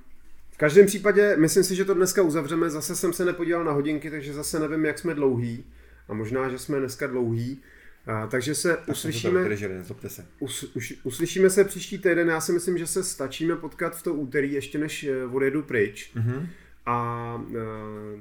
v 0.50 0.58
každém 0.58 0.86
případě, 0.86 1.36
myslím 1.36 1.64
si, 1.64 1.74
že 1.74 1.84
to 1.84 1.94
dneska 1.94 2.22
uzavřeme, 2.22 2.70
zase 2.70 2.96
jsem 2.96 3.12
se 3.12 3.24
nepodíval 3.24 3.64
na 3.64 3.72
hodinky, 3.72 4.10
takže 4.10 4.32
zase 4.32 4.60
nevím, 4.60 4.84
jak 4.84 4.98
jsme 4.98 5.14
dlouhý 5.14 5.64
a 6.08 6.14
možná, 6.14 6.48
že 6.48 6.58
jsme 6.58 6.78
dneska 6.78 7.06
dlouhý. 7.06 7.62
A, 8.06 8.26
takže 8.26 8.54
se 8.54 8.76
tak 8.76 8.88
uslyšíme, 8.88 9.42
vydrželi, 9.42 9.74
se. 10.06 10.26
Us, 10.38 10.62
už, 10.76 10.94
uslyšíme 11.02 11.50
se 11.50 11.64
příští 11.64 11.98
týden. 11.98 12.28
Já 12.28 12.40
si 12.40 12.52
myslím, 12.52 12.78
že 12.78 12.86
se 12.86 13.04
stačíme 13.04 13.56
potkat 13.56 13.96
v 13.96 14.02
to 14.02 14.14
úterý, 14.14 14.52
ještě 14.52 14.78
než 14.78 15.04
eh, 15.04 15.24
odjedu 15.24 15.62
pryč. 15.62 16.12
Mm-hmm. 16.16 16.46
A, 16.86 17.44
eh, 17.54 18.20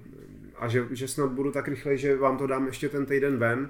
a 0.60 0.68
že, 0.68 0.86
že 0.92 1.08
snad 1.08 1.32
budu 1.32 1.52
tak 1.52 1.68
rychle, 1.68 1.98
že 1.98 2.18
vám 2.18 2.38
to 2.38 2.48
dám 2.48 2.66
ještě 2.66 2.90
ten 2.90 3.06
týden 3.06 3.38
ven. 3.38 3.70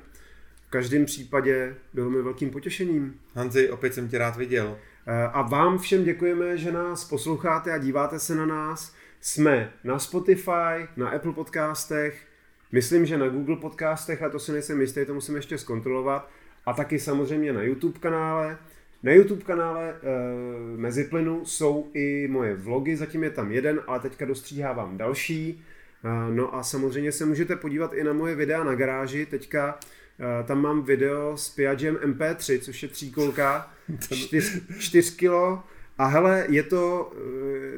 V 0.67 0.69
každém 0.69 1.05
případě 1.05 1.75
bylo 1.93 2.09
mi 2.09 2.21
velkým 2.21 2.49
potěšením. 2.49 3.19
Hanzi, 3.33 3.69
opět 3.69 3.93
jsem 3.93 4.09
tě 4.09 4.17
rád 4.17 4.37
viděl. 4.37 4.77
Eh, 5.07 5.23
a 5.33 5.41
vám 5.41 5.77
všem 5.77 6.03
děkujeme, 6.03 6.57
že 6.57 6.71
nás 6.71 7.05
posloucháte 7.05 7.71
a 7.71 7.77
díváte 7.77 8.19
se 8.19 8.35
na 8.35 8.45
nás. 8.45 8.95
Jsme 9.21 9.71
na 9.83 9.99
Spotify, 9.99 10.87
na 10.97 11.09
Apple 11.09 11.33
podcastech, 11.33 12.27
Myslím, 12.75 13.05
že 13.05 13.17
na 13.17 13.27
Google 13.27 13.55
podcastech, 13.55 14.23
a 14.23 14.29
to 14.29 14.39
si 14.39 14.51
nejsem 14.51 14.81
jistý, 14.81 15.05
to 15.05 15.13
musím 15.13 15.35
ještě 15.35 15.57
zkontrolovat, 15.57 16.29
a 16.65 16.73
taky 16.73 16.99
samozřejmě 16.99 17.53
na 17.53 17.61
YouTube 17.61 17.99
kanále. 17.99 18.57
Na 19.03 19.11
YouTube 19.11 19.43
kanále 19.43 19.89
e, 19.89 19.97
Meziplynu 20.77 21.45
jsou 21.45 21.89
i 21.93 22.27
moje 22.31 22.55
vlogy, 22.55 22.95
zatím 22.95 23.23
je 23.23 23.29
tam 23.29 23.51
jeden, 23.51 23.81
ale 23.87 23.99
teďka 23.99 24.25
dostříhávám 24.25 24.97
další. 24.97 25.63
E, 26.03 26.31
no 26.35 26.55
a 26.55 26.63
samozřejmě 26.63 27.11
se 27.11 27.25
můžete 27.25 27.55
podívat 27.55 27.93
i 27.93 28.03
na 28.03 28.13
moje 28.13 28.35
videa 28.35 28.63
na 28.63 28.75
garáži, 28.75 29.25
teďka 29.25 29.79
e, 30.19 30.43
tam 30.43 30.61
mám 30.61 30.83
video 30.83 31.37
s 31.37 31.49
Piaggem 31.49 31.95
MP3, 31.95 32.59
což 32.59 32.83
je 32.83 32.89
tříkolka, 32.89 33.71
4 34.79 35.11
kilo, 35.17 35.63
a 35.97 36.05
hele, 36.05 36.45
je 36.49 36.63
to 36.63 37.13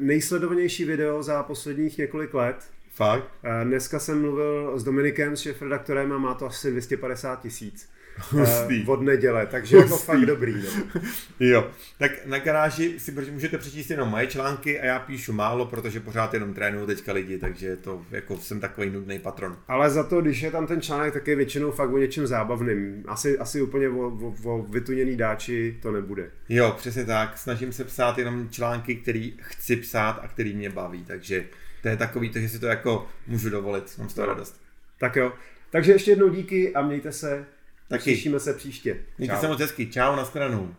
nejsledovanější 0.00 0.84
video 0.84 1.22
za 1.22 1.42
posledních 1.42 1.98
několik 1.98 2.34
let. 2.34 2.77
Fakt? 2.98 3.24
Dneska 3.64 3.98
jsem 3.98 4.20
mluvil 4.20 4.78
s 4.78 4.84
Dominikem, 4.84 5.36
s 5.36 5.40
šéf-redaktorem 5.40 6.12
a 6.12 6.18
má 6.18 6.34
to 6.34 6.46
asi 6.46 6.70
250 6.70 7.40
tisíc. 7.42 7.88
Od 8.86 9.02
neděle, 9.02 9.46
takže 9.46 9.76
Hustý. 9.76 9.90
jako 9.90 10.04
fakt 10.04 10.26
dobrý. 10.26 10.54
No. 10.54 11.00
jo, 11.40 11.70
tak 11.98 12.26
na 12.26 12.38
garáži 12.38 13.00
si 13.00 13.12
můžete 13.30 13.58
přečíst 13.58 13.90
jenom 13.90 14.08
moje 14.08 14.26
články 14.26 14.80
a 14.80 14.84
já 14.84 14.98
píšu 14.98 15.32
málo, 15.32 15.66
protože 15.66 16.00
pořád 16.00 16.34
jenom 16.34 16.54
trénuju 16.54 16.86
teďka 16.86 17.12
lidi, 17.12 17.38
takže 17.38 17.76
to 17.76 18.02
jako 18.10 18.36
jsem 18.36 18.60
takový 18.60 18.90
nudný 18.90 19.18
patron. 19.18 19.56
Ale 19.68 19.90
za 19.90 20.02
to, 20.02 20.20
když 20.20 20.40
je 20.40 20.50
tam 20.50 20.66
ten 20.66 20.80
článek, 20.80 21.12
tak 21.12 21.26
je 21.26 21.36
většinou 21.36 21.70
fakt 21.70 21.92
o 21.92 21.98
něčem 21.98 22.26
zábavným. 22.26 23.04
Asi, 23.06 23.38
asi 23.38 23.62
úplně 23.62 23.88
o, 23.88 24.08
o, 24.08 24.34
o 24.44 24.62
vytuněný 24.62 25.16
dáči 25.16 25.78
to 25.82 25.92
nebude. 25.92 26.30
Jo, 26.48 26.74
přesně 26.76 27.04
tak. 27.04 27.38
Snažím 27.38 27.72
se 27.72 27.84
psát 27.84 28.18
jenom 28.18 28.48
články, 28.50 28.94
který 28.94 29.34
chci 29.40 29.76
psát 29.76 30.20
a 30.22 30.28
který 30.28 30.54
mě 30.54 30.70
baví, 30.70 31.04
takže 31.04 31.44
to 31.82 31.88
je 31.88 31.96
takový, 31.96 32.30
to, 32.30 32.38
že 32.38 32.48
si 32.48 32.58
to 32.58 32.66
jako 32.66 33.08
můžu 33.26 33.50
dovolit, 33.50 33.98
mám 33.98 34.08
z 34.08 34.14
toho 34.14 34.26
no. 34.26 34.32
radost. 34.32 34.60
Tak 35.00 35.16
jo, 35.16 35.32
takže 35.70 35.92
ještě 35.92 36.10
jednou 36.10 36.28
díky 36.28 36.74
a 36.74 36.82
mějte 36.82 37.12
se. 37.12 37.46
Taky. 37.88 38.02
Slyšíme 38.02 38.40
se 38.40 38.54
příště. 38.54 39.00
Mějte 39.18 39.36
se 39.36 39.48
moc 39.48 39.60
hezky. 39.60 39.86
Čau, 39.86 40.16
nashledanou. 40.16 40.74